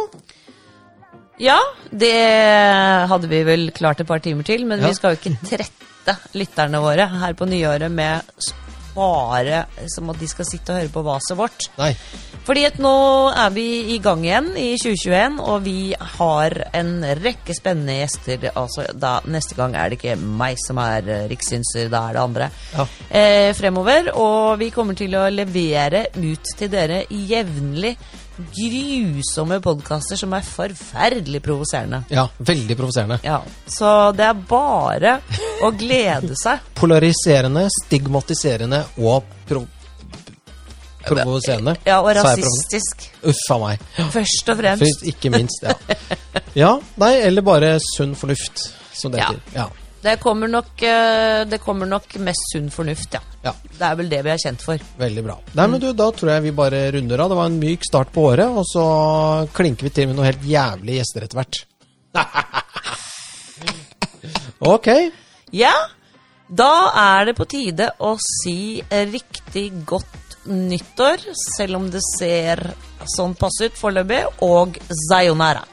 Ja, 1.43 1.59
det 1.93 2.15
hadde 3.11 3.27
vi 3.29 3.43
vel 3.45 3.67
klart 3.75 3.99
et 4.01 4.07
par 4.09 4.19
timer 4.23 4.43
til, 4.47 4.63
men 4.65 4.79
Ja. 4.81 4.87
vi 4.87 4.93
skal 4.97 5.13
jo 5.15 5.19
ikke 5.21 5.37
trette 5.51 6.15
lytterne 6.33 6.79
våre 6.81 7.05
her 7.19 7.33
på 7.37 7.45
nyåret 7.45 7.91
med 7.91 8.23
s- 8.41 8.53
bare 8.97 9.65
som 9.93 10.09
at 10.11 10.19
de 10.21 10.29
skal 10.29 10.47
sitte 10.49 10.73
og 10.73 10.81
høre 10.81 10.93
på 10.93 11.05
vaset 11.05 11.37
vårt. 11.37 11.69
Nei. 11.77 11.93
Fordi 12.47 12.63
at 12.63 12.77
nå 12.79 12.93
er 13.35 13.49
vi 13.51 13.67
i 13.93 13.97
gang 14.03 14.21
igjen 14.23 14.53
i 14.55 14.69
2021, 14.79 15.39
og 15.43 15.65
vi 15.65 15.79
har 16.17 16.55
en 16.79 16.93
rekke 17.19 17.55
spennende 17.55 17.97
gjester. 17.99 18.47
Altså, 18.53 18.85
da, 18.95 19.17
neste 19.27 19.57
gang 19.57 19.75
er 19.75 19.91
det 19.91 19.99
ikke 19.99 20.15
meg 20.17 20.59
som 20.63 20.79
er 20.79 21.09
eh, 21.11 21.25
rikssynser, 21.31 21.91
da 21.91 22.05
er 22.07 22.15
det 22.15 22.23
andre. 22.23 22.51
Ja. 22.71 22.87
Eh, 23.09 23.49
fremover, 23.57 24.13
og 24.15 24.61
vi 24.61 24.71
kommer 24.75 24.95
til 24.97 25.17
å 25.19 25.27
levere 25.33 26.07
ut 26.15 26.55
til 26.55 26.71
dere 26.71 27.03
jevnlig 27.11 27.97
grusomme 28.37 29.59
podkaster 29.63 30.19
som 30.19 30.33
er 30.37 30.45
forferdelig 30.45 31.41
provoserende. 31.45 32.03
Ja, 32.13 32.27
veldig 32.39 32.77
provoserende. 32.79 33.19
Ja, 33.25 33.39
så 33.67 34.11
det 34.17 34.27
er 34.27 34.37
bare 34.49 35.15
å 35.65 35.71
glede 35.77 36.37
seg. 36.39 36.61
Polariserende, 36.81 37.67
stigmatiserende 37.83 38.83
og 39.01 39.25
pro 39.49 39.65
provoserende. 41.07 41.77
Ja, 41.87 42.01
og 42.03 42.09
rasistisk. 42.17 43.05
Uff 43.31 43.43
a 43.55 43.57
meg. 43.61 43.83
Først 44.11 44.49
og 44.51 44.57
fremst. 44.59 44.83
Først, 44.83 45.05
ikke 45.07 45.31
minst. 45.31 45.63
Ja. 45.63 45.75
ja, 46.65 46.71
nei, 46.99 47.13
eller 47.23 47.45
bare 47.47 47.77
sunn 47.93 48.15
fornuft, 48.19 48.65
som 48.91 49.13
det 49.13 49.21
Ja. 49.21 49.29
heter. 49.31 49.53
Ja. 49.55 49.67
Det 50.03 50.17
kommer 50.19 50.47
nok, 50.51 50.81
eh, 50.83 51.45
det 51.49 51.61
kommer 51.63 51.87
nok 51.87 52.13
mest 52.19 52.51
sunn 52.51 52.67
fornuft, 52.71 53.13
ja. 53.15 53.21
Ja. 53.47 53.53
Det 53.77 53.87
er 53.87 53.97
vel 53.99 54.09
det 54.11 54.21
vi 54.25 54.33
er 54.33 54.41
kjent 54.41 54.63
for. 54.65 54.83
Veldig 54.99 55.23
bra. 55.25 55.37
Nei, 55.57 55.67
men 55.71 55.83
du, 55.83 55.89
Da 55.97 56.09
tror 56.15 56.33
jeg 56.33 56.45
vi 56.47 56.55
bare 56.57 56.87
runder 56.95 57.23
av. 57.23 57.31
Det 57.31 57.39
var 57.39 57.51
en 57.51 57.59
myk 57.61 57.87
start 57.87 58.13
på 58.15 58.27
året, 58.31 58.47
og 58.47 58.65
så 58.67 58.85
klinker 59.57 59.87
vi 59.87 59.93
til 59.95 60.09
med 60.09 60.19
noe 60.19 60.29
helt 60.29 60.47
jævlig 60.47 60.99
gjester 60.99 61.27
etter 61.27 61.41
hvert. 61.41 61.61
ok. 64.73 64.89
Ja, 65.55 65.75
da 66.47 66.71
er 66.95 67.29
det 67.29 67.37
på 67.37 67.47
tide 67.49 67.91
å 67.99 68.15
si 68.23 68.79
riktig 68.89 69.69
godt 69.87 70.37
nyttår, 70.47 71.23
selv 71.57 71.81
om 71.81 71.89
det 71.91 72.03
ser 72.15 72.61
sånn 73.15 73.35
passe 73.39 73.67
ut 73.67 73.79
foreløpig, 73.79 74.23
og 74.47 74.79
sayonara. 75.09 75.65